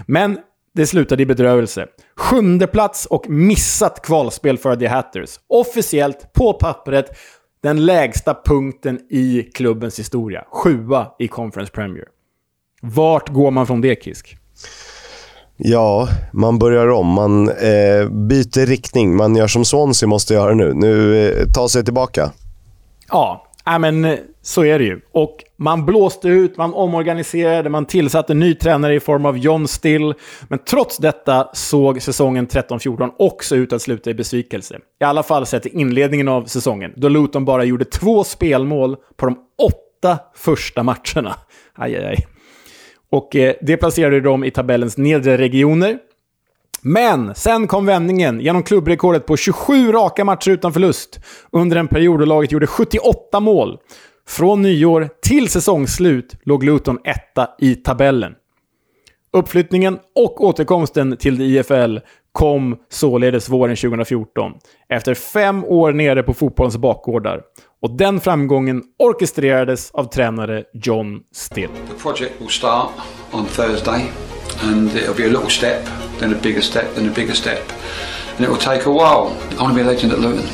Men 0.06 0.38
det 0.74 0.86
slutade 0.86 1.22
i 1.22 1.26
bedrövelse. 1.26 1.86
Sjunde 2.16 2.66
plats 2.66 3.06
och 3.06 3.30
missat 3.30 4.02
kvalspel 4.02 4.58
för 4.58 4.76
The 4.76 4.86
Hatters. 4.86 5.40
Officiellt, 5.48 6.32
på 6.32 6.52
pappret, 6.52 7.06
den 7.62 7.86
lägsta 7.86 8.36
punkten 8.44 8.98
i 9.10 9.42
klubbens 9.54 9.98
historia. 9.98 10.44
Sjua 10.50 11.06
i 11.18 11.28
Conference 11.28 11.72
Premier. 11.72 12.04
Vart 12.82 13.28
går 13.28 13.50
man 13.50 13.66
från 13.66 13.80
det, 13.80 14.02
Kisk? 14.02 14.36
Ja, 15.56 16.08
man 16.32 16.58
börjar 16.58 16.88
om. 16.88 17.06
Man 17.06 17.48
eh, 17.48 18.08
byter 18.08 18.66
riktning. 18.66 19.16
Man 19.16 19.36
gör 19.36 19.46
som 19.46 19.64
Swansea 19.64 20.08
måste 20.08 20.34
göra 20.34 20.54
nu. 20.54 20.74
Nu 20.74 21.24
eh, 21.28 21.46
ta 21.54 21.68
sig 21.68 21.84
tillbaka. 21.84 22.32
Ja, 23.08 23.46
äh, 23.66 23.78
men 23.78 24.18
så 24.42 24.64
är 24.64 24.78
det 24.78 24.84
ju. 24.84 25.00
Och 25.12 25.44
man 25.56 25.86
blåste 25.86 26.28
ut, 26.28 26.56
man 26.56 26.74
omorganiserade, 26.74 27.70
man 27.70 27.86
tillsatte 27.86 28.32
en 28.32 28.38
ny 28.38 28.54
tränare 28.54 28.94
i 28.94 29.00
form 29.00 29.26
av 29.26 29.38
John 29.38 29.68
Still. 29.68 30.14
Men 30.48 30.58
trots 30.58 30.96
detta 30.96 31.48
såg 31.52 32.02
säsongen 32.02 32.46
13-14 32.46 33.10
också 33.18 33.56
ut 33.56 33.72
att 33.72 33.82
sluta 33.82 34.10
i 34.10 34.14
besvikelse. 34.14 34.78
I 35.00 35.04
alla 35.04 35.22
fall 35.22 35.46
sett 35.46 35.66
i 35.66 35.80
inledningen 35.80 36.28
av 36.28 36.44
säsongen, 36.44 36.92
då 36.96 37.08
Luton 37.08 37.44
bara 37.44 37.64
gjorde 37.64 37.84
två 37.84 38.24
spelmål 38.24 38.96
på 39.16 39.26
de 39.26 39.38
åtta 39.62 40.18
första 40.34 40.82
matcherna. 40.82 41.36
Aj, 41.74 41.96
aj, 41.96 42.04
aj. 42.04 42.26
Och 43.10 43.36
eh, 43.36 43.54
det 43.60 43.76
placerade 43.76 44.20
dem 44.20 44.44
i 44.44 44.50
tabellens 44.50 44.96
nedre 44.96 45.38
regioner. 45.38 45.98
Men 46.82 47.34
sen 47.34 47.66
kom 47.66 47.86
vändningen 47.86 48.40
genom 48.40 48.62
klubbrekordet 48.62 49.26
på 49.26 49.36
27 49.36 49.92
raka 49.92 50.24
matcher 50.24 50.50
utan 50.50 50.72
förlust 50.72 51.20
under 51.52 51.76
en 51.76 51.88
period 51.88 52.20
då 52.20 52.24
laget 52.24 52.52
gjorde 52.52 52.66
78 52.66 53.40
mål. 53.40 53.78
Från 54.30 54.62
nyår 54.62 55.08
till 55.22 55.48
säsongsslut 55.48 56.36
låg 56.42 56.64
Luton 56.64 56.98
etta 57.04 57.48
i 57.58 57.74
tabellen. 57.74 58.34
Uppflyttningen 59.32 59.98
och 60.16 60.44
återkomsten 60.44 61.16
till 61.16 61.40
IFL 61.40 61.98
kom 62.32 62.76
således 62.88 63.48
våren 63.48 63.76
2014, 63.76 64.52
efter 64.88 65.14
fem 65.14 65.64
år 65.64 65.92
nere 65.92 66.22
på 66.22 66.34
fotbollens 66.34 66.76
bakgårdar. 66.76 67.40
Och 67.82 67.96
den 67.96 68.20
framgången 68.20 68.82
orkestrerades 68.98 69.90
av 69.90 70.04
tränare 70.04 70.64
John 70.72 71.20
Still. 71.34 71.68
The 71.88 72.02
project 72.02 72.40
will 72.40 72.48
start 72.48 72.90
on 73.32 73.46
Thursday 73.46 74.02
and 74.62 74.90
it'll 74.96 75.16
be 75.16 75.24
a 75.24 75.32
little 75.40 75.50
step, 75.50 75.86
then 76.18 76.34
a 76.34 76.38
bigger 76.42 76.60
step, 76.60 76.94
then 76.94 77.08
a 77.08 77.12
bigger 77.16 77.34
step. 77.34 77.72
And 78.36 78.44
it 78.44 78.48
will 78.48 78.60
take 78.60 78.86
a 78.86 78.92
while. 78.92 79.32
I 79.58 79.62
want 79.62 79.76
to 79.76 79.84
be 79.84 79.90
a 79.90 79.92
legend 79.92 80.12
at 80.12 80.18
Luton. 80.18 80.46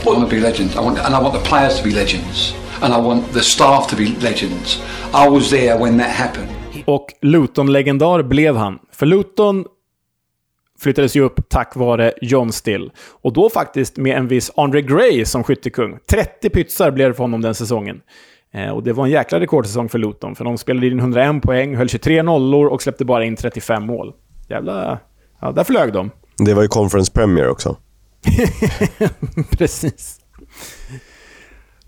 I 0.00 0.06
want 0.06 0.30
to 0.30 0.36
be 0.36 0.46
a 0.46 0.48
legend. 0.50 0.70
I 0.76 0.80
want, 0.80 0.98
and 0.98 1.14
I 1.14 1.22
want 1.22 1.34
the 1.34 1.48
players 1.48 1.78
to 1.78 1.84
be 1.84 1.90
legends. 1.90 2.54
And 2.82 2.94
I 2.94 3.06
want 3.06 3.32
the 3.32 3.40
staff 3.40 3.86
to 3.86 3.96
be 3.96 4.04
legends. 4.04 4.82
I 5.26 5.28
was 5.28 5.50
there 5.50 5.78
when 5.78 5.98
that 5.98 6.10
happened. 6.10 6.48
Och 6.86 7.06
Luton-legendar 7.22 8.22
blev 8.22 8.56
han. 8.56 8.78
För 8.92 9.06
Luton 9.06 9.64
flyttades 10.80 11.16
ju 11.16 11.20
upp 11.20 11.48
tack 11.48 11.76
vare 11.76 12.12
John 12.22 12.52
Still. 12.52 12.90
Och 13.22 13.32
då 13.32 13.50
faktiskt 13.50 13.96
med 13.96 14.16
en 14.16 14.28
viss 14.28 14.50
Andre 14.56 14.82
Gray 14.82 15.24
som 15.24 15.44
skyttekung. 15.44 15.98
30 16.10 16.50
pytsar 16.50 16.90
blev 16.90 17.08
det 17.08 17.14
för 17.14 17.24
honom 17.24 17.40
den 17.40 17.54
säsongen. 17.54 18.00
Eh, 18.52 18.70
och 18.70 18.82
det 18.82 18.92
var 18.92 19.04
en 19.04 19.10
jäkla 19.10 19.40
rekordsäsong 19.40 19.88
för 19.88 19.98
Luton, 19.98 20.34
för 20.34 20.44
de 20.44 20.58
spelade 20.58 20.86
in 20.86 20.98
101 20.98 21.42
poäng, 21.42 21.76
höll 21.76 21.88
23 21.88 22.22
nollor 22.22 22.66
och 22.66 22.82
släppte 22.82 23.04
bara 23.04 23.24
in 23.24 23.36
35 23.36 23.86
mål. 23.86 24.12
Jävla... 24.48 24.98
Ja, 25.40 25.52
där 25.52 25.64
flög 25.64 25.92
de. 25.92 26.10
Det 26.38 26.54
var 26.54 26.62
ju 26.62 26.68
Conference 26.68 27.12
Premier 27.12 27.48
också. 27.48 27.76
Precis. 29.58 30.20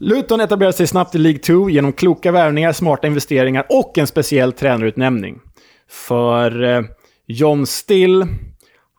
Luton 0.05 0.41
etablerade 0.41 0.77
sig 0.77 0.87
snabbt 0.87 1.15
i 1.15 1.19
League 1.19 1.39
2 1.39 1.71
genom 1.71 1.93
kloka 1.93 2.33
värvningar, 2.33 2.73
smarta 2.73 3.07
investeringar 3.07 3.67
och 3.69 3.99
en 3.99 4.07
speciell 4.07 4.53
tränarutnämning. 4.53 5.41
För 5.89 6.63
eh, 6.63 6.83
John 7.27 7.67
Still, 7.67 8.27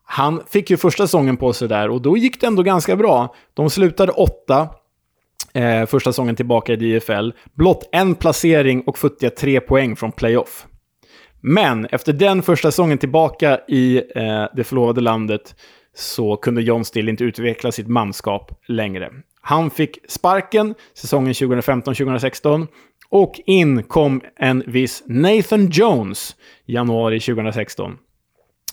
han 0.05 0.41
fick 0.47 0.69
ju 0.69 0.77
första 0.77 1.07
säsongen 1.07 1.37
på 1.37 1.53
sig 1.53 1.67
där 1.67 1.89
och 1.89 2.01
då 2.01 2.17
gick 2.17 2.41
det 2.41 2.47
ändå 2.47 2.63
ganska 2.63 2.95
bra. 2.95 3.35
De 3.53 3.69
slutade 3.69 4.11
åtta, 4.11 4.69
eh, 5.53 5.85
första 5.85 6.11
säsongen 6.11 6.35
tillbaka 6.35 6.73
i 6.73 6.75
DFL. 6.75 7.31
Blott 7.53 7.89
en 7.91 8.15
placering 8.15 8.81
och 8.81 8.97
futtiga 8.97 9.29
tre 9.29 9.59
poäng 9.59 9.95
från 9.95 10.11
playoff. 10.11 10.65
Men 11.41 11.85
efter 11.85 12.13
den 12.13 12.41
första 12.41 12.71
säsongen 12.71 12.97
tillbaka 12.97 13.59
i 13.67 13.97
eh, 14.15 14.45
det 14.55 14.63
förlovade 14.63 15.01
landet 15.01 15.55
så 15.95 16.35
kunde 16.35 16.61
John 16.61 16.85
Still 16.85 17.09
inte 17.09 17.23
utveckla 17.23 17.71
sitt 17.71 17.87
manskap 17.87 18.51
längre. 18.67 19.11
Han 19.45 19.69
fick 19.69 19.97
sparken 20.07 20.75
säsongen 20.93 21.33
2015-2016 21.33 22.67
och 23.09 23.41
in 23.45 23.83
kom 23.83 24.21
en 24.35 24.63
viss 24.67 25.03
Nathan 25.05 25.69
Jones 25.69 26.35
i 26.65 26.73
januari 26.73 27.19
2016. 27.19 27.97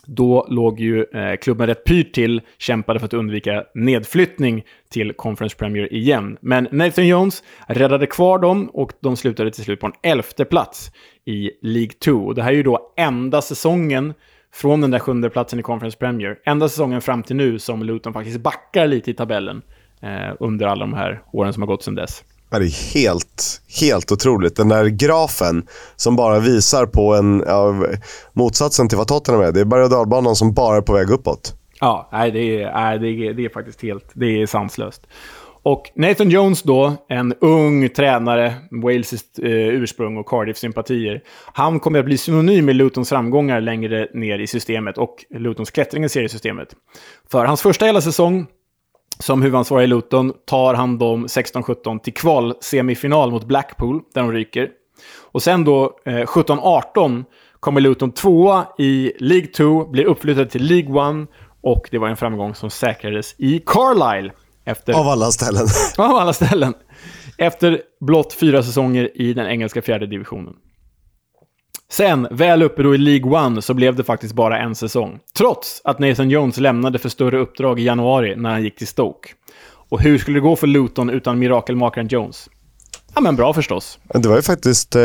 Då 0.07 0.47
låg 0.51 0.81
ju 0.81 1.05
eh, 1.05 1.37
klubben 1.37 1.67
rätt 1.67 1.85
pyrt 1.85 2.13
till, 2.13 2.43
kämpade 2.59 2.99
för 2.99 3.07
att 3.07 3.15
undvika 3.15 3.65
nedflyttning 3.75 4.65
till 4.91 5.13
Conference 5.13 5.57
Premier 5.57 5.93
igen. 5.93 6.39
Men 6.41 6.69
Nathan 6.71 7.07
Jones 7.07 7.43
räddade 7.67 8.07
kvar 8.07 8.39
dem 8.39 8.71
och 8.73 8.93
de 9.01 9.17
slutade 9.17 9.51
till 9.51 9.65
slut 9.65 9.81
på 9.81 9.87
en 9.87 9.93
elfte 10.03 10.45
plats 10.45 10.91
i 11.25 11.51
League 11.63 11.93
2. 12.05 12.33
Det 12.33 12.43
här 12.43 12.51
är 12.51 12.57
ju 12.57 12.63
då 12.63 12.93
enda 12.97 13.43
säsongen 13.43 14.15
från 14.53 14.81
den 14.81 14.91
där 14.91 14.99
sjunde 14.99 15.31
platsen 15.31 15.61
i 15.61 15.63
Conference 15.63 15.99
Premier. 15.99 16.39
Enda 16.45 16.69
säsongen 16.69 17.01
fram 17.01 17.23
till 17.23 17.37
nu 17.37 17.59
som 17.59 17.83
Luton 17.83 18.13
faktiskt 18.13 18.41
backar 18.41 18.87
lite 18.87 19.11
i 19.11 19.15
tabellen 19.15 19.63
eh, 20.03 20.37
under 20.41 20.67
alla 20.67 20.87
de 20.87 20.95
här 20.95 21.23
åren 21.33 21.53
som 21.53 21.63
har 21.63 21.67
gått 21.67 21.83
sedan 21.83 21.95
dess. 21.95 22.25
Det 22.51 22.57
är 22.57 22.95
helt, 22.95 23.63
helt 23.81 24.13
otroligt. 24.13 24.57
Den 24.57 24.69
där 24.69 24.87
grafen 24.87 25.67
som 25.97 26.17
bara 26.17 26.39
visar 26.39 26.87
på 26.87 27.15
en, 27.15 27.45
ja, 27.47 27.75
motsatsen 28.33 28.89
till 28.89 28.99
vad 28.99 29.09
Tottenham 29.09 29.43
är. 29.43 29.53
Det 29.53 29.61
är 29.61 29.65
berg 29.65 29.83
och 29.83 29.91
dalbanan 29.91 30.37
som 30.37 30.53
bara 30.53 30.77
är 30.77 30.81
på 30.81 30.93
väg 30.93 31.11
uppåt. 31.11 31.55
Ja, 31.81 32.09
nej, 32.13 32.31
det, 32.31 32.63
är, 32.63 32.73
nej, 32.73 32.99
det, 32.99 33.09
är, 33.09 33.35
det 33.35 33.45
är 33.45 33.49
faktiskt 33.49 33.83
helt 33.83 34.11
det 34.13 34.43
är 34.43 34.47
sanslöst. 34.47 35.07
Och 35.63 35.91
Nathan 35.95 36.31
Jones 36.31 36.63
då, 36.63 36.97
en 37.09 37.35
ung 37.41 37.89
tränare, 37.89 38.55
walesiskt 38.71 39.39
eh, 39.39 39.51
ursprung 39.51 40.17
och 40.17 40.27
Cardiff-sympatier. 40.27 41.21
Han 41.53 41.81
kommer 41.81 41.99
att 41.99 42.05
bli 42.05 42.19
synonym 42.19 42.65
med 42.65 42.77
Lutons 42.77 43.09
framgångar 43.09 43.61
längre 43.61 44.09
ner 44.15 44.39
i 44.39 44.47
systemet 44.47 44.99
och 44.99 45.25
Lutons 45.31 45.71
klättring 45.71 46.05
i 46.05 46.09
seriesystemet. 46.09 46.69
För 47.31 47.45
hans 47.45 47.63
första 47.63 47.87
hela 47.87 48.01
säsong 48.01 48.47
som 49.21 49.43
huvudansvarig 49.43 49.85
i 49.85 49.87
Luton 49.87 50.33
tar 50.47 50.75
han 50.75 50.99
dem 50.99 51.27
16-17 51.27 51.99
till 51.99 52.15
kval-semifinal 52.15 53.31
mot 53.31 53.45
Blackpool, 53.45 54.01
där 54.15 54.23
de 54.23 54.33
ryker. 54.33 54.69
Och 55.33 55.43
sen 55.43 55.65
då 55.65 55.99
eh, 56.05 56.13
17-18 56.13 57.25
kommer 57.61 57.81
Luton 57.81 58.13
tvåa 58.13 58.67
i 58.79 59.13
League 59.19 59.47
2, 59.47 59.87
blir 59.87 60.05
uppflyttade 60.05 60.47
till 60.47 60.63
League 60.63 61.23
1 61.23 61.29
och 61.61 61.89
det 61.91 61.99
var 61.99 62.09
en 62.09 62.17
framgång 62.17 62.55
som 62.55 62.71
säkrades 62.71 63.35
i 63.39 63.63
Carlisle. 63.67 64.33
Efter, 64.65 64.93
Av 64.93 65.09
alla 65.09 65.31
ställen. 65.31 65.67
av 65.99 66.17
alla 66.17 66.33
ställen. 66.33 66.75
Efter 67.39 67.83
blott 68.01 68.33
fyra 68.33 68.63
säsonger 68.63 69.11
i 69.15 69.33
den 69.35 69.47
engelska 69.47 69.83
fjärde 69.83 70.07
divisionen. 70.07 70.55
Sen, 71.93 72.29
väl 72.31 72.63
uppe 72.63 72.83
då 72.83 72.95
i 72.95 72.99
League 72.99 73.59
1 73.59 73.65
så 73.65 73.75
blev 73.75 73.97
det 73.97 74.05
faktiskt 74.05 74.35
bara 74.35 74.59
en 74.59 74.75
säsong. 74.75 75.19
Trots 75.37 75.81
att 75.85 75.99
Nathan 75.99 76.31
Jones 76.31 76.57
lämnade 76.61 76.99
för 76.99 77.09
större 77.09 77.39
uppdrag 77.39 77.81
i 77.81 77.85
januari 77.85 78.37
när 78.37 78.51
han 78.51 78.63
gick 78.63 78.77
till 78.77 78.87
Stoke. 78.87 79.29
Och 79.89 80.01
hur 80.01 80.19
skulle 80.19 80.37
det 80.37 80.41
gå 80.41 80.57
för 80.57 80.67
Luton 80.67 81.11
utan 81.11 81.39
mirakelmakaren 81.39 82.09
Jones? 82.09 82.49
Ja, 83.15 83.21
men 83.21 83.37
bra 83.37 83.53
förstås. 83.53 83.99
Det 84.15 84.29
var 84.29 84.37
ju 84.37 84.43
faktiskt 84.43 84.97
eh, 84.97 85.03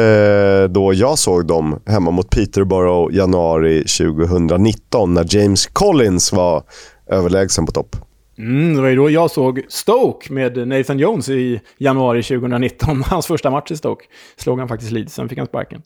då 0.69 0.93
jag 0.93 1.19
såg 1.19 1.47
dem 1.47 1.79
hemma 1.85 2.11
mot 2.11 2.29
Peterborough 2.29 3.15
januari 3.15 3.83
2019 3.83 5.13
när 5.13 5.35
James 5.35 5.67
Collins 5.67 6.33
var 6.33 6.63
överlägsen 7.07 7.65
på 7.65 7.71
topp. 7.71 7.95
Mm, 8.37 8.75
det 8.75 8.81
var 8.81 8.89
ju 8.89 8.95
då 8.95 9.09
jag 9.09 9.31
såg 9.31 9.61
Stoke 9.67 10.33
med 10.33 10.67
Nathan 10.67 10.99
Jones 10.99 11.29
i 11.29 11.61
januari 11.77 12.23
2019. 12.23 13.03
Hans 13.07 13.27
första 13.27 13.49
match 13.49 13.71
i 13.71 13.77
Stoke. 13.77 14.05
Slog 14.35 14.59
han 14.59 14.67
faktiskt 14.67 14.91
Leeds, 14.91 15.13
sen 15.13 15.29
fick 15.29 15.37
han 15.37 15.47
sparken. 15.47 15.81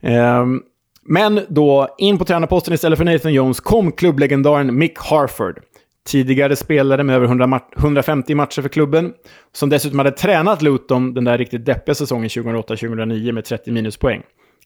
Um, 0.00 0.62
men 1.04 1.40
då, 1.48 1.88
in 1.98 2.18
på 2.18 2.24
tränarposten 2.24 2.74
istället 2.74 2.98
för 2.98 3.04
Nathan 3.04 3.32
Jones 3.32 3.60
kom 3.60 3.92
klubblegendaren 3.92 4.78
Mick 4.78 4.98
Harford. 4.98 5.60
Tidigare 6.06 6.56
spelare 6.56 7.02
med 7.02 7.16
över 7.16 7.26
100 7.26 7.46
ma 7.46 7.60
150 7.76 8.34
matcher 8.34 8.62
för 8.62 8.68
klubben. 8.68 9.12
Som 9.52 9.68
dessutom 9.68 9.98
hade 9.98 10.10
tränat 10.10 10.62
Luton 10.62 11.14
den 11.14 11.24
där 11.24 11.38
riktigt 11.38 11.64
deppiga 11.64 11.94
säsongen 11.94 12.28
2008-2009 12.28 13.32
med 13.32 13.44
30 13.44 13.72
minuspoäng. 13.72 14.22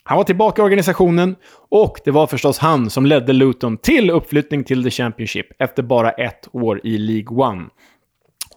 Han 0.09 0.17
var 0.17 0.25
tillbaka 0.25 0.63
i 0.63 0.65
organisationen 0.65 1.37
och 1.71 2.01
det 2.05 2.11
var 2.11 2.27
förstås 2.27 2.59
han 2.59 2.91
som 2.91 3.07
ledde 3.07 3.33
Luton 3.33 3.77
till 3.77 4.11
uppflyttning 4.11 4.65
till 4.65 4.85
The 4.85 4.91
Championship 4.91 5.47
efter 5.59 5.83
bara 5.83 6.11
ett 6.11 6.49
år 6.53 6.81
i 6.85 6.99
League 6.99 7.47
One. 7.47 7.65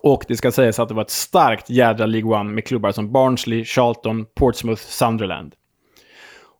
Och 0.04 0.24
det 0.28 0.38
ska 0.38 0.52
sägas 0.52 0.80
att 0.80 0.88
det 0.88 0.94
var 0.94 1.02
ett 1.02 1.10
starkt 1.10 1.70
jädra 1.70 2.06
League 2.06 2.40
One 2.40 2.52
med 2.52 2.66
klubbar 2.66 2.92
som 2.92 3.12
Barnsley, 3.12 3.66
Charlton, 3.66 4.26
Portsmouth, 4.36 4.82
Sunderland. 4.82 5.54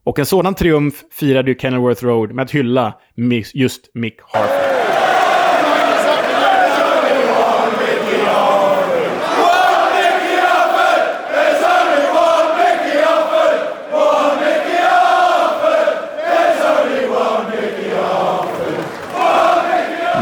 Och 0.04 0.20
en 0.20 0.26
sådan 0.26 0.56
triumf 0.56 1.04
firade 1.12 1.52
ju 1.52 1.60
Kenilworth 1.60 2.04
Road 2.04 2.32
med 2.32 2.44
att 2.44 2.52
hylla 2.52 2.94
just 3.54 3.92
Mick 3.94 4.20
Harford. 4.22 4.79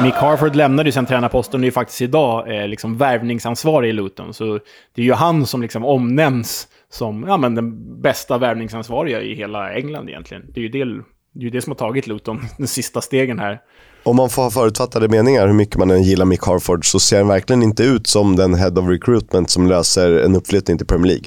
Mick 0.08 0.16
Harford 0.16 0.56
lämnade 0.56 0.88
ju 0.88 0.92
sen 0.92 1.06
tränarposten 1.06 1.60
och 1.60 1.64
är 1.64 1.66
ju 1.66 1.72
faktiskt 1.72 2.02
idag 2.02 2.56
eh, 2.56 2.68
liksom 2.68 2.98
värvningsansvarig 2.98 3.90
i 3.90 3.94
Luton. 3.94 4.34
Så 4.34 4.60
det 4.96 5.02
är 5.02 5.06
ju 5.06 5.14
han 5.14 5.46
som 5.46 5.62
liksom 5.62 5.86
omnämns 5.86 6.68
som 6.92 7.26
ja, 7.28 7.38
men 7.38 7.56
den 7.56 8.02
bästa 8.02 8.38
värvningsansvariga 8.38 9.22
i 9.22 9.36
hela 9.36 9.74
England 9.74 10.10
egentligen. 10.10 10.44
Det 10.54 10.60
är 10.60 10.62
ju 10.62 10.70
det, 10.70 10.86
det, 10.86 11.40
är 11.40 11.44
ju 11.44 11.50
det 11.50 11.62
som 11.62 11.72
har 11.72 11.78
tagit 11.78 12.08
Luton 12.08 12.40
de 12.58 12.68
sista 12.68 13.02
stegen 13.02 13.40
här. 13.40 13.60
Om 14.04 14.16
man 14.16 14.30
får 14.30 14.44
ha 14.44 14.52
förutfattade 14.52 15.08
meningar 15.08 15.48
hur 15.48 15.54
mycket 15.54 15.78
man 15.78 15.92
än 15.92 16.04
gillar 16.04 16.26
Mick 16.26 16.46
Harford 16.46 16.92
så 16.92 17.00
ser 17.00 17.18
han 17.18 17.28
verkligen 17.28 17.64
inte 17.64 17.84
ut 17.84 18.08
som 18.08 18.36
den 18.36 18.54
head 18.54 18.72
of 18.72 18.90
recruitment 18.90 19.50
som 19.50 19.68
löser 19.68 20.20
en 20.26 20.36
uppflyttning 20.36 20.78
till 20.78 20.88
Premier 20.88 21.08
League. 21.08 21.26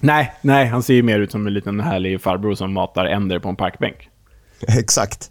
Nej, 0.00 0.32
nej, 0.40 0.66
han 0.66 0.82
ser 0.82 0.94
ju 0.94 1.02
mer 1.02 1.18
ut 1.18 1.32
som 1.32 1.46
en 1.46 1.54
liten 1.54 1.80
härlig 1.80 2.20
farbror 2.20 2.54
som 2.54 2.72
matar 2.72 3.04
änder 3.04 3.38
på 3.38 3.48
en 3.48 3.56
parkbänk. 3.56 4.08
Exakt. 4.78 5.30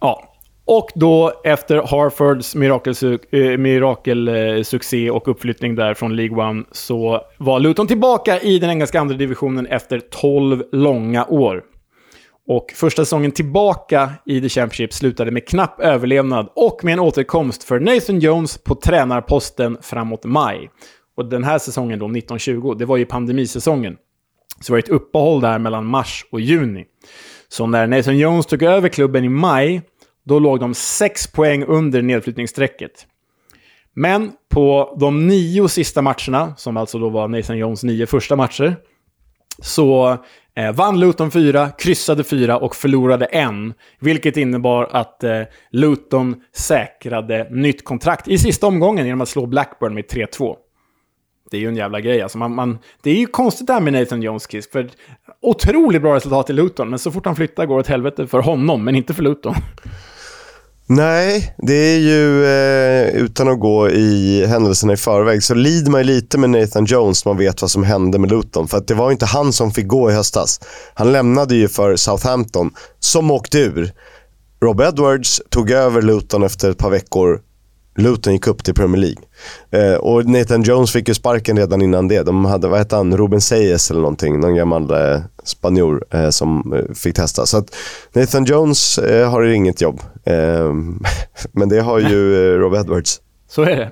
Ja, 0.00 0.27
och 0.68 0.90
då 0.94 1.32
efter 1.44 1.76
Harfords 1.76 2.54
eh, 2.54 3.58
mirakelsuccé 3.58 5.10
och 5.10 5.28
uppflyttning 5.28 5.74
där 5.74 5.94
från 5.94 6.16
League 6.16 6.60
1 6.60 6.66
så 6.72 7.20
var 7.38 7.60
Luton 7.60 7.86
tillbaka 7.86 8.40
i 8.40 8.58
den 8.58 8.70
engelska 8.70 9.00
andra 9.00 9.16
divisionen 9.16 9.66
efter 9.66 10.00
12 10.00 10.64
långa 10.72 11.26
år. 11.26 11.62
Och 12.48 12.72
första 12.74 13.04
säsongen 13.04 13.32
tillbaka 13.32 14.10
i 14.26 14.40
The 14.40 14.48
Championship 14.48 14.92
slutade 14.92 15.30
med 15.30 15.48
knapp 15.48 15.80
överlevnad 15.80 16.48
och 16.54 16.84
med 16.84 16.92
en 16.92 17.00
återkomst 17.00 17.64
för 17.64 17.80
Nathan 17.80 18.20
Jones 18.20 18.58
på 18.58 18.74
tränarposten 18.74 19.78
framåt 19.82 20.24
maj. 20.24 20.70
Och 21.16 21.24
den 21.24 21.44
här 21.44 21.58
säsongen 21.58 21.98
då, 21.98 22.04
1920, 22.06 22.74
det 22.78 22.84
var 22.84 22.96
ju 22.96 23.06
pandemisäsongen. 23.06 23.96
Så 24.60 24.66
det 24.66 24.72
var 24.72 24.78
ett 24.78 24.88
uppehåll 24.88 25.40
där 25.40 25.58
mellan 25.58 25.86
mars 25.86 26.24
och 26.32 26.40
juni. 26.40 26.84
Så 27.48 27.66
när 27.66 27.86
Nathan 27.86 28.18
Jones 28.18 28.46
tog 28.46 28.62
över 28.62 28.88
klubben 28.88 29.24
i 29.24 29.28
maj 29.28 29.82
då 30.28 30.38
låg 30.38 30.60
de 30.60 30.74
6 30.74 31.32
poäng 31.32 31.64
under 31.64 32.02
nedflyttningsstrecket. 32.02 33.06
Men 33.94 34.32
på 34.48 34.96
de 35.00 35.26
nio 35.26 35.68
sista 35.68 36.02
matcherna, 36.02 36.54
som 36.56 36.76
alltså 36.76 36.98
då 36.98 37.08
var 37.08 37.28
Nathan 37.28 37.58
Jones 37.58 37.82
nio 37.82 38.06
första 38.06 38.36
matcher, 38.36 38.76
så 39.62 40.18
eh, 40.56 40.72
vann 40.72 41.00
Luton 41.00 41.30
fyra, 41.30 41.70
kryssade 41.70 42.24
fyra 42.24 42.58
och 42.58 42.76
förlorade 42.76 43.26
en. 43.26 43.74
Vilket 44.00 44.36
innebar 44.36 44.88
att 44.92 45.24
eh, 45.24 45.42
Luton 45.70 46.36
säkrade 46.56 47.48
nytt 47.50 47.84
kontrakt 47.84 48.28
i 48.28 48.38
sista 48.38 48.66
omgången 48.66 49.06
genom 49.06 49.20
att 49.20 49.28
slå 49.28 49.46
Blackburn 49.46 49.94
med 49.94 50.04
3-2. 50.04 50.56
Det 51.50 51.56
är 51.56 51.60
ju 51.60 51.68
en 51.68 51.76
jävla 51.76 52.00
grej. 52.00 52.22
Alltså 52.22 52.38
man, 52.38 52.54
man, 52.54 52.78
det 53.02 53.10
är 53.10 53.16
ju 53.16 53.26
konstigt 53.26 53.66
det 53.66 53.72
här 53.72 53.80
med 53.80 53.92
Nathan 53.92 54.22
Jones 54.22 54.46
Kiss. 54.46 54.70
För 54.70 54.90
otroligt 55.42 56.02
bra 56.02 56.14
resultat 56.14 56.50
i 56.50 56.52
Luton, 56.52 56.90
men 56.90 56.98
så 56.98 57.10
fort 57.10 57.26
han 57.26 57.36
flyttar 57.36 57.66
går 57.66 57.74
det 57.74 57.80
åt 57.80 57.86
helvete 57.86 58.26
för 58.26 58.38
honom, 58.38 58.84
men 58.84 58.94
inte 58.94 59.14
för 59.14 59.22
Luton. 59.22 59.54
Nej, 60.90 61.54
det 61.58 61.74
är 61.74 61.98
ju 61.98 62.44
eh, 62.44 63.22
utan 63.22 63.48
att 63.48 63.60
gå 63.60 63.90
i 63.90 64.46
händelserna 64.46 64.92
i 64.92 64.96
förväg 64.96 65.42
så 65.42 65.54
lider 65.54 65.90
man 65.90 66.00
ju 66.00 66.04
lite 66.04 66.38
med 66.38 66.50
Nathan 66.50 66.84
Jones 66.84 67.24
man 67.24 67.36
vet 67.36 67.62
vad 67.62 67.70
som 67.70 67.82
hände 67.82 68.18
med 68.18 68.30
Luton. 68.30 68.68
För 68.68 68.78
att 68.78 68.86
det 68.86 68.94
var 68.94 69.10
inte 69.10 69.26
han 69.26 69.52
som 69.52 69.70
fick 69.70 69.86
gå 69.86 70.10
i 70.10 70.14
höstas. 70.14 70.60
Han 70.94 71.12
lämnade 71.12 71.54
ju 71.54 71.68
för 71.68 71.96
Southampton, 71.96 72.70
som 73.00 73.30
åkte 73.30 73.58
ur. 73.58 73.92
Rob 74.62 74.80
Edwards 74.80 75.42
tog 75.50 75.70
över 75.70 76.02
Luton 76.02 76.42
efter 76.42 76.70
ett 76.70 76.78
par 76.78 76.90
veckor 76.90 77.40
Luton 77.98 78.32
gick 78.32 78.46
upp 78.46 78.64
till 78.64 78.74
Premier 78.74 79.00
League. 79.00 79.22
Eh, 79.70 79.98
och 79.98 80.26
Nathan 80.26 80.62
Jones 80.62 80.92
fick 80.92 81.08
ju 81.08 81.14
sparken 81.14 81.56
redan 81.56 81.82
innan 81.82 82.08
det. 82.08 82.22
De 82.22 82.44
hade, 82.44 82.68
vad 82.68 82.78
hette 82.78 82.96
han, 82.96 83.16
Ruben 83.16 83.40
Seyes 83.40 83.90
eller 83.90 84.00
någonting. 84.00 84.40
Någon 84.40 84.54
gammal 84.54 84.90
eh, 84.90 85.20
spanjor 85.44 86.04
eh, 86.10 86.30
som 86.30 86.72
eh, 86.72 86.94
fick 86.94 87.16
testa. 87.16 87.46
Så 87.46 87.58
att 87.58 87.74
Nathan 88.12 88.44
Jones 88.44 88.98
eh, 88.98 89.30
har 89.30 89.42
inget 89.42 89.80
jobb. 89.80 90.00
Eh, 90.24 90.34
men 91.52 91.68
det 91.68 91.80
har 91.80 91.98
ju 91.98 92.54
eh, 92.54 92.58
Rob 92.58 92.74
Edwards. 92.74 93.20
Så 93.48 93.62
är 93.62 93.76
det. 93.76 93.90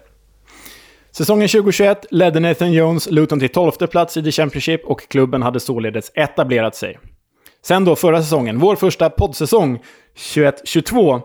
Säsongen 1.17 1.49
2021 1.49 2.07
ledde 2.11 2.41
Nathan 2.41 2.73
Jones 2.73 3.11
Luton 3.11 3.41
till 3.41 3.49
12 3.49 3.71
plats 3.73 4.17
i 4.17 4.23
The 4.23 4.33
Championship 4.33 4.85
och 4.85 5.09
klubben 5.09 5.43
hade 5.43 5.61
således 5.61 6.11
etablerat 6.15 6.77
sig. 6.77 6.99
Sen 7.67 7.85
då 7.85 7.97
förra 7.97 8.23
säsongen, 8.23 8.59
vår 8.59 8.77
första 8.77 9.11
poddsäsong 9.11 9.83
21-22, 10.35 11.21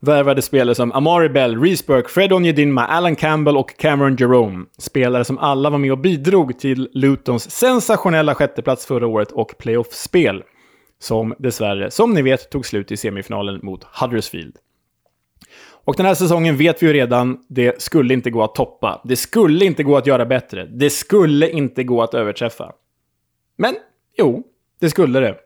värvade 0.00 0.42
spelare 0.42 0.74
som 0.74 0.92
Amari 0.92 1.28
Bell, 1.28 1.60
Reece 1.62 1.86
Burke, 1.86 2.08
Fred 2.08 2.32
Onyedinma, 2.32 2.86
Alan 2.86 3.16
Campbell 3.16 3.56
och 3.56 3.76
Cameron 3.78 4.16
Jerome. 4.16 4.64
Spelare 4.78 5.24
som 5.24 5.38
alla 5.38 5.70
var 5.70 5.78
med 5.78 5.92
och 5.92 5.98
bidrog 5.98 6.58
till 6.58 6.88
Lutons 6.92 7.50
sensationella 7.50 8.34
sjätteplats 8.34 8.86
förra 8.86 9.06
året 9.06 9.32
och 9.32 9.54
playoff-spel. 9.58 10.42
Som 10.98 11.34
dessvärre, 11.38 11.90
som 11.90 12.14
ni 12.14 12.22
vet, 12.22 12.50
tog 12.50 12.66
slut 12.66 12.92
i 12.92 12.96
semifinalen 12.96 13.60
mot 13.62 13.84
Huddersfield. 13.84 14.56
Och 15.84 15.94
den 15.96 16.06
här 16.06 16.14
säsongen 16.14 16.56
vet 16.56 16.82
vi 16.82 16.86
ju 16.86 16.92
redan, 16.92 17.38
det 17.48 17.82
skulle 17.82 18.14
inte 18.14 18.30
gå 18.30 18.42
att 18.42 18.54
toppa. 18.54 19.00
Det 19.04 19.16
skulle 19.16 19.64
inte 19.64 19.82
gå 19.82 19.96
att 19.96 20.06
göra 20.06 20.26
bättre. 20.26 20.66
Det 20.66 20.90
skulle 20.90 21.48
inte 21.50 21.84
gå 21.84 22.02
att 22.02 22.14
överträffa. 22.14 22.72
Men, 23.58 23.74
jo, 24.18 24.42
det 24.80 24.90
skulle 24.90 25.20
det. 25.20 25.36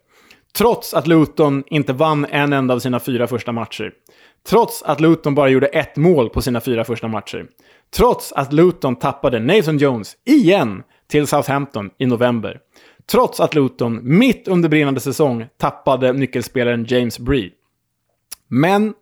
Trots 0.59 0.95
att 0.95 1.07
Luton 1.07 1.65
inte 1.67 1.93
vann 1.93 2.27
en 2.31 2.53
enda 2.53 2.75
av 2.75 2.79
sina 2.79 3.01
fyra 3.01 3.27
första 3.27 3.53
matcher. 3.53 3.93
Trots 4.49 4.83
att 4.83 5.01
Luton 5.01 5.35
bara 5.35 5.49
gjorde 5.49 5.67
ett 5.67 5.97
mål 5.97 6.31
på 6.31 6.43
sina 6.43 6.61
fyra 6.61 6.85
första 6.85 7.09
matcher. 7.09 7.47
Trots 7.97 8.33
att 8.33 8.53
Luton 8.53 8.97
tappade 8.97 9.39
Nathan 9.41 9.79
Jones, 9.79 10.17
igen, 10.25 10.83
till 11.11 11.27
Southampton 11.27 11.91
i 11.99 12.07
november. 12.07 12.59
Trots 13.11 13.41
att 13.41 13.55
Luton, 13.55 14.01
mitt 14.03 14.49
under 14.49 14.69
brinnande 14.69 15.01
säsong, 15.01 15.47
tappade 15.59 16.13
nyckelspelaren 16.13 16.85
James 16.89 17.19
Bree. 17.19 17.51
Men 18.49 18.95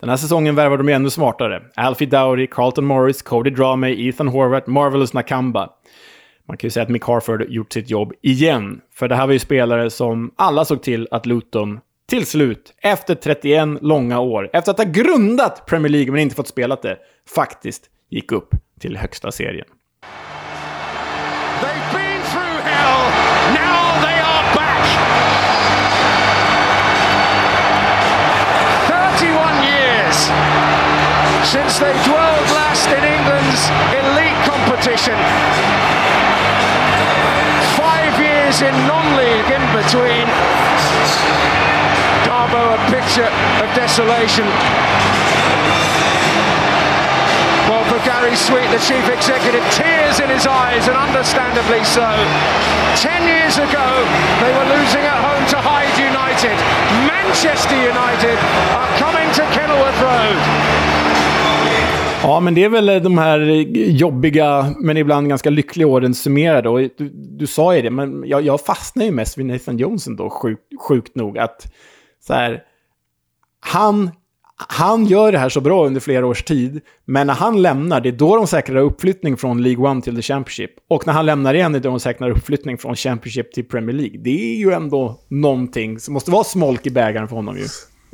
den 0.00 0.08
här 0.08 0.16
säsongen 0.16 0.54
värvade 0.54 0.82
de 0.82 0.88
ju 0.88 0.94
ännu 0.94 1.10
smartare. 1.10 1.62
Alfie 1.74 2.08
Dowdy, 2.08 2.46
Carlton 2.46 2.84
Morris, 2.84 3.22
Cody 3.22 3.50
Dramey, 3.50 4.08
Ethan 4.08 4.28
Horvath, 4.28 4.68
Marvelous 4.68 5.12
Nakamba. 5.12 5.70
Man 6.48 6.56
kan 6.56 6.66
ju 6.66 6.70
säga 6.70 6.82
att 6.82 6.88
Mick 6.88 7.04
Harford 7.04 7.44
gjort 7.48 7.72
sitt 7.72 7.90
jobb 7.90 8.12
igen. 8.22 8.80
För 8.94 9.08
det 9.08 9.14
här 9.14 9.26
var 9.26 9.32
ju 9.32 9.38
spelare 9.38 9.90
som 9.90 10.34
alla 10.36 10.64
såg 10.64 10.82
till 10.82 11.08
att 11.10 11.26
Luton 11.26 11.80
till 12.06 12.26
slut, 12.26 12.74
efter 12.82 13.14
31 13.14 13.68
långa 13.80 14.20
år, 14.20 14.50
efter 14.52 14.70
att 14.70 14.78
ha 14.78 14.84
grundat 14.84 15.66
Premier 15.66 15.92
League 15.92 16.12
men 16.12 16.20
inte 16.20 16.36
fått 16.36 16.48
spela 16.48 16.76
det, 16.76 16.98
faktiskt 17.34 17.82
gick 18.10 18.32
upp 18.32 18.50
till 18.80 18.96
högsta 18.96 19.32
serien. 19.32 19.66
31 28.86 29.46
since 31.46 31.78
they 31.78 31.92
dwelled 32.04 32.50
last 32.50 32.88
in 32.88 33.04
England's 33.04 33.70
elite 33.94 34.40
competition. 34.50 35.18
Five 37.76 38.20
years 38.20 38.62
in 38.62 38.74
non-league 38.86 39.50
in 39.56 39.64
between. 39.72 41.55
Darbo 42.24 42.60
a 42.74 42.80
picture 42.90 43.30
of 43.62 43.68
desolation. 43.74 44.46
Well, 47.68 47.82
for 47.90 47.98
Gary 48.06 48.36
Sweet, 48.36 48.70
the 48.70 48.78
chief 48.78 49.08
executive, 49.10 49.64
tears 49.74 50.20
in 50.20 50.30
his 50.30 50.46
eyes, 50.46 50.86
and 50.88 50.96
understandably 50.96 51.82
so. 51.82 52.08
Ten 52.94 53.26
years 53.26 53.58
ago, 53.58 53.88
they 54.42 54.52
were 54.56 54.68
losing 54.76 55.04
at 55.12 55.18
home 55.18 55.44
to 55.52 55.58
Hyde 55.58 55.98
United. 55.98 56.56
Manchester 57.10 57.74
United 57.74 58.38
are 58.78 58.90
coming 59.02 59.28
to 59.34 59.42
Kenilworth 59.54 60.00
Road. 60.00 60.38
Ja, 62.22 62.40
men 62.40 62.54
det 62.54 62.64
är 62.64 62.68
väl 62.68 62.88
eh, 62.88 62.96
de 62.96 63.18
här 63.18 63.40
eh, 63.40 63.60
jobbiga, 63.90 64.74
men 64.80 64.96
ibland 64.96 65.28
ganska 65.28 65.50
lyckliga 65.50 65.86
åren 65.86 66.14
summerade. 66.14 66.68
Och 66.68 66.80
du, 66.80 67.10
du 67.12 67.46
sa 67.46 67.76
ju 67.76 67.82
det, 67.82 67.90
men 67.90 68.24
jag, 68.26 68.42
jag 68.42 68.60
fastnar 68.60 69.04
ju 69.04 69.10
mest 69.10 69.38
vid 69.38 69.46
Nathan 69.46 69.78
Johnson 69.78 70.16
då, 70.16 70.30
sjuk, 70.30 70.58
sjukt 70.80 71.14
nog. 71.14 71.38
Att 71.38 71.72
så 72.20 72.34
här, 72.34 72.62
han, 73.60 74.10
han 74.68 75.06
gör 75.06 75.32
det 75.32 75.38
här 75.38 75.48
så 75.48 75.60
bra 75.60 75.86
under 75.86 76.00
flera 76.00 76.26
års 76.26 76.42
tid, 76.42 76.80
men 77.04 77.26
när 77.26 77.34
han 77.34 77.62
lämnar, 77.62 78.00
det 78.00 78.08
är 78.08 78.12
då 78.12 78.36
de 78.36 78.46
säkrar 78.46 78.80
uppflyttning 78.80 79.36
från 79.36 79.62
League 79.62 79.90
One 79.90 80.02
till 80.02 80.16
the 80.16 80.22
Championship. 80.22 80.70
Och 80.88 81.06
när 81.06 81.12
han 81.14 81.26
lämnar 81.26 81.54
igen, 81.54 81.72
det 81.72 81.78
är 81.78 81.80
då 81.80 81.88
de 81.88 82.00
säkrar 82.00 82.30
uppflyttning 82.30 82.78
från 82.78 82.96
Championship 82.96 83.52
till 83.52 83.64
Premier 83.64 83.96
League. 83.96 84.18
Det 84.18 84.54
är 84.54 84.56
ju 84.56 84.72
ändå 84.72 85.20
någonting 85.28 85.98
som 85.98 86.14
måste 86.14 86.30
vara 86.30 86.44
smolk 86.44 86.86
i 86.86 86.90
bägaren 86.90 87.28
för 87.28 87.36
honom 87.36 87.56
ju. 87.56 87.64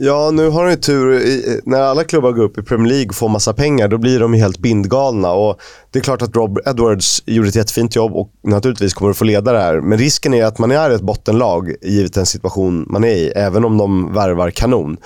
Ja, 0.04 0.30
nu 0.30 0.48
har 0.48 0.62
han 0.62 0.70
ju 0.70 0.76
tur. 0.76 1.20
När 1.64 1.80
alla 1.80 2.04
klubbar 2.04 2.32
går 2.32 2.42
upp 2.42 2.58
i 2.58 2.62
Premier 2.62 2.88
League 2.88 3.08
och 3.08 3.14
får 3.14 3.28
massa 3.28 3.52
pengar, 3.52 3.88
då 3.88 3.98
blir 3.98 4.20
de 4.20 4.34
helt 4.34 4.58
bindgalna. 4.58 5.32
Och 5.32 5.60
det 5.90 5.98
är 5.98 6.02
klart 6.02 6.22
att 6.22 6.36
Rob 6.36 6.58
Edwards 6.66 7.22
gjorde 7.26 7.48
ett 7.48 7.54
jättefint 7.54 7.96
jobb 7.96 8.12
och 8.14 8.30
naturligtvis 8.42 8.94
kommer 8.94 9.10
att 9.10 9.16
få 9.16 9.24
leda 9.24 9.52
det 9.52 9.60
här. 9.60 9.80
Men 9.80 9.98
risken 9.98 10.34
är 10.34 10.44
att 10.44 10.58
man 10.58 10.70
är 10.70 10.90
ett 10.90 11.00
bottenlag, 11.00 11.74
givet 11.82 12.14
den 12.14 12.26
situation 12.26 12.86
man 12.88 13.04
är 13.04 13.14
i, 13.14 13.28
även 13.28 13.64
om 13.64 13.78
de 13.78 14.12
värvar 14.12 14.50
kanon. 14.50 14.96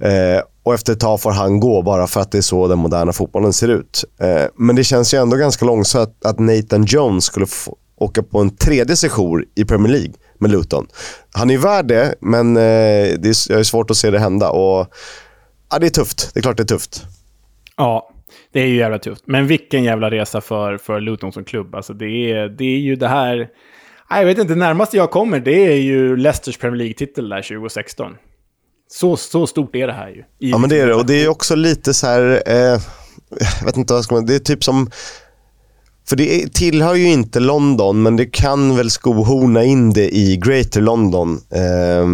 Eh, 0.00 0.42
och 0.62 0.74
efter 0.74 0.92
ett 0.92 1.00
tag 1.00 1.20
får 1.20 1.30
han 1.30 1.60
gå 1.60 1.82
bara 1.82 2.06
för 2.06 2.20
att 2.20 2.32
det 2.32 2.38
är 2.38 2.42
så 2.42 2.68
den 2.68 2.78
moderna 2.78 3.12
fotbollen 3.12 3.52
ser 3.52 3.68
ut. 3.68 4.04
Eh, 4.20 4.44
men 4.58 4.76
det 4.76 4.84
känns 4.84 5.14
ju 5.14 5.18
ändå 5.18 5.36
ganska 5.36 5.64
långsamt 5.64 6.24
att 6.24 6.38
Nathan 6.38 6.84
Jones 6.84 7.24
skulle 7.24 7.46
få 7.46 7.76
åka 7.96 8.22
på 8.22 8.38
en 8.38 8.56
tredje 8.56 8.96
session 8.96 9.44
i 9.54 9.64
Premier 9.64 9.92
League 9.92 10.12
med 10.38 10.50
Luton. 10.50 10.86
Han 11.32 11.50
är 11.50 11.58
värd 11.58 11.86
det, 11.86 12.14
men 12.20 12.56
eh, 12.56 12.62
det 13.18 13.28
är, 13.28 13.52
jag 13.52 13.66
svårt 13.66 13.90
att 13.90 13.96
se 13.96 14.10
det 14.10 14.18
hända. 14.18 14.50
Och, 14.50 14.86
ja, 15.70 15.78
det 15.78 15.86
är 15.86 15.90
tufft. 15.90 16.30
Det 16.34 16.40
är 16.40 16.42
klart 16.42 16.56
det 16.56 16.62
är 16.62 16.64
tufft. 16.64 17.02
Ja, 17.76 18.10
det 18.52 18.60
är 18.60 18.66
ju 18.66 18.76
jävla 18.76 18.98
tufft. 18.98 19.22
Men 19.26 19.46
vilken 19.46 19.84
jävla 19.84 20.10
resa 20.10 20.40
för, 20.40 20.78
för 20.78 21.00
Luton 21.00 21.32
som 21.32 21.44
klubb. 21.44 21.74
Alltså 21.74 21.92
det, 21.92 22.30
är, 22.32 22.48
det 22.48 22.64
är 22.64 22.78
ju 22.78 22.96
det 22.96 23.08
här... 23.08 23.48
Jag 24.10 24.24
vet 24.24 24.38
inte, 24.38 24.54
det 24.54 24.58
närmaste 24.58 24.96
jag 24.96 25.10
kommer 25.10 25.40
det 25.40 25.66
är 25.72 25.76
ju 25.76 26.16
Leicesters 26.16 26.58
Premier 26.58 26.78
League-titel 26.78 27.28
där 27.28 27.42
2016. 27.42 28.12
Så, 28.88 29.16
så 29.16 29.46
stort 29.46 29.76
är 29.76 29.86
det 29.86 29.92
här 29.92 30.08
ju. 30.08 30.24
Ja, 30.38 30.58
men 30.58 30.70
det 30.70 30.80
är 30.80 30.86
det. 30.86 30.94
Och 30.94 31.06
det 31.06 31.24
är 31.24 31.28
också 31.28 31.54
lite 31.54 31.94
så 31.94 32.06
här... 32.06 32.42
Eh, 32.46 32.80
jag 33.60 33.66
vet 33.66 33.76
inte 33.76 33.92
vad 33.92 34.04
ska 34.04 34.14
man... 34.14 34.26
Det 34.26 34.34
är 34.34 34.38
typ 34.38 34.64
som 34.64 34.90
för 36.08 36.16
det 36.16 36.52
tillhör 36.54 36.94
ju 36.94 37.12
inte 37.12 37.40
London, 37.40 38.02
men 38.02 38.16
det 38.16 38.26
kan 38.26 38.76
väl 38.76 38.90
skohorna 38.90 39.64
in 39.64 39.92
det 39.92 40.16
i 40.16 40.36
Greater 40.36 40.80
London. 40.80 41.40
Eh, 41.50 42.06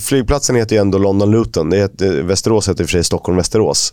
flygplatsen 0.00 0.56
heter 0.56 0.76
ju 0.76 0.80
ändå 0.80 0.98
London 0.98 1.30
Luton. 1.30 1.70
Det 1.70 1.76
heter, 1.76 2.22
Västerås 2.22 2.68
heter 2.68 2.80
i 2.80 2.84
och 2.84 2.88
för 2.88 2.92
sig 2.92 3.04
Stockholm 3.04 3.36
Västerås. 3.36 3.92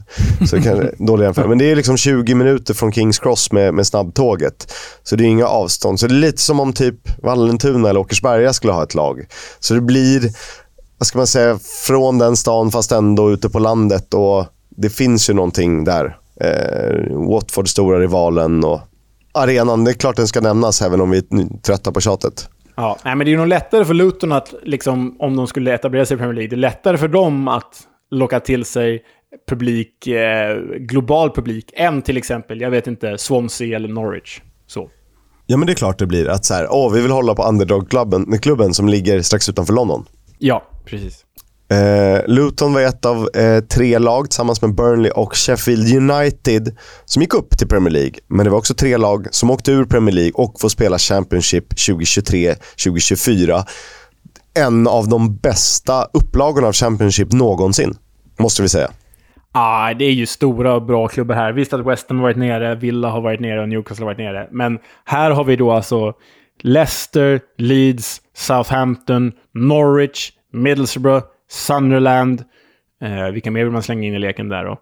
Så 0.50 0.56
det 0.56 0.62
kan, 0.62 0.90
dålig 1.06 1.26
jämförelse. 1.26 1.50
Men 1.50 1.58
det 1.58 1.72
är 1.72 1.76
liksom 1.76 1.98
20 1.98 2.36
minuter 2.36 2.74
från 2.74 2.92
Kings 2.92 3.20
Cross 3.20 3.52
med, 3.52 3.74
med 3.74 3.88
snabbtåget. 3.88 4.74
Så 5.04 5.16
det 5.16 5.24
är 5.24 5.28
inga 5.28 5.48
avstånd. 5.48 6.00
Så 6.00 6.08
det 6.08 6.14
är 6.14 6.20
lite 6.20 6.42
som 6.42 6.60
om 6.60 6.74
typ 6.74 7.24
Vallentuna 7.24 7.90
eller 7.90 8.00
Åkersberga 8.00 8.54
skulle 8.54 8.74
ha 8.74 8.84
ett 8.84 8.96
lag. 8.96 9.26
Så 9.60 9.74
det 9.74 9.82
blir, 9.82 10.32
vad 10.98 11.08
ska 11.08 11.18
man 11.18 11.28
säga, 11.28 11.60
från 11.88 12.18
den 12.18 12.38
stan 12.38 12.72
fast 12.72 12.92
ändå 12.92 13.32
ute 13.32 13.50
på 13.50 13.60
landet. 13.60 14.14
Och 14.14 14.46
Det 14.78 14.90
finns 14.90 15.30
ju 15.30 15.34
någonting 15.34 15.84
där. 15.84 16.18
Eh, 16.42 17.18
Watford 17.30 17.70
stora 17.70 18.00
rivalen 18.00 18.64
och 18.64 18.80
arenan. 19.32 19.84
Det 19.84 19.92
är 19.92 19.94
klart 19.94 20.16
den 20.16 20.28
ska 20.28 20.42
nämnas 20.42 20.82
även 20.82 21.02
om 21.02 21.10
vi 21.10 21.18
är 21.18 21.62
trötta 21.62 21.92
på 21.92 22.02
tjatet. 22.02 22.50
Ja, 22.76 22.98
nej, 23.06 23.16
men 23.16 23.26
det 23.26 23.34
är 23.34 23.38
nog 23.38 23.48
lättare 23.48 23.86
för 23.86 23.94
Luton 23.94 24.32
att, 24.32 24.54
liksom, 24.64 25.16
om 25.20 25.36
de 25.36 25.48
skulle 25.48 25.74
etablera 25.74 26.06
sig 26.06 26.16
i 26.16 26.18
Premier 26.18 26.34
League, 26.34 26.50
det 26.50 26.56
är 26.56 26.58
lättare 26.58 26.98
för 26.98 27.08
dem 27.08 27.48
att 27.48 27.80
locka 28.12 28.40
till 28.40 28.66
sig 28.66 29.04
publik, 29.50 30.08
eh, 30.08 30.58
global 30.80 31.32
publik, 31.32 31.72
än 31.76 32.02
till 32.02 32.18
exempel, 32.18 32.62
jag 32.62 32.72
vet 32.72 32.88
inte, 32.88 33.18
Swansea 33.18 33.76
eller 33.76 33.90
Norwich. 33.90 34.42
Så. 34.68 34.90
Ja, 35.46 35.58
men 35.58 35.68
det 35.68 35.74
är 35.74 35.76
klart 35.76 36.00
det 36.00 36.06
blir. 36.06 36.30
Att 36.30 36.46
så 36.46 36.54
här, 36.54 36.68
åh, 36.72 36.94
vi 36.94 37.02
vill 37.02 37.12
hålla 37.12 37.36
på 37.36 37.44
underdog-klubben 37.44 38.40
klubben 38.40 38.74
som 38.74 38.90
ligger 38.90 39.22
strax 39.22 39.50
utanför 39.50 39.74
London. 39.74 40.06
Ja, 40.38 40.64
precis. 40.86 41.25
Eh, 41.70 42.22
Luton 42.28 42.74
var 42.74 42.82
ett 42.82 43.05
av 43.05 43.30
eh, 43.36 43.59
tre 43.59 43.99
lag 43.99 44.30
tillsammans 44.30 44.61
med 44.61 44.76
Burnley 44.76 45.11
och 45.11 45.36
Sheffield 45.36 46.11
United 46.11 46.78
som 47.05 47.22
gick 47.22 47.34
upp 47.34 47.57
till 47.57 47.68
Premier 47.68 47.93
League. 47.93 48.13
Men 48.28 48.43
det 48.43 48.49
var 48.49 48.57
också 48.57 48.74
tre 48.74 48.97
lag 48.97 49.28
som 49.32 49.51
åkte 49.51 49.72
ur 49.72 49.86
Premier 49.86 50.16
League 50.16 50.32
och 50.34 50.59
får 50.59 50.70
spela 50.70 50.97
Championship 50.97 51.74
2023-2024. 51.74 53.63
En 54.57 54.88
av 54.88 55.07
de 55.07 55.36
bästa 55.36 56.07
upplagorna 56.13 56.68
av 56.68 56.74
Championship 56.74 57.32
någonsin, 57.32 57.97
måste 58.39 58.61
vi 58.61 58.70
säga. 58.70 58.89
Ah, 59.51 59.93
det 59.93 60.05
är 60.05 60.11
ju 60.11 60.26
stora 60.26 60.76
och 60.76 60.82
bra 60.82 61.07
klubbar 61.07 61.36
här. 61.36 61.53
Visst 61.53 61.74
att 61.74 61.86
West 61.86 62.09
Ham 62.09 62.18
har 62.18 62.24
varit 62.24 62.38
nere, 62.38 62.76
Villa 62.76 63.09
har 63.09 63.22
varit 63.22 63.39
nere 63.39 63.61
och 63.61 63.70
Newcastle 63.70 64.05
har 64.05 64.11
varit 64.11 64.18
nere. 64.18 64.47
Men 64.51 64.80
här 65.05 65.32
har 65.32 65.43
vi 65.43 65.55
då 65.55 65.72
alltså 65.72 66.13
Leicester, 66.61 67.39
Leeds, 67.57 68.22
Southampton, 68.36 69.32
Norwich, 69.53 70.32
Middlesbrough, 70.53 71.26
Sunderland. 71.50 72.43
Eh, 73.02 73.32
vilka 73.32 73.52
mer 73.52 73.64
vill 73.64 73.74
man 73.74 73.84
slänga 73.84 74.08
in 74.08 74.14
i 74.14 74.20
leken 74.20 74.50
där 74.50 74.66
då? 74.66 74.80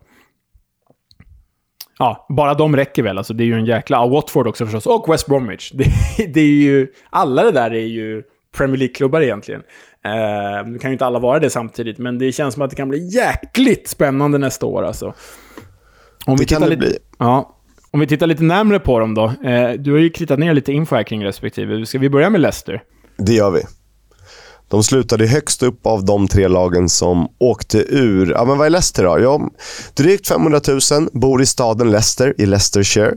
ja, 2.00 2.26
bara 2.30 2.54
de 2.54 2.76
räcker 2.76 3.04
väl. 3.04 3.18
Alltså, 3.18 3.34
det 3.34 3.44
är 3.44 3.46
ju 3.46 3.54
en 3.54 3.66
jäkla... 3.66 3.98
Ja, 3.98 4.08
Watford 4.08 4.48
också 4.48 4.66
förstås. 4.66 4.86
Och 4.86 5.14
West 5.14 5.28
Bromwich. 5.28 5.72
Det, 5.74 5.86
det 6.34 6.42
är 6.42 6.46
ju... 6.46 6.88
Alla 7.10 7.44
det 7.44 7.52
där 7.52 7.74
är 7.74 7.86
ju 7.86 8.24
Premier 8.58 8.78
League-klubbar 8.78 9.22
egentligen. 9.22 9.62
Eh, 10.06 10.68
nu 10.68 10.80
kan 10.80 10.90
ju 10.90 10.94
inte 10.94 11.06
alla 11.06 11.20
vara 11.20 11.40
det 11.40 11.50
samtidigt, 11.50 11.98
men 11.98 12.18
det 12.20 12.32
känns 12.32 12.54
som 12.54 12.64
att 12.64 12.70
det 12.70 12.76
kan 12.76 12.90
bli 12.90 13.16
jäkligt 13.16 13.88
spännande 13.88 14.38
nästa 14.38 14.66
år 14.66 14.84
alltså. 14.84 15.14
Om 16.26 16.38
Det 16.38 16.46
kan 16.46 16.62
det 16.62 16.70
lite, 16.70 16.80
bli. 16.80 16.98
Ja. 17.20 17.60
Om 17.92 18.00
vi 18.00 18.08
tittar 18.08 18.28
lite 18.28 18.44
närmre 18.44 18.80
på 18.80 19.00
dem 19.00 19.14
då. 19.14 19.26
Eh, 19.44 19.72
du 19.72 19.92
har 19.92 20.00
ju 20.00 20.10
kritat 20.10 20.40
ner 20.40 20.54
lite 20.54 20.72
info 20.72 20.96
här 20.96 21.04
kring 21.04 21.26
respektive. 21.26 21.86
Ska 21.86 22.00
vi 22.00 22.10
börja 22.10 22.30
med 22.30 22.42
Leicester? 22.42 22.84
Det 23.18 23.34
gör 23.34 23.52
vi. 23.52 23.62
De 24.74 24.84
slutade 24.84 25.28
högst 25.28 25.64
upp 25.64 25.86
av 25.86 26.06
de 26.06 26.28
tre 26.28 26.48
lagen 26.48 26.90
som 26.90 27.28
åkte 27.40 27.78
ur. 27.78 28.32
Ja, 28.32 28.46
men 28.46 28.58
vad 28.58 28.66
är 28.66 28.70
Leicester 28.70 29.04
då? 29.04 29.20
Ja, 29.20 29.50
drygt 29.94 30.28
500 30.28 30.62
000 30.92 31.10
bor 31.14 31.42
i 31.42 31.46
staden 31.46 31.92
Leicester 31.92 32.34
i 32.38 32.46
Leicestershire. 32.46 33.14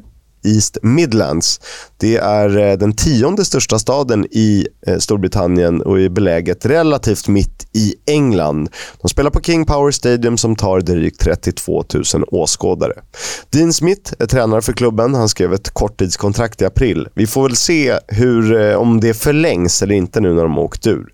East 0.47 0.79
Midlands. 0.83 1.61
Det 1.97 2.17
är 2.17 2.59
eh, 2.59 2.79
den 2.79 2.93
tionde 2.93 3.45
största 3.45 3.79
staden 3.79 4.27
i 4.31 4.67
eh, 4.87 4.99
Storbritannien 4.99 5.83
och 5.83 6.01
är 6.01 6.09
beläget 6.09 6.67
relativt 6.67 7.29
mitt 7.29 7.67
i 7.73 7.95
England. 8.07 8.69
De 9.03 9.09
spelar 9.09 9.31
på 9.31 9.41
King 9.41 9.67
Power 9.67 9.91
Stadium 9.91 10.39
som 10.39 10.57
tar 10.57 10.81
drygt 10.81 11.21
32 11.21 11.85
000 12.15 12.25
åskådare. 12.29 12.93
Dean 13.51 13.73
Smith 13.73 14.13
är 14.19 14.27
tränare 14.27 14.63
för 14.63 14.73
klubben. 14.73 15.15
Han 15.15 15.29
skrev 15.29 15.55
ett 15.55 15.71
korttidskontrakt 15.71 16.63
i 16.63 16.65
april. 16.65 17.09
Vi 17.15 17.27
får 17.27 17.43
väl 17.43 17.57
se 17.57 17.99
hur, 18.09 18.61
eh, 18.61 18.77
om 18.77 19.01
det 19.01 19.15
förlängs 19.15 19.83
eller 19.83 19.95
inte 19.95 20.21
nu 20.21 20.35
när 20.35 20.43
de 20.43 20.53
har 20.53 20.63
åkt 20.63 20.87
ur. 20.87 21.07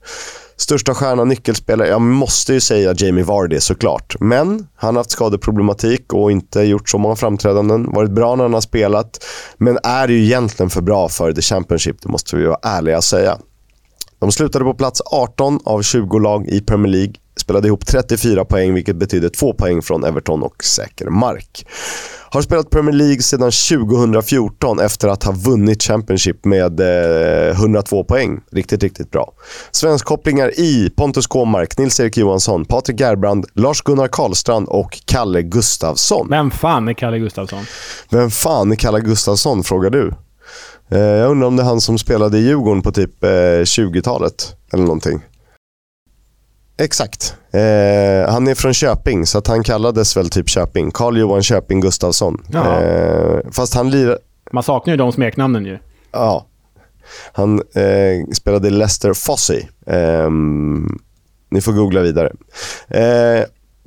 Största 0.63 0.95
stjärna, 0.95 1.25
nyckelspelare, 1.25 1.89
jag 1.89 2.01
måste 2.01 2.53
ju 2.53 2.61
säga 2.61 2.95
Jamie 2.97 3.25
Vardy 3.25 3.61
såklart. 3.61 4.17
Men 4.21 4.67
han 4.77 4.95
har 4.95 5.01
haft 5.01 5.11
skadeproblematik 5.11 6.13
och 6.13 6.33
inte 6.33 6.61
gjort 6.61 6.89
så 6.89 6.99
många 6.99 7.17
framträdanden. 7.17 7.93
Varit 7.93 8.11
bra 8.11 8.37
när 8.37 8.45
han 8.45 8.55
har 8.55 8.61
spelat, 8.61 9.25
men 9.57 9.79
är 9.83 10.09
ju 10.09 10.25
egentligen 10.25 10.71
för 10.71 10.81
bra 10.81 11.09
för 11.09 11.33
The 11.33 11.43
Championship, 11.43 12.03
det 12.03 12.09
måste 12.09 12.37
vi 12.37 12.47
vara 12.47 12.59
ärliga 12.63 12.97
och 12.97 13.05
säga. 13.05 13.39
De 14.19 14.33
slutade 14.33 14.65
på 14.65 14.75
plats 14.75 15.01
18 15.01 15.61
av 15.65 15.83
20 15.83 16.19
lag 16.19 16.49
i 16.49 16.61
Premier 16.61 16.93
League. 16.93 17.15
Spelade 17.37 17.69
ihop 17.69 17.87
34 17.87 18.45
poäng, 18.45 18.75
vilket 18.75 18.97
betyder 18.97 19.29
2 19.29 19.53
poäng 19.53 19.83
från 19.83 20.05
Everton 20.05 20.43
och 20.43 20.65
säker 20.65 21.07
mark. 21.07 21.67
Har 22.31 22.43
spelat 22.43 22.71
Premier 22.71 22.93
League 22.93 23.23
sedan 23.23 23.51
2014 23.51 24.81
efter 24.81 25.09
att 25.09 25.25
ha 25.25 25.33
vunnit 25.33 25.83
Championship 25.83 26.45
med 26.45 26.81
eh, 26.81 27.51
102 27.51 28.05
poäng. 28.05 28.41
Riktigt, 28.53 28.83
riktigt 28.83 29.11
bra. 29.11 29.33
Svenskkopplingar 29.71 30.61
i 30.61 30.91
Pontus 30.97 31.27
Kåmark, 31.27 31.79
Nils-Erik 31.79 32.17
Johansson, 32.17 32.65
Patrik 32.65 33.01
Gerbrand, 33.01 33.47
Lars-Gunnar 33.55 34.09
Karlstrand 34.09 34.69
och 34.69 34.99
Kalle 35.05 35.43
Gustafsson. 35.43 36.27
Vem 36.31 36.51
fan 36.51 36.89
är 36.89 36.95
Kalle 36.95 37.19
Gustafsson? 37.19 37.65
Vem 38.11 38.31
fan 38.31 38.73
är 38.73 38.77
Kalle 38.77 39.01
Gustafsson, 39.01 39.65
frågar 39.65 39.91
du? 39.91 40.13
Eh, 40.91 40.99
jag 41.01 41.31
undrar 41.31 41.49
om 41.49 41.57
det 41.57 41.63
är 41.63 41.67
han 41.67 41.81
som 41.81 41.99
spelade 41.99 42.39
i 42.39 42.43
Djurgården 42.43 42.83
på 42.83 42.93
typ 42.93 43.25
eh, 43.25 43.29
20-talet 43.29 44.57
eller 44.73 44.85
någonting. 44.85 45.21
Exakt. 46.77 47.37
Eh, 47.53 48.33
han 48.33 48.49
är 48.49 48.55
från 48.55 48.75
Köping, 48.75 49.27
så 49.27 49.39
att 49.39 49.47
han 49.47 49.63
kallades 49.63 50.17
väl 50.17 50.31
typ 50.31 50.49
Köping. 50.49 50.91
Carl 50.91 51.19
Johan 51.19 51.43
Köping 51.43 51.81
Gustafsson. 51.81 52.43
Eh, 52.55 53.51
fast 53.53 53.75
han 53.75 53.91
lirar... 53.91 54.19
Man 54.53 54.63
saknar 54.63 54.95
ju 54.95 54.99
de 54.99 55.13
smeknamnen 55.13 55.65
ju. 55.65 55.79
Ja. 56.13 56.47
Han 57.33 57.59
eh, 57.59 58.33
spelade 58.35 58.69
i 58.69 58.71
Leicester 58.71 59.13
Fossey. 59.13 59.63
Ehm, 59.87 60.99
ni 61.51 61.61
får 61.61 61.73
googla 61.73 62.01
vidare. 62.01 62.33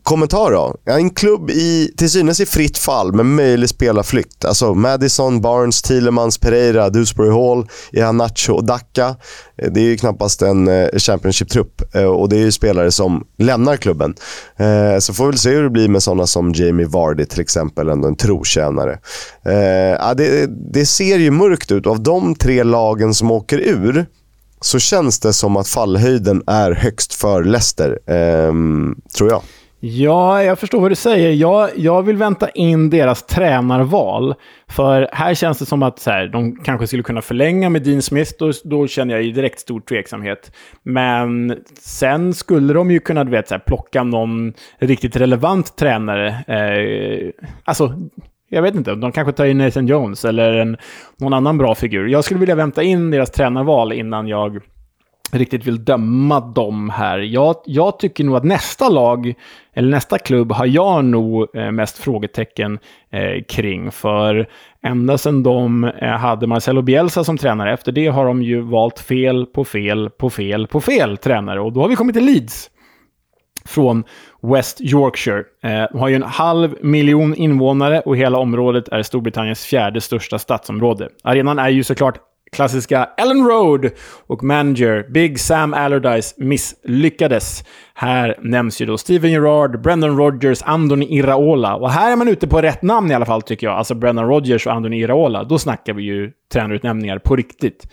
Kommentar 0.05 0.51
då. 0.51 0.75
En 0.85 1.09
klubb 1.09 1.49
i, 1.49 1.93
till 1.97 2.09
synes 2.09 2.39
i 2.39 2.45
fritt 2.45 2.77
fall 2.77 3.13
med 3.13 3.25
möjlig 3.25 3.69
spelarflykt. 3.69 4.45
Alltså 4.45 4.73
Madison, 4.73 5.41
Barnes, 5.41 5.81
Thielemans, 5.81 6.37
Pereira, 6.37 6.89
Dewsbury 6.89 7.29
Hall, 7.29 7.67
Iheanacho 7.91 8.53
och 8.53 8.65
Dacca. 8.65 9.15
Eh, 9.57 9.71
det 9.71 9.79
är 9.79 9.83
ju 9.83 9.97
knappast 9.97 10.41
en 10.41 10.67
eh, 10.67 10.87
Championship-trupp 10.97 11.95
eh, 11.95 12.03
och 12.03 12.29
det 12.29 12.35
är 12.35 12.39
ju 12.39 12.51
spelare 12.51 12.91
som 12.91 13.23
lämnar 13.37 13.77
klubben. 13.77 14.15
Så 14.99 15.13
får 15.13 15.23
vi 15.23 15.29
väl 15.29 15.39
se 15.39 15.49
hur 15.49 15.63
det 15.63 15.69
blir 15.69 15.89
med 15.89 16.03
sådana 16.03 16.27
som 16.27 16.53
Jamie 16.53 16.87
Vardy 16.87 17.25
till 17.25 17.41
exempel, 17.41 17.89
ändå 17.89 18.07
en 18.07 18.15
trotjänare. 18.15 18.99
Det, 20.17 20.47
det 20.73 20.85
ser 20.85 21.17
ju 21.17 21.31
mörkt 21.31 21.71
ut. 21.71 21.87
Av 21.87 22.03
de 22.03 22.35
tre 22.35 22.63
lagen 22.63 23.13
som 23.13 23.31
åker 23.31 23.57
ur 23.57 24.05
så 24.61 24.79
känns 24.79 25.19
det 25.19 25.33
som 25.33 25.57
att 25.57 25.67
fallhöjden 25.67 26.43
är 26.47 26.71
högst 26.71 27.13
för 27.13 27.43
Leicester, 27.43 27.99
ehm, 28.07 28.95
tror 29.17 29.29
jag. 29.29 29.41
Ja, 29.87 30.43
jag 30.43 30.59
förstår 30.59 30.81
vad 30.81 30.91
du 30.91 30.95
säger. 30.95 31.31
Jag, 31.31 31.69
jag 31.75 32.03
vill 32.03 32.17
vänta 32.17 32.49
in 32.49 32.89
deras 32.89 33.25
tränarval. 33.25 34.35
För 34.67 35.09
här 35.11 35.33
känns 35.33 35.59
det 35.59 35.65
som 35.65 35.83
att 35.83 35.99
så 35.99 36.11
här, 36.11 36.27
de 36.27 36.55
kanske 36.55 36.87
skulle 36.87 37.03
kunna 37.03 37.21
förlänga 37.21 37.69
med 37.69 37.83
Dean 37.83 38.01
Smith. 38.01 38.31
Då, 38.39 38.51
då 38.63 38.87
känner 38.87 39.13
jag 39.13 39.23
ju 39.23 39.31
direkt 39.31 39.59
stor 39.59 39.79
tveksamhet. 39.79 40.51
Men 40.83 41.57
sen 41.79 42.33
skulle 42.33 42.73
de 42.73 42.91
ju 42.91 42.99
kunna 42.99 43.23
du 43.23 43.31
vet, 43.31 43.47
så 43.47 43.53
här, 43.53 43.59
plocka 43.59 44.03
någon 44.03 44.53
riktigt 44.79 45.15
relevant 45.15 45.77
tränare. 45.77 46.27
Eh, 46.27 47.29
alltså, 47.63 47.93
jag 48.49 48.61
vet 48.61 48.75
inte. 48.75 48.95
De 48.95 49.11
kanske 49.11 49.33
tar 49.33 49.45
in 49.45 49.57
Nathan 49.57 49.87
Jones 49.87 50.25
eller 50.25 50.53
en, 50.53 50.77
någon 51.17 51.33
annan 51.33 51.57
bra 51.57 51.75
figur. 51.75 52.07
Jag 52.07 52.23
skulle 52.23 52.39
vilja 52.39 52.55
vänta 52.55 52.83
in 52.83 53.11
deras 53.11 53.31
tränarval 53.31 53.93
innan 53.93 54.27
jag 54.27 54.59
riktigt 55.31 55.67
vill 55.67 55.85
döma 55.85 56.39
dem 56.39 56.89
här. 56.89 57.19
Jag, 57.19 57.55
jag 57.65 57.99
tycker 57.99 58.23
nog 58.23 58.35
att 58.35 58.43
nästa 58.43 58.89
lag, 58.89 59.33
eller 59.73 59.89
nästa 59.89 60.17
klubb, 60.17 60.51
har 60.51 60.65
jag 60.65 61.05
nog 61.05 61.55
eh, 61.55 61.71
mest 61.71 61.97
frågetecken 61.97 62.79
eh, 63.09 63.43
kring. 63.47 63.91
För 63.91 64.47
ända 64.81 65.17
sedan 65.17 65.43
de 65.43 65.83
eh, 65.83 66.09
hade 66.09 66.47
Marcelo 66.47 66.81
Bielsa 66.81 67.23
som 67.23 67.37
tränare, 67.37 67.73
efter 67.73 67.91
det 67.91 68.07
har 68.07 68.25
de 68.25 68.43
ju 68.43 68.61
valt 68.61 68.99
fel 68.99 69.45
på 69.45 69.63
fel 69.63 70.09
på 70.09 70.29
fel 70.29 70.67
på 70.67 70.81
fel 70.81 71.17
tränare. 71.17 71.61
Och 71.61 71.73
då 71.73 71.81
har 71.81 71.87
vi 71.87 71.95
kommit 71.95 72.15
till 72.15 72.25
Leeds 72.25 72.69
från 73.65 74.03
West 74.41 74.81
Yorkshire. 74.81 75.43
Eh, 75.63 75.85
de 75.91 75.99
har 75.99 76.07
ju 76.07 76.15
en 76.15 76.23
halv 76.23 76.75
miljon 76.81 77.35
invånare 77.35 77.99
och 77.99 78.17
hela 78.17 78.37
området 78.37 78.87
är 78.87 79.03
Storbritanniens 79.03 79.65
fjärde 79.65 80.01
största 80.01 80.39
stadsområde. 80.39 81.09
Arenan 81.23 81.59
är 81.59 81.69
ju 81.69 81.83
såklart 81.83 82.19
klassiska 82.55 83.09
Ellen 83.17 83.47
Road 83.47 83.89
och 84.27 84.43
manager 84.43 85.05
Big 85.09 85.39
Sam 85.39 85.73
Allardyce 85.73 86.35
misslyckades. 86.37 87.63
Här 87.93 88.35
nämns 88.41 88.81
ju 88.81 88.85
då 88.85 88.97
Steven 88.97 89.31
Gerrard, 89.31 89.81
Brendan 89.81 90.17
Rodgers, 90.17 90.61
Andoni 90.63 91.17
Iraola. 91.17 91.75
Och 91.75 91.91
här 91.91 92.11
är 92.11 92.15
man 92.15 92.27
ute 92.27 92.47
på 92.47 92.61
rätt 92.61 92.81
namn 92.81 93.11
i 93.11 93.13
alla 93.13 93.25
fall 93.25 93.41
tycker 93.41 93.67
jag. 93.67 93.77
Alltså 93.77 93.95
Brendan 93.95 94.27
Rodgers 94.27 94.67
och 94.67 94.73
Andoni 94.73 94.99
Iraola. 94.99 95.43
Då 95.43 95.59
snackar 95.59 95.93
vi 95.93 96.03
ju 96.03 96.31
tränarutnämningar 96.53 97.19
på 97.19 97.35
riktigt. 97.35 97.87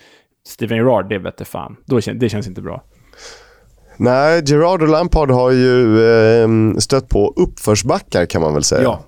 Steven 0.47 0.77
Gerrard, 0.77 1.09
det 1.09 1.19
vete 1.19 1.45
fan. 1.45 1.75
Då, 1.85 1.99
det 2.13 2.29
känns 2.29 2.47
inte 2.47 2.61
bra. 2.61 2.83
Nej, 3.97 4.43
Gerard 4.45 4.81
och 4.81 4.87
Lampard 4.87 5.31
har 5.31 5.51
ju 5.51 6.05
eh, 6.05 6.77
stött 6.77 7.09
på 7.09 7.33
uppförsbackar 7.35 8.25
kan 8.25 8.41
man 8.41 8.53
väl 8.53 8.63
säga. 8.63 8.83
Ja. 8.83 9.03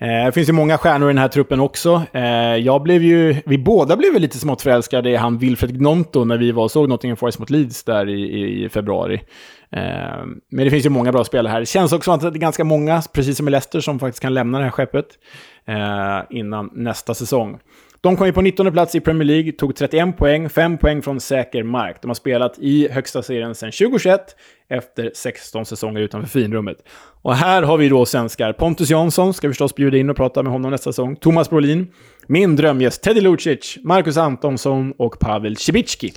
Eh, 0.00 0.26
Det 0.26 0.32
finns 0.32 0.48
ju 0.48 0.52
många 0.52 0.78
stjärnor 0.78 1.08
i 1.08 1.12
den 1.12 1.18
här 1.18 1.28
truppen 1.28 1.60
också. 1.60 2.02
Eh, 2.12 2.56
Jag 2.56 2.82
blev 2.82 3.02
ju, 3.02 3.34
vi 3.46 3.58
båda 3.58 3.96
blev 3.96 4.12
ju 4.12 4.18
lite 4.18 4.38
smått 4.38 4.62
förälskade 4.62 5.10
i 5.10 5.16
han 5.16 5.38
Wilfred 5.38 5.78
Gnonto 5.78 6.24
när 6.24 6.38
vi 6.38 6.52
var 6.52 6.64
och 6.64 6.70
såg 6.70 6.88
Nottingham 6.88 7.16
Forest 7.16 7.38
mot 7.38 7.50
Leeds 7.50 7.84
där 7.84 8.08
i, 8.08 8.20
i, 8.22 8.64
i 8.64 8.68
februari. 8.68 9.14
Eh, 9.72 9.80
Men 10.50 10.64
det 10.64 10.70
finns 10.70 10.86
ju 10.86 10.90
många 10.90 11.12
bra 11.12 11.24
spelare 11.24 11.50
här. 11.50 11.60
Det 11.60 11.66
känns 11.66 11.92
också 11.92 12.04
som 12.04 12.14
att 12.14 12.20
det 12.32 12.38
är 12.38 12.40
ganska 12.40 12.64
många, 12.64 13.02
precis 13.12 13.36
som 13.36 13.48
i 13.48 13.50
Leicester, 13.50 13.80
som 13.80 13.98
faktiskt 13.98 14.22
kan 14.22 14.34
lämna 14.34 14.58
det 14.58 14.64
här 14.64 14.70
skeppet 14.70 15.06
eh, 15.68 16.20
innan 16.38 16.70
nästa 16.72 17.14
säsong. 17.14 17.58
De 18.00 18.16
kom 18.16 18.26
ju 18.26 18.32
på 18.32 18.42
19 18.42 18.72
plats 18.72 18.94
i 18.94 19.00
Premier 19.00 19.24
League, 19.24 19.52
tog 19.52 19.76
31 19.76 20.16
poäng, 20.16 20.48
5 20.48 20.78
poäng 20.78 21.02
från 21.02 21.20
säker 21.20 21.62
mark. 21.62 21.96
De 22.02 22.08
har 22.08 22.14
spelat 22.14 22.58
i 22.58 22.88
högsta 22.92 23.22
serien 23.22 23.54
sedan 23.54 23.72
2021, 23.72 24.20
efter 24.70 25.10
16 25.14 25.66
säsonger 25.66 26.00
utanför 26.00 26.28
finrummet. 26.28 26.76
Och 27.22 27.36
här 27.36 27.62
har 27.62 27.78
vi 27.78 27.88
då 27.88 28.06
svenskar. 28.06 28.52
Pontus 28.52 28.90
Jansson 28.90 29.34
ska 29.34 29.48
vi 29.48 29.52
förstås 29.52 29.74
bjuda 29.74 29.96
in 29.96 30.10
och 30.10 30.16
prata 30.16 30.42
med 30.42 30.52
honom 30.52 30.70
nästa 30.70 30.92
säsong. 30.92 31.16
Thomas 31.16 31.50
Brolin, 31.50 31.86
min 32.26 32.56
drömgäst 32.56 33.02
Teddy 33.02 33.20
Lucic, 33.20 33.78
Marcus 33.84 34.16
Antonsson 34.16 34.92
och 34.98 35.18
Pavel 35.18 35.56
Cibicki. 35.56 36.12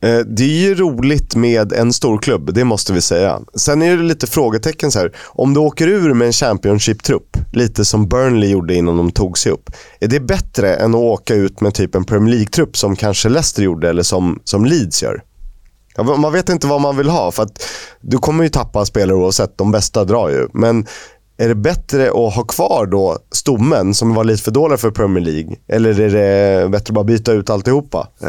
Eh, 0.00 0.18
det 0.18 0.42
är 0.42 0.68
ju 0.68 0.74
roligt 0.74 1.36
med 1.36 1.72
en 1.72 1.92
stor 1.92 2.18
klubb, 2.18 2.54
det 2.54 2.64
måste 2.64 2.92
vi 2.92 3.00
säga. 3.00 3.40
Sen 3.54 3.82
är 3.82 3.96
det 3.96 4.02
lite 4.02 4.26
frågetecken 4.26 4.90
så 4.90 4.98
här. 4.98 5.12
Om 5.26 5.54
du 5.54 5.60
åker 5.60 5.88
ur 5.88 6.14
med 6.14 6.26
en 6.26 6.32
Championship-trupp, 6.32 7.36
lite 7.52 7.84
som 7.84 8.08
Burnley 8.08 8.50
gjorde 8.50 8.74
innan 8.74 8.96
de 8.96 9.10
tog 9.10 9.38
sig 9.38 9.52
upp. 9.52 9.70
Är 10.00 10.08
det 10.08 10.20
bättre 10.20 10.74
än 10.74 10.94
att 10.94 11.00
åka 11.00 11.34
ut 11.34 11.60
med 11.60 11.74
typ 11.74 11.94
en 11.94 12.04
Premier 12.04 12.34
League-trupp 12.34 12.76
som 12.76 12.96
kanske 12.96 13.28
Leicester 13.28 13.62
gjorde 13.62 13.90
eller 13.90 14.02
som, 14.02 14.40
som 14.44 14.64
Leeds 14.64 15.02
gör? 15.02 15.22
Man 16.02 16.32
vet 16.32 16.48
inte 16.48 16.66
vad 16.66 16.80
man 16.80 16.96
vill 16.96 17.08
ha 17.08 17.32
för 17.32 17.42
att 17.42 17.64
du 18.00 18.18
kommer 18.18 18.44
ju 18.44 18.50
tappa 18.50 18.84
spelare 18.84 19.16
oavsett, 19.16 19.58
de 19.58 19.72
bästa 19.72 20.04
drar 20.04 20.28
ju. 20.28 20.48
Men 20.52 20.86
är 21.38 21.48
det 21.48 21.54
bättre 21.54 22.06
att 22.08 22.34
ha 22.34 22.44
kvar 22.48 22.86
då 22.86 23.18
stommen 23.30 23.94
som 23.94 24.14
var 24.14 24.24
lite 24.24 24.42
för 24.42 24.50
dåliga 24.50 24.78
för 24.78 24.90
Premier 24.90 25.24
League? 25.24 25.56
Eller 25.68 26.00
är 26.00 26.10
det 26.10 26.68
bättre 26.68 26.90
att 26.90 26.94
bara 26.94 27.04
byta 27.04 27.32
ut 27.32 27.50
alltihopa? 27.50 28.08
Eh, 28.22 28.28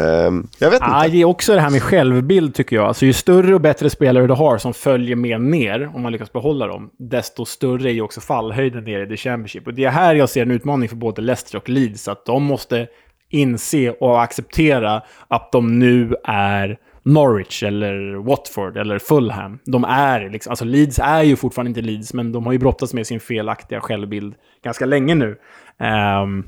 jag 0.58 0.70
vet 0.70 0.82
Ah, 0.82 1.04
inte. 1.04 1.16
det 1.16 1.20
är 1.20 1.24
också 1.24 1.54
det 1.54 1.60
här 1.60 1.70
med 1.70 1.82
självbild, 1.82 2.54
tycker 2.54 2.76
jag. 2.76 2.84
Alltså, 2.86 3.06
ju 3.06 3.12
större 3.12 3.54
och 3.54 3.60
bättre 3.60 3.90
spelare 3.90 4.26
du 4.26 4.34
har 4.34 4.58
som 4.58 4.74
följer 4.74 5.16
med 5.16 5.40
ner, 5.40 5.90
om 5.94 6.02
man 6.02 6.12
lyckas 6.12 6.32
behålla 6.32 6.66
dem, 6.66 6.90
desto 6.98 7.44
större 7.44 7.90
är 7.90 7.94
ju 7.94 8.02
också 8.02 8.20
fallhöjden 8.20 8.84
ner 8.84 9.00
i 9.00 9.06
The 9.08 9.16
Championship. 9.16 9.66
Och 9.66 9.74
det 9.74 9.84
är 9.84 9.90
här 9.90 10.14
jag 10.14 10.28
ser 10.28 10.42
en 10.42 10.50
utmaning 10.50 10.88
för 10.88 10.96
både 10.96 11.22
Leicester 11.22 11.56
och 11.58 11.68
Leeds, 11.68 12.08
att 12.08 12.26
de 12.26 12.42
måste 12.42 12.86
inse 13.30 13.90
och 13.90 14.22
acceptera 14.22 15.02
att 15.28 15.52
de 15.52 15.78
nu 15.78 16.14
är 16.24 16.76
Norwich 17.08 17.62
eller 17.62 18.14
Watford 18.14 18.76
eller 18.76 18.98
Fulham. 18.98 19.58
De 19.64 19.84
är 19.84 20.30
liksom, 20.30 20.50
alltså 20.50 20.64
Leeds 20.64 20.98
är 20.98 21.22
ju 21.22 21.36
fortfarande 21.36 21.68
inte 21.68 21.80
Leeds, 21.80 22.14
men 22.14 22.32
de 22.32 22.46
har 22.46 22.52
ju 22.52 22.58
brottats 22.58 22.94
med 22.94 23.06
sin 23.06 23.20
felaktiga 23.20 23.80
självbild 23.80 24.34
ganska 24.64 24.86
länge 24.86 25.14
nu. 25.14 25.36
Ehm, 25.80 26.44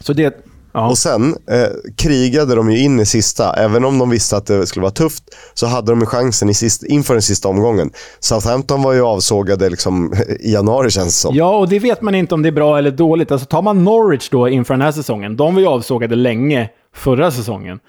så 0.00 0.12
det... 0.12 0.44
Ja. 0.72 0.88
Och 0.88 0.98
sen 0.98 1.36
eh, 1.50 1.68
krigade 1.96 2.54
de 2.54 2.70
ju 2.70 2.78
in 2.78 3.00
i 3.00 3.06
sista. 3.06 3.54
Även 3.54 3.84
om 3.84 3.98
de 3.98 4.10
visste 4.10 4.36
att 4.36 4.46
det 4.46 4.66
skulle 4.66 4.82
vara 4.82 4.92
tufft 4.92 5.24
så 5.54 5.66
hade 5.66 5.92
de 5.92 6.06
chansen 6.06 6.48
i 6.48 6.54
sist, 6.54 6.82
inför 6.82 7.14
den 7.14 7.22
sista 7.22 7.48
omgången. 7.48 7.90
Southampton 8.20 8.82
var 8.82 8.92
ju 8.92 9.02
avsågade 9.02 9.70
liksom, 9.70 10.14
i 10.40 10.52
januari 10.52 10.90
känns 10.90 11.06
det 11.06 11.12
som. 11.12 11.34
Ja, 11.34 11.58
och 11.58 11.68
det 11.68 11.78
vet 11.78 12.02
man 12.02 12.14
inte 12.14 12.34
om 12.34 12.42
det 12.42 12.48
är 12.48 12.52
bra 12.52 12.78
eller 12.78 12.90
dåligt. 12.90 13.32
Alltså 13.32 13.46
tar 13.46 13.62
man 13.62 13.84
Norwich 13.84 14.28
då 14.30 14.48
inför 14.48 14.74
den 14.74 14.82
här 14.82 14.92
säsongen, 14.92 15.36
de 15.36 15.54
var 15.54 15.60
ju 15.60 15.66
avsågade 15.66 16.16
länge 16.16 16.68
förra 16.94 17.30
säsongen. 17.30 17.80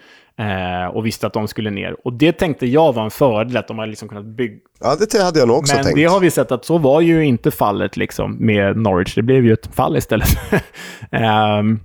Eh, 0.41 0.85
och 0.85 1.05
visste 1.05 1.27
att 1.27 1.33
de 1.33 1.47
skulle 1.47 1.69
ner. 1.69 1.95
Och 2.03 2.13
det 2.13 2.31
tänkte 2.31 2.65
jag 2.65 2.93
var 2.93 3.03
en 3.03 3.11
fördel, 3.11 3.57
att 3.57 3.67
de 3.67 3.79
hade 3.79 3.89
liksom 3.89 4.09
kunnat 4.09 4.25
bygga... 4.25 4.55
Ja, 4.79 4.95
det 5.11 5.23
hade 5.23 5.39
jag 5.39 5.47
nog 5.47 5.57
också 5.57 5.75
Men 5.75 5.83
tänkt. 5.83 5.95
det 5.95 6.05
har 6.05 6.19
vi 6.19 6.31
sett 6.31 6.51
att 6.51 6.65
så 6.65 6.77
var 6.77 7.01
ju 7.01 7.25
inte 7.25 7.51
fallet 7.51 7.97
liksom 7.97 8.35
med 8.39 8.77
Norwich. 8.77 9.15
Det 9.15 9.21
blev 9.21 9.45
ju 9.45 9.53
ett 9.53 9.75
fall 9.75 9.97
istället. 9.97 10.27
Ehm, 11.11 11.79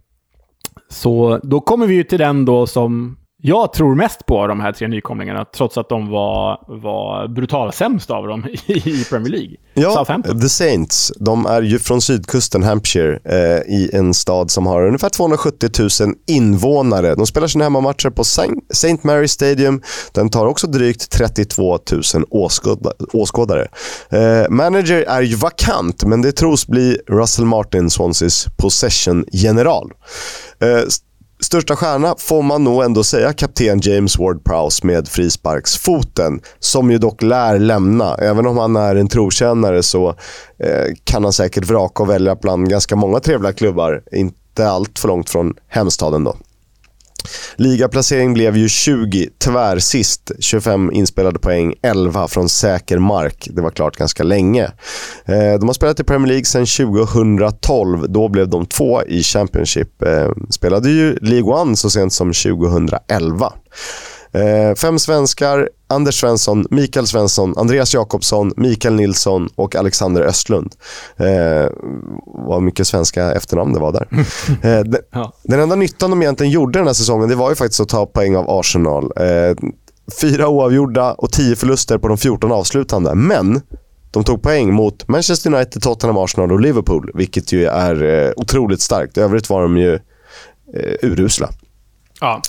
så 0.88 1.40
då 1.42 1.60
kommer 1.60 1.86
vi 1.86 1.94
ju 1.94 2.04
till 2.04 2.18
den 2.18 2.44
då 2.44 2.66
som 2.66 3.16
jag 3.42 3.72
tror 3.72 3.94
mest 3.94 4.26
på 4.26 4.46
de 4.46 4.60
här 4.60 4.72
tre 4.72 4.88
nykomlingarna, 4.88 5.44
trots 5.44 5.78
att 5.78 5.88
de 5.88 6.08
var, 6.10 6.58
var 6.82 7.28
brutalt 7.28 7.74
sämst 7.74 8.10
av 8.10 8.26
dem 8.26 8.44
i 8.66 9.04
Premier 9.10 9.30
League. 9.32 9.56
Ja, 9.74 9.90
Southampton. 9.90 10.40
The 10.40 10.48
Saints. 10.48 11.12
De 11.20 11.46
är 11.46 11.62
ju 11.62 11.78
från 11.78 12.00
sydkusten, 12.00 12.62
Hampshire, 12.62 13.18
eh, 13.24 13.74
i 13.74 13.90
en 13.92 14.14
stad 14.14 14.50
som 14.50 14.66
har 14.66 14.86
ungefär 14.86 15.08
270 15.08 15.70
000 16.00 16.14
invånare. 16.26 17.14
De 17.14 17.26
spelar 17.26 17.46
sina 17.48 17.64
hemmamatcher 17.64 18.10
på 18.10 18.22
St. 18.70 18.96
Mary 19.02 19.28
Stadium. 19.28 19.82
Den 20.12 20.30
tar 20.30 20.46
också 20.46 20.66
drygt 20.66 21.10
32 21.10 21.78
000 21.92 22.02
åskåda- 22.30 22.92
åskådare. 23.12 23.68
Eh, 24.10 24.50
manager 24.50 25.04
är 25.08 25.22
ju 25.22 25.34
vakant, 25.36 26.04
men 26.04 26.22
det 26.22 26.32
tros 26.32 26.66
bli 26.66 26.98
Russell 27.08 27.44
Martin, 27.44 27.90
Swanseas 27.90 28.46
possession-general. 28.56 29.90
Eh, 30.62 30.82
Största 31.40 31.76
stjärna 31.76 32.14
får 32.18 32.42
man 32.42 32.64
nog 32.64 32.84
ändå 32.84 33.04
säga 33.04 33.32
kapten 33.32 33.80
James 33.82 34.18
Ward-Prowse 34.18 34.86
med 34.86 35.08
frisparksfoten, 35.08 36.40
som 36.58 36.90
ju 36.90 36.98
dock 36.98 37.22
lär 37.22 37.58
lämna. 37.58 38.14
Även 38.14 38.46
om 38.46 38.58
han 38.58 38.76
är 38.76 38.96
en 38.96 39.08
trotjänare 39.08 39.82
så 39.82 40.08
eh, 40.58 40.94
kan 41.04 41.24
han 41.24 41.32
säkert 41.32 41.64
vraka 41.64 42.02
och 42.02 42.10
välja 42.10 42.36
bland 42.36 42.70
ganska 42.70 42.96
många 42.96 43.20
trevliga 43.20 43.52
klubbar. 43.52 44.02
Inte 44.12 44.68
allt 44.68 44.98
för 44.98 45.08
långt 45.08 45.30
från 45.30 45.54
hemstaden 45.68 46.24
då. 46.24 46.36
Ligaplacering 47.56 48.34
blev 48.34 48.56
ju 48.56 48.68
20, 48.68 49.28
tvärsist. 49.44 50.30
25 50.40 50.92
inspelade 50.92 51.38
poäng, 51.38 51.74
11 51.82 52.28
från 52.28 52.48
säker 52.48 52.98
mark. 52.98 53.48
Det 53.50 53.62
var 53.62 53.70
klart 53.70 53.96
ganska 53.96 54.22
länge. 54.22 54.64
Eh, 55.24 55.54
de 55.60 55.66
har 55.66 55.72
spelat 55.72 56.00
i 56.00 56.04
Premier 56.04 56.28
League 56.28 56.44
sedan 56.44 56.66
2012. 56.66 58.06
Då 58.08 58.28
blev 58.28 58.48
de 58.48 58.66
två 58.66 59.02
i 59.02 59.22
Championship. 59.22 60.02
Eh, 60.02 60.30
spelade 60.50 60.90
ju 60.90 61.16
League 61.20 61.54
One 61.54 61.76
så 61.76 61.90
sent 61.90 62.12
som 62.12 62.32
2011. 62.32 63.52
Eh, 64.36 64.74
fem 64.74 64.98
svenskar, 64.98 65.68
Anders 65.88 66.20
Svensson, 66.20 66.66
Mikael 66.70 67.06
Svensson, 67.06 67.54
Andreas 67.58 67.94
Jakobsson, 67.94 68.52
Mikael 68.56 68.94
Nilsson 68.94 69.48
och 69.54 69.76
Alexander 69.76 70.22
Östlund. 70.22 70.72
Eh, 71.16 71.70
vad 72.26 72.62
mycket 72.62 72.86
svenska 72.86 73.32
efternamn 73.32 73.72
det 73.72 73.80
var 73.80 73.92
där. 73.92 74.08
Eh, 74.62 74.84
den, 74.84 75.00
Ja. 75.12 75.32
den 75.44 75.60
enda 75.60 75.76
nyttan 75.76 76.10
de 76.10 76.22
egentligen 76.22 76.52
gjorde 76.52 76.78
den 76.78 76.86
här 76.86 76.94
säsongen, 76.94 77.28
det 77.28 77.34
var 77.34 77.48
ju 77.50 77.54
faktiskt 77.56 77.80
att 77.80 77.88
ta 77.88 78.06
poäng 78.06 78.36
av 78.36 78.44
Arsenal. 78.48 79.04
Eh, 79.16 79.56
fyra 80.20 80.48
oavgjorda 80.48 81.12
och 81.12 81.32
tio 81.32 81.56
förluster 81.56 81.98
på 81.98 82.08
de 82.08 82.18
14 82.18 82.52
avslutande. 82.52 83.14
Men 83.14 83.60
de 84.10 84.24
tog 84.24 84.42
poäng 84.42 84.72
mot 84.74 85.08
Manchester 85.08 85.54
United, 85.54 85.82
Tottenham, 85.82 86.16
Arsenal 86.16 86.52
och 86.52 86.60
Liverpool, 86.60 87.10
vilket 87.14 87.52
ju 87.52 87.64
är 87.66 88.04
eh, 88.26 88.32
otroligt 88.36 88.80
starkt. 88.80 89.16
I 89.16 89.20
övrigt 89.20 89.50
var 89.50 89.62
de 89.62 89.76
ju 89.76 89.94
eh, 89.94 90.94
urusla. 91.02 91.48
Ja. 92.20 92.42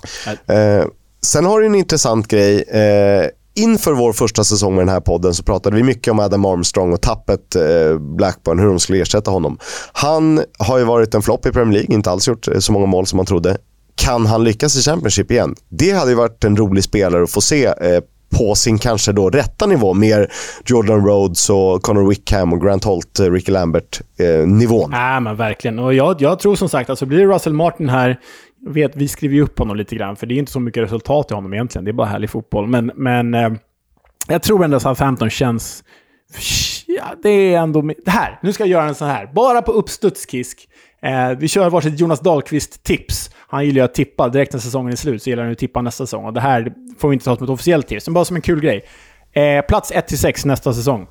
Sen 1.22 1.45
har 1.45 1.59
du 1.59 1.65
en 1.65 1.76
intressant 1.76 2.28
grej. 2.28 2.61
Eh, 2.61 3.30
inför 3.55 3.93
vår 3.93 4.13
första 4.13 4.43
säsong 4.43 4.76
med 4.76 4.82
den 4.82 4.93
här 4.93 4.99
podden 4.99 5.34
så 5.34 5.43
pratade 5.43 5.76
vi 5.76 5.84
mycket 5.84 6.11
om 6.11 6.20
Adam 6.20 6.45
Armstrong 6.45 6.93
och 6.93 7.01
tappet 7.01 7.55
eh, 7.55 7.99
Blackburn, 7.99 8.59
hur 8.59 8.68
de 8.68 8.80
skulle 8.80 9.01
ersätta 9.01 9.32
honom. 9.32 9.59
Han 9.91 10.41
har 10.59 10.78
ju 10.78 10.84
varit 10.84 11.13
en 11.13 11.22
flopp 11.22 11.45
i 11.45 11.51
Premier 11.51 11.74
League, 11.74 11.95
inte 11.95 12.11
alls 12.11 12.28
gjort 12.28 12.47
eh, 12.47 12.59
så 12.59 12.72
många 12.72 12.86
mål 12.86 13.07
som 13.07 13.18
man 13.18 13.26
trodde. 13.26 13.57
Kan 13.95 14.26
han 14.26 14.43
lyckas 14.43 14.76
i 14.76 14.82
Championship 14.82 15.32
igen? 15.32 15.55
Det 15.70 15.91
hade 15.91 16.11
ju 16.11 16.15
varit 16.18 16.43
en 16.43 16.57
rolig 16.57 16.84
spelare 16.84 17.24
att 17.24 17.32
få 17.32 17.41
se 17.41 17.65
eh, 17.65 17.99
på 18.30 18.55
sin 18.55 18.80
kanske 18.80 19.11
då 19.11 19.30
rätta 19.30 19.65
nivå. 19.65 19.93
Mer 19.93 20.32
Jordan 20.65 21.05
Rhodes 21.05 21.49
och 21.49 21.82
Connor 21.82 22.09
Wickham 22.09 22.53
och 22.53 22.61
Grant 22.61 22.84
Holt, 22.84 23.20
eh, 23.20 23.32
Ricky 23.32 23.51
Lambert 23.51 24.01
eh, 24.20 24.47
nivån. 24.47 24.89
Men 24.91 25.36
verkligen. 25.36 25.80
Och 25.80 25.93
jag, 25.93 26.22
jag 26.22 26.39
tror 26.39 26.55
som 26.55 26.70
sagt, 26.70 26.89
alltså 26.89 27.05
blir 27.05 27.20
det 27.20 27.26
Russell 27.26 27.53
Martin 27.53 27.89
här, 27.89 28.20
vet, 28.74 28.95
vi 28.95 29.07
skriver 29.07 29.36
ju 29.36 29.41
upp 29.41 29.59
honom 29.59 29.78
lite 29.78 29.95
grann, 29.95 30.15
för 30.15 30.28
det 30.28 30.34
är 30.34 30.38
inte 30.38 30.51
så 30.51 30.59
mycket 30.59 30.84
resultat 30.84 31.32
i 31.32 31.34
honom 31.34 31.53
egentligen. 31.53 31.86
Det 31.86 31.91
är 31.91 31.93
bara 31.93 32.07
härlig 32.07 32.30
fotboll. 32.30 32.68
Men, 32.68 32.91
men 32.95 33.34
eh, 33.34 33.49
jag 34.28 34.43
tror 34.43 34.63
ändå 34.63 34.80
Southampton 34.80 35.30
känns... 35.30 35.84
Ja, 36.86 37.05
det 37.24 37.30
är 37.30 37.57
ändå... 37.57 37.82
Det 38.05 38.11
här, 38.11 38.39
nu 38.43 38.53
ska 38.53 38.63
jag 38.63 38.70
göra 38.70 38.84
en 38.84 38.95
sån 38.95 39.07
här. 39.07 39.32
Bara 39.34 39.61
på 39.61 39.72
uppstudskisk. 39.72 40.70
Eh, 41.01 41.30
vi 41.38 41.47
kör 41.47 41.70
varsitt 41.70 41.99
Jonas 41.99 42.20
Dahlqvist-tips. 42.20 43.32
Han 43.47 43.65
gillar 43.65 43.82
ju 43.82 43.86
att 43.86 43.93
tippa. 43.93 44.30
Direkt 44.30 44.53
när 44.53 44.59
säsongen 44.59 44.91
är 44.91 44.95
slut 44.95 45.24
så 45.24 45.30
gillar 45.30 45.43
han 45.43 45.51
att 45.51 45.57
tippa 45.57 45.82
nästa 45.82 46.05
säsong. 46.05 46.26
Och 46.26 46.34
det 46.34 46.41
här 46.41 46.74
får 46.99 47.09
vi 47.09 47.13
inte 47.13 47.26
ta 47.26 47.36
som 47.36 47.43
ett 47.43 47.49
officiellt 47.49 47.88
tips, 47.88 48.07
men 48.07 48.13
bara 48.13 48.26
som 48.26 48.36
en 48.36 48.41
kul 48.41 48.61
grej. 48.61 48.86
Eh, 49.32 49.65
plats 49.65 49.91
1-6 49.91 50.47
nästa 50.47 50.74
säsong. 50.74 51.07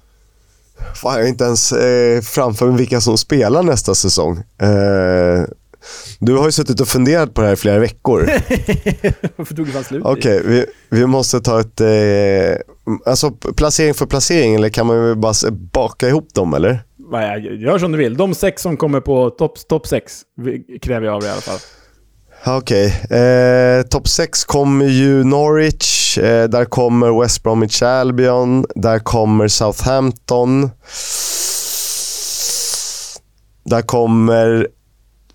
Fan, 0.95 1.15
jag 1.15 1.23
har 1.23 1.29
inte 1.29 1.45
ens 1.45 1.73
eh, 1.73 2.21
framför 2.21 2.67
mig 2.67 2.77
vilka 2.77 3.01
som 3.01 3.19
spelar 3.19 3.63
nästa 3.63 3.95
säsong. 3.95 4.39
Eh, 4.39 5.45
du 6.19 6.37
har 6.37 6.45
ju 6.45 6.53
suttit 6.53 6.81
och 6.81 6.89
funderat 6.89 7.35
på 7.35 7.41
det 7.41 7.47
här 7.47 7.55
i 7.55 7.57
flera 7.57 7.79
veckor. 7.79 8.21
Varför 9.37 9.55
tog 9.55 9.67
det 9.67 9.73
fan 9.73 9.85
slut? 9.85 10.03
Okej, 10.05 10.43
vi, 10.45 10.67
vi 10.91 11.07
måste 11.07 11.41
ta 11.41 11.61
ett... 11.61 11.81
Eh, 11.81 12.59
alltså 13.07 13.31
placering 13.31 13.95
för 13.95 14.07
placering, 14.07 14.55
eller 14.55 14.69
kan 14.69 14.87
man 14.87 14.97
ju 14.97 15.15
bara 15.15 15.51
baka 15.73 16.09
ihop 16.09 16.35
dem, 16.35 16.55
eller? 16.55 16.83
Nej, 17.11 17.63
Gör 17.63 17.79
som 17.79 17.93
du 17.93 17.99
vill. 17.99 18.17
De 18.17 18.35
sex 18.35 18.63
som 18.63 18.77
kommer 18.77 19.01
på 19.01 19.31
topp 19.31 19.69
top 19.69 19.87
sex 19.87 20.23
kräver 20.83 21.07
jag 21.07 21.15
av 21.15 21.21
dig 21.21 21.29
i 21.29 21.33
alla 21.33 21.41
fall. 21.41 21.59
Okej, 22.49 22.87
eh, 23.11 23.83
topp 23.83 24.09
6 24.09 24.45
kommer 24.45 24.87
ju 24.87 25.25
Norwich, 25.25 26.19
eh, 26.19 26.49
där 26.49 26.65
kommer 26.65 27.21
West 27.21 27.43
Bromwich 27.43 27.83
Albion, 27.83 28.65
där 28.75 28.99
kommer 28.99 29.49
Southampton. 29.49 30.71
Där 33.65 33.83
kommer 33.83 34.69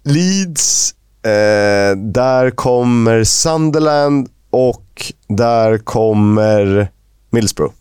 Leeds, 0.03 0.93
eh, 1.25 1.97
där 1.97 2.49
kommer 2.49 3.23
Sunderland 3.23 4.29
och 4.49 5.13
där 5.27 5.77
kommer 5.77 6.87
Middlesbrough. 7.29 7.73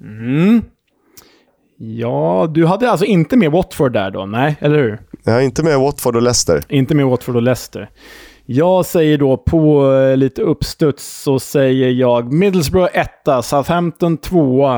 Mm. 0.00 0.62
Ja, 1.78 2.50
du 2.54 2.66
hade 2.66 2.90
alltså 2.90 3.06
inte 3.06 3.36
med 3.36 3.50
Watford 3.50 3.92
där 3.92 4.10
då? 4.10 4.26
Nej, 4.26 4.56
eller 4.60 4.78
hur? 4.78 4.98
Jag 5.24 5.44
inte 5.44 5.62
med 5.62 5.78
Watford 5.78 6.16
och 6.16 6.22
Leicester. 6.22 6.62
Inte 6.68 6.94
med 6.94 7.06
Watford 7.06 7.36
och 7.36 7.42
Leicester. 7.42 7.90
Jag 8.46 8.86
säger 8.86 9.18
då 9.18 9.36
på 9.36 9.92
eh, 9.92 10.16
lite 10.16 10.42
uppstuds 10.42 11.22
så 11.22 11.38
säger 11.38 11.90
jag 11.90 12.32
Middlesbrough 12.32 12.88
1, 12.92 13.10
Southampton 13.44 14.16
2, 14.16 14.76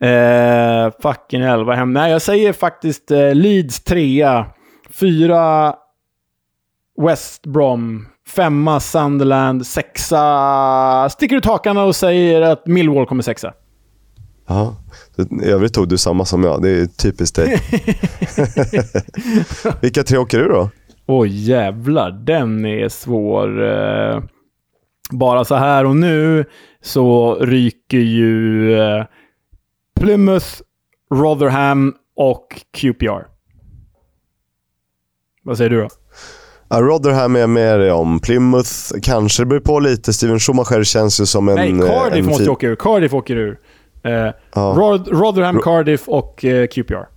eh, 0.00 0.90
fucking 1.02 1.42
11 1.42 1.74
hem. 1.74 1.92
Nej, 1.92 2.12
jag 2.12 2.22
säger 2.22 2.52
faktiskt 2.52 3.10
eh, 3.10 3.34
Leeds 3.34 3.80
3, 3.80 4.44
4 4.90 5.74
West 7.02 7.46
Brom, 7.46 8.06
5 8.28 8.68
Sunderland, 8.80 9.66
6 9.66 10.02
sticker 11.10 11.36
ut 11.36 11.44
hakarna 11.44 11.84
och 11.84 11.96
säger 11.96 12.40
att 12.42 12.66
Millwall 12.66 13.06
kommer 13.06 13.22
sexa. 13.22 13.54
Ja, 14.46 14.76
I 15.42 15.44
övrigt 15.50 15.74
tog 15.74 15.88
du 15.88 15.98
samma 15.98 16.24
som 16.24 16.44
jag. 16.44 16.62
Det 16.62 16.70
är 16.70 16.86
typiskt 16.86 17.36
dig. 17.36 17.58
Vilka 19.80 20.02
tre 20.02 20.18
åker 20.18 20.38
du 20.38 20.48
då? 20.48 20.70
Oj 21.06 21.48
jävlar, 21.48 22.10
den 22.10 22.64
är 22.64 22.88
svår. 22.88 23.62
eh. 23.66 24.22
Bara 25.10 25.44
så 25.44 25.54
här 25.54 25.84
och 25.84 25.96
nu 25.96 26.44
så 26.82 27.34
ryker 27.34 27.98
ju 27.98 28.72
eh, 28.80 29.04
Plymouth, 30.00 30.46
Rotherham 31.14 31.94
och 32.16 32.60
QPR. 32.76 33.26
Vad 35.42 35.56
säger 35.56 35.70
du 35.70 35.80
då? 35.80 35.88
Ja, 36.70 36.80
Rotherham 36.80 37.36
är 37.36 37.46
med 37.46 37.92
om. 37.92 38.20
Plymouth 38.20 38.70
kanske 39.02 39.42
det 39.42 39.46
beror 39.46 39.60
på 39.60 39.80
lite. 39.80 40.12
Steven 40.12 40.40
Schumacher 40.40 40.84
känns 40.84 41.20
ju 41.20 41.26
som 41.26 41.48
en... 41.48 41.54
Nej, 41.54 41.70
eh, 41.70 41.78
Cardiff 41.86 42.18
en 42.18 42.26
måste 42.26 42.42
ju 42.42 42.48
åka 42.50 42.66
ur. 42.66 42.76
Cardiff 42.76 43.14
åker 43.14 43.36
ur. 43.36 43.58
Eh, 44.04 44.10
Ja. 44.12 44.34
Rod- 44.76 45.08
Rotherham, 45.08 45.60
Cardiff 45.62 46.08
och 46.08 46.44
eh, 46.44 46.66
QPR. 46.66 47.08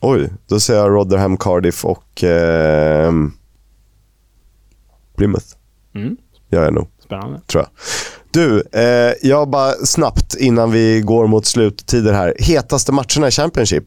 Oj, 0.00 0.28
då 0.48 0.60
säger 0.60 0.80
jag 0.80 0.90
Rotherham, 0.90 1.36
Cardiff 1.36 1.84
och 1.84 2.24
eh, 2.24 3.12
Plymouth. 5.16 5.46
Mm. 5.94 6.16
Gör 6.50 6.64
jag 6.64 6.74
nog, 6.74 6.88
Spännande. 7.04 7.40
tror 7.46 7.62
jag. 7.62 7.70
Du, 8.30 8.62
eh, 8.72 9.14
jag 9.22 9.50
bara 9.50 9.72
snabbt 9.72 10.34
innan 10.38 10.70
vi 10.70 11.00
går 11.00 11.26
mot 11.26 11.46
sluttider 11.46 12.12
här. 12.12 12.34
Hetaste 12.38 12.92
matcherna 12.92 13.28
i 13.28 13.30
Championship. 13.30 13.84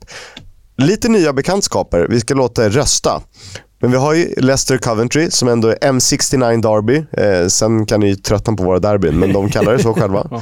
Lite 0.78 1.10
nya 1.10 1.34
bekantskaper. 1.34 2.08
Vi 2.10 2.20
ska 2.20 2.34
låta 2.34 2.66
er 2.66 2.70
rösta. 2.70 3.22
Men 3.80 3.92
vi 3.92 3.98
har 3.98 4.14
ju 4.14 4.34
Leicester 4.38 4.78
Coventry 4.78 5.32
som 5.32 5.48
ändå 5.48 5.68
är 5.68 5.76
M69 5.76 6.62
Derby. 6.62 7.06
Eh, 7.12 7.48
sen 7.48 7.86
kan 7.86 8.00
ni 8.00 8.08
ju 8.08 8.16
tröttna 8.16 8.56
på 8.56 8.64
våra 8.64 8.80
derbyn, 8.80 9.20
men 9.20 9.34
de 9.34 9.50
kallar 9.50 9.74
det 9.74 9.80
så 9.80 9.94
själva. 10.00 10.42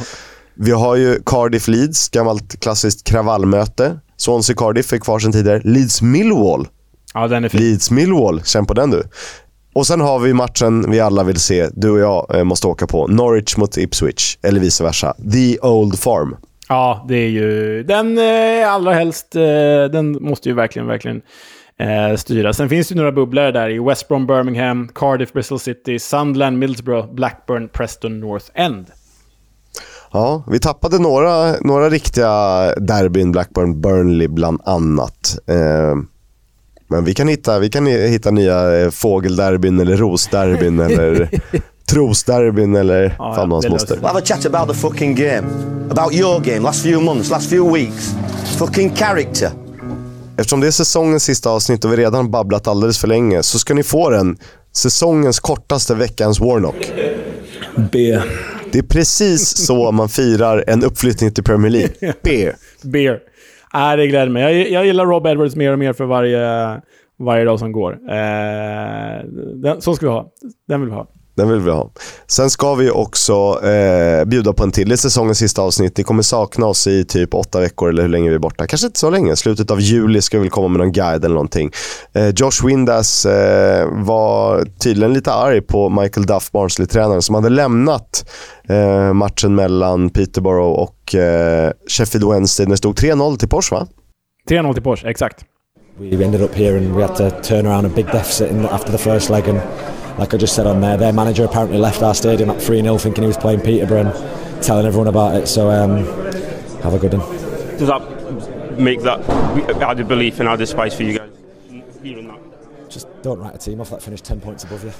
Vi 0.56 0.72
har 0.72 0.96
ju 0.96 1.20
Cardiff 1.26 1.68
Leeds, 1.68 2.10
gammalt 2.10 2.60
klassiskt 2.60 3.08
kravallmöte. 3.08 4.00
Swansea 4.18 4.56
Cardiff 4.56 4.94
är 4.94 4.98
kvar 4.98 5.20
sedan 5.20 5.32
tidigare. 5.32 5.62
Leeds 5.64 6.02
Millwall 6.02 6.68
Ja, 7.14 7.28
den 7.28 7.44
är 7.44 7.50
fin. 7.50 7.62
Leeds 7.62 7.92
Millwall, 7.92 8.42
känn 8.44 8.66
på 8.66 8.74
den 8.74 8.92
du. 8.92 9.04
Och 9.74 9.88
sen 9.88 10.02
har 10.02 10.20
vi 10.20 10.34
matchen 10.34 10.92
vi 10.92 11.00
alla 11.00 11.24
vill 11.24 11.40
se, 11.40 11.70
du 11.74 11.90
och 11.90 12.00
jag 12.00 12.36
eh, 12.38 12.44
måste 12.44 12.68
åka 12.68 12.88
på. 12.88 13.08
Norwich 13.08 13.58
mot 13.58 13.78
Ipswich, 13.78 14.38
eller 14.42 14.60
vice 14.60 14.84
versa. 14.84 15.16
The 15.34 15.60
Old 15.60 16.00
Farm. 16.00 16.36
Ja, 16.70 17.06
det 17.08 17.16
är 17.16 17.30
ju... 17.30 17.84
Den 17.84 18.18
eh, 18.18 18.74
allra 18.74 18.94
helst, 18.94 19.36
eh, 19.36 19.42
den 19.92 20.12
måste 20.24 20.50
ju 20.50 20.56
verkligen, 20.56 20.88
verkligen 20.88 21.22
eh, 21.80 22.16
styra. 22.18 22.54
Sen 22.54 22.70
finns 22.70 22.88
det 22.88 22.94
ju 22.94 22.98
några 22.98 23.12
bubblare 23.12 23.52
där 23.52 23.70
i 23.70 23.80
West 23.80 24.08
Brom, 24.08 24.28
Birmingham, 24.28 24.90
Cardiff, 24.96 25.34
Bristol 25.34 25.60
City, 25.60 26.00
Sunderland, 26.00 26.58
Middlesbrough, 26.58 27.14
Blackburn, 27.14 27.70
Preston, 27.70 28.20
North 28.20 28.46
End. 28.54 28.86
Ja, 30.14 30.44
vi 30.48 30.60
tappade 30.60 31.00
några, 31.00 31.56
några 31.62 31.90
riktiga 31.90 32.28
derbyn, 32.76 33.32
Blackburn, 33.32 33.82
Burnley 33.82 34.28
bland 34.28 34.62
annat. 34.66 35.38
Eh, 35.48 35.96
men 36.90 37.06
vi 37.06 37.14
kan 37.14 37.28
hitta, 37.28 37.60
vi 37.60 37.70
kan 37.70 37.88
hi- 37.88 38.08
hitta 38.08 38.32
nya 38.32 38.78
eh, 38.80 38.90
fågelderbyn 38.90 39.80
eller 39.80 39.98
rosderbyn 39.98 40.80
eller 40.92 41.30
trosderbyn 41.92 42.76
eller 42.76 43.16
Ja, 43.20 43.36
fan 43.36 43.52
hans 43.52 43.70
moster. 43.70 43.96
We'll 43.96 44.08
have 44.08 44.20
a 44.20 44.26
chat 44.26 44.46
about 44.46 44.68
the 44.70 44.74
fucking 44.82 45.16
game. 45.16 45.48
About 45.92 46.14
your 46.14 46.40
game, 46.40 46.60
last 46.60 46.84
few 46.84 47.02
months, 47.02 47.30
last 47.30 47.50
few 47.50 47.72
weeks. 47.74 48.16
Fucking 48.58 48.90
character. 48.96 49.50
Eftersom 50.38 50.60
det 50.60 50.68
är 50.68 50.72
säsongens 50.72 51.24
sista 51.24 51.50
avsnitt 51.50 51.86
och 51.86 51.92
vi 51.94 51.98
redan 51.98 52.32
babblat 52.32 52.68
alldeles 52.68 53.00
för 53.00 53.08
länge 53.08 53.44
så 53.44 53.60
ska 53.60 53.74
ni 53.74 53.84
få 53.84 54.10
den 54.10 54.38
säsongens 54.76 55.40
kortaste 55.40 55.96
veckans 55.96 56.40
Warnock. 56.40 56.92
B. 57.92 58.20
Det 58.72 58.80
är 58.80 58.84
precis 58.84 59.58
så 59.58 59.92
man 59.92 60.10
firar 60.10 60.64
en 60.68 60.84
uppflyttning 60.84 61.32
till 61.32 61.44
Premier 61.44 61.72
League. 61.72 61.94
B. 62.24 62.52
Beer. 62.84 63.20
Nej, 63.74 63.98
det 63.98 64.08
gläder 64.08 64.30
mig. 64.30 64.44
Jag, 64.44 64.72
jag 64.72 64.86
gillar 64.86 65.06
Rob 65.06 65.28
Edwards 65.28 65.56
mer 65.56 65.72
och 65.72 65.80
mer 65.80 65.94
för 65.94 66.06
varje, 66.06 66.82
varje 67.20 67.46
dag 67.46 67.60
som 67.60 67.72
går. 67.72 67.92
Eh, 67.94 69.26
den, 69.56 69.82
så 69.82 69.96
ska 69.96 70.06
vi 70.06 70.12
ha. 70.12 70.32
Den 70.68 70.82
vill 70.82 70.90
vi 70.90 70.96
ha. 70.96 71.08
Den 71.38 71.50
vill 71.50 71.60
vi 71.60 71.72
ha. 71.72 71.90
Sen 72.28 72.50
ska 72.50 72.76
vi 72.76 72.90
också 72.90 73.66
eh, 73.66 74.26
bjuda 74.26 74.54
på 74.54 74.64
en 74.64 74.72
till 74.72 74.92
i 74.92 74.98
säsongens 74.98 75.38
sista 75.38 75.62
avsnitt. 75.62 75.98
Ni 75.98 76.04
kommer 76.04 76.24
sakna 76.24 76.66
oss 76.66 76.88
i 76.88 77.06
typ 77.06 77.34
åtta 77.34 77.60
veckor 77.60 77.90
eller 77.90 78.02
hur 78.02 78.10
länge 78.10 78.30
vi 78.30 78.36
är 78.36 78.40
borta. 78.40 78.68
Kanske 78.68 78.88
inte 78.88 79.00
så 79.00 79.10
länge. 79.10 79.36
Slutet 79.36 79.72
av 79.72 79.82
juli 79.82 80.22
ska 80.22 80.38
vi 80.38 80.42
väl 80.42 80.50
komma 80.50 80.68
med 80.68 80.80
någon 80.80 80.92
guide 80.92 81.26
eller 81.26 81.36
någonting. 81.36 81.72
Eh, 82.14 82.28
Josh 82.36 82.66
Windass 82.66 83.26
eh, 83.26 83.88
var 83.92 84.66
tydligen 84.84 85.14
lite 85.14 85.34
arg 85.34 85.62
på 85.62 85.90
Michael 85.90 86.26
Duff, 86.26 86.52
Barnsley-tränaren, 86.52 87.22
som 87.22 87.36
hade 87.36 87.50
lämnat 87.50 88.30
eh, 88.70 89.14
matchen 89.14 89.56
mellan 89.56 90.10
Peterborough 90.10 90.80
och 90.80 91.16
eh, 91.16 91.72
Sheffield 91.88 92.30
Wednesday 92.30 92.66
när 92.66 92.72
det 92.72 92.78
stod 92.78 92.96
3-0 92.96 93.38
till 93.38 93.50
Porsche 93.50 93.76
va? 93.76 93.88
3-0 94.50 94.74
till 94.74 94.84
Porsche, 94.84 95.10
exakt. 95.10 95.46
We 96.00 96.24
ended 96.24 96.41
up 96.41 96.54
here 96.54 96.78
and 96.78 96.95
we 96.95 97.02
had 97.02 97.16
to 97.16 97.41
turn 97.41 97.66
around 97.66 97.86
a 97.86 97.89
big 97.89 98.06
deficit 98.08 98.52
in, 98.52 98.66
after 98.66 98.91
the 98.91 99.00
first 99.00 99.32
leg 99.32 99.48
and 99.48 99.58
like 100.20 100.34
I 100.34 100.38
just 100.38 100.54
said 100.56 100.68
on 100.68 100.80
there, 100.82 100.95
their 100.95 101.14
manager 101.14 101.43
apparently 101.45 101.80
left 101.80 102.04
our 102.04 102.14
stadium 102.14 102.50
at 102.52 102.58
3-0 102.58 103.02
thinking 103.02 103.24
he 103.24 103.28
was 103.28 103.38
playing 103.38 103.62
Peterborough 103.62 104.06
and 104.08 104.64
telling 104.64 104.86
everyone 104.86 105.08
about 105.08 105.36
it. 105.36 105.48
So 105.48 105.70
um, 105.72 106.06
have 106.84 106.93
a 106.93 107.00
good 107.00 107.14
one. 107.14 107.22
Does 107.78 107.88
that 107.88 108.80
make 108.80 109.02
that 109.04 109.22
added 109.82 110.08
belief 110.08 110.39
and 110.39 110.50
added 110.50 110.68
spice 110.68 110.93
for 110.95 111.04
you 111.04 111.18
guys? 111.18 111.30
Hearing 112.04 112.28
that. 112.28 112.39
Just 112.89 113.08
don't 113.24 113.39
write 113.39 113.56
a 113.56 113.58
team 113.58 113.82
off 113.82 113.89
that 113.89 114.04
finished 114.04 114.26
10 114.26 114.39
points 114.39 114.64
above 114.64 114.84
you. 114.84 114.91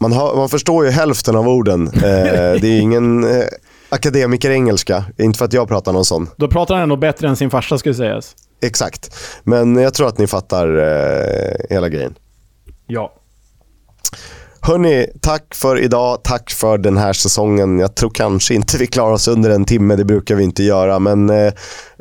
Man, 0.00 0.12
hör, 0.12 0.36
man 0.36 0.48
förstår 0.48 0.84
ju 0.84 0.90
hälften 0.90 1.36
av 1.36 1.48
orden. 1.48 1.86
Eh, 1.86 1.92
det 2.60 2.64
är 2.64 2.80
ingen 2.80 3.24
eh, 3.24 3.46
akademiker-engelska. 3.88 5.04
Inte 5.18 5.38
för 5.38 5.44
att 5.44 5.52
jag 5.52 5.68
pratar 5.68 5.92
någon 5.92 6.04
sån. 6.04 6.30
Då 6.36 6.48
pratar 6.48 6.74
han 6.74 6.82
ändå 6.82 6.96
bättre 6.96 7.28
än 7.28 7.36
sin 7.36 7.50
farsa, 7.50 7.78
skulle 7.78 7.94
sägas. 7.94 8.36
Exakt. 8.62 9.14
Men 9.44 9.76
jag 9.76 9.94
tror 9.94 10.08
att 10.08 10.18
ni 10.18 10.26
fattar 10.26 10.78
eh, 10.78 11.54
hela 11.70 11.88
grejen. 11.88 12.14
Ja. 12.86 13.12
Hörni, 14.64 15.06
tack 15.20 15.54
för 15.54 15.80
idag. 15.80 16.22
Tack 16.24 16.50
för 16.50 16.78
den 16.78 16.96
här 16.96 17.12
säsongen. 17.12 17.78
Jag 17.78 17.94
tror 17.94 18.10
kanske 18.10 18.54
inte 18.54 18.78
vi 18.78 18.86
klarar 18.86 19.12
oss 19.12 19.28
under 19.28 19.50
en 19.50 19.64
timme. 19.64 19.96
Det 19.96 20.04
brukar 20.04 20.34
vi 20.34 20.44
inte 20.44 20.62
göra. 20.62 20.98
Men 20.98 21.30
eh, 21.30 21.52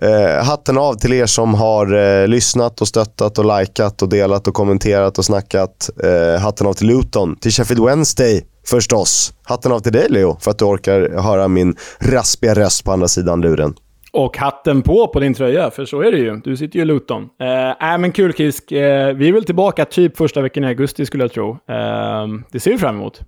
eh, 0.02 0.44
hatten 0.44 0.78
av 0.78 0.94
till 0.94 1.14
er 1.14 1.26
som 1.26 1.54
har 1.54 1.94
eh, 1.94 2.28
lyssnat 2.28 2.82
och 2.82 2.88
stöttat 2.88 3.38
och 3.38 3.60
likat 3.60 4.02
och 4.02 4.10
delat 4.10 4.48
och 4.48 4.54
kommenterat 4.54 5.18
och 5.18 5.26
snackat. 5.26 5.90
Eh, 6.04 6.42
hatten 6.42 6.68
av 6.68 6.74
till 6.74 6.88
Luton, 6.88 7.36
till 7.36 7.52
Sheffield 7.52 7.86
Wednesday 7.86 8.44
förstås. 8.68 9.34
Hatten 9.44 9.72
av 9.72 9.80
till 9.80 9.94
dig 9.94 10.08
Leo 10.10 10.38
för 10.42 10.52
att 10.52 10.60
du 10.60 10.66
orkar 10.66 11.22
höra 11.22 11.48
min 11.48 11.76
raspiga 12.00 12.56
röst 12.56 12.84
på 12.84 12.92
andra 12.92 13.08
sidan 13.08 13.42
luren. 13.42 13.74
Och 14.14 14.38
hatten 14.38 14.82
på 14.82 15.08
på 15.08 15.20
din 15.20 15.34
tröja, 15.34 15.72
för 15.72 15.86
så 15.86 16.02
är 16.02 16.12
det 16.12 16.18
ju. 16.18 16.36
Du 16.36 16.58
sitter 16.58 16.76
ju 16.76 16.82
i 16.82 16.86
Luton. 16.86 17.30
Eh, 17.40 17.94
äh, 17.94 17.98
men 17.98 18.12
kul 18.12 18.34
Kisk. 18.34 18.72
Eh, 18.72 19.14
vi 19.14 19.30
är 19.30 19.34
väl 19.34 19.46
tillbaka 19.46 19.86
typ 19.86 20.18
första 20.18 20.42
veckan 20.42 20.64
i 20.64 20.68
augusti 20.68 21.06
skulle 21.06 21.24
jag 21.24 21.32
tro. 21.32 21.50
Eh, 21.52 22.28
det 22.52 22.60
ser 22.60 22.72
vi 22.72 22.78
fram 22.78 22.96
emot. 22.96 23.22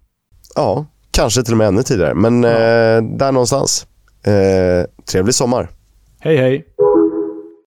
Ja, 0.55 0.85
kanske 1.11 1.43
till 1.43 1.53
och 1.53 1.57
med 1.57 1.67
ännu 1.67 1.83
tidigare. 1.83 2.13
Men 2.13 2.43
eh, 2.43 3.17
där 3.17 3.31
någonstans. 3.31 3.87
Eh, 4.25 5.03
trevlig 5.11 5.35
sommar. 5.35 5.69
Hej 6.19 6.37
hej! 6.37 6.65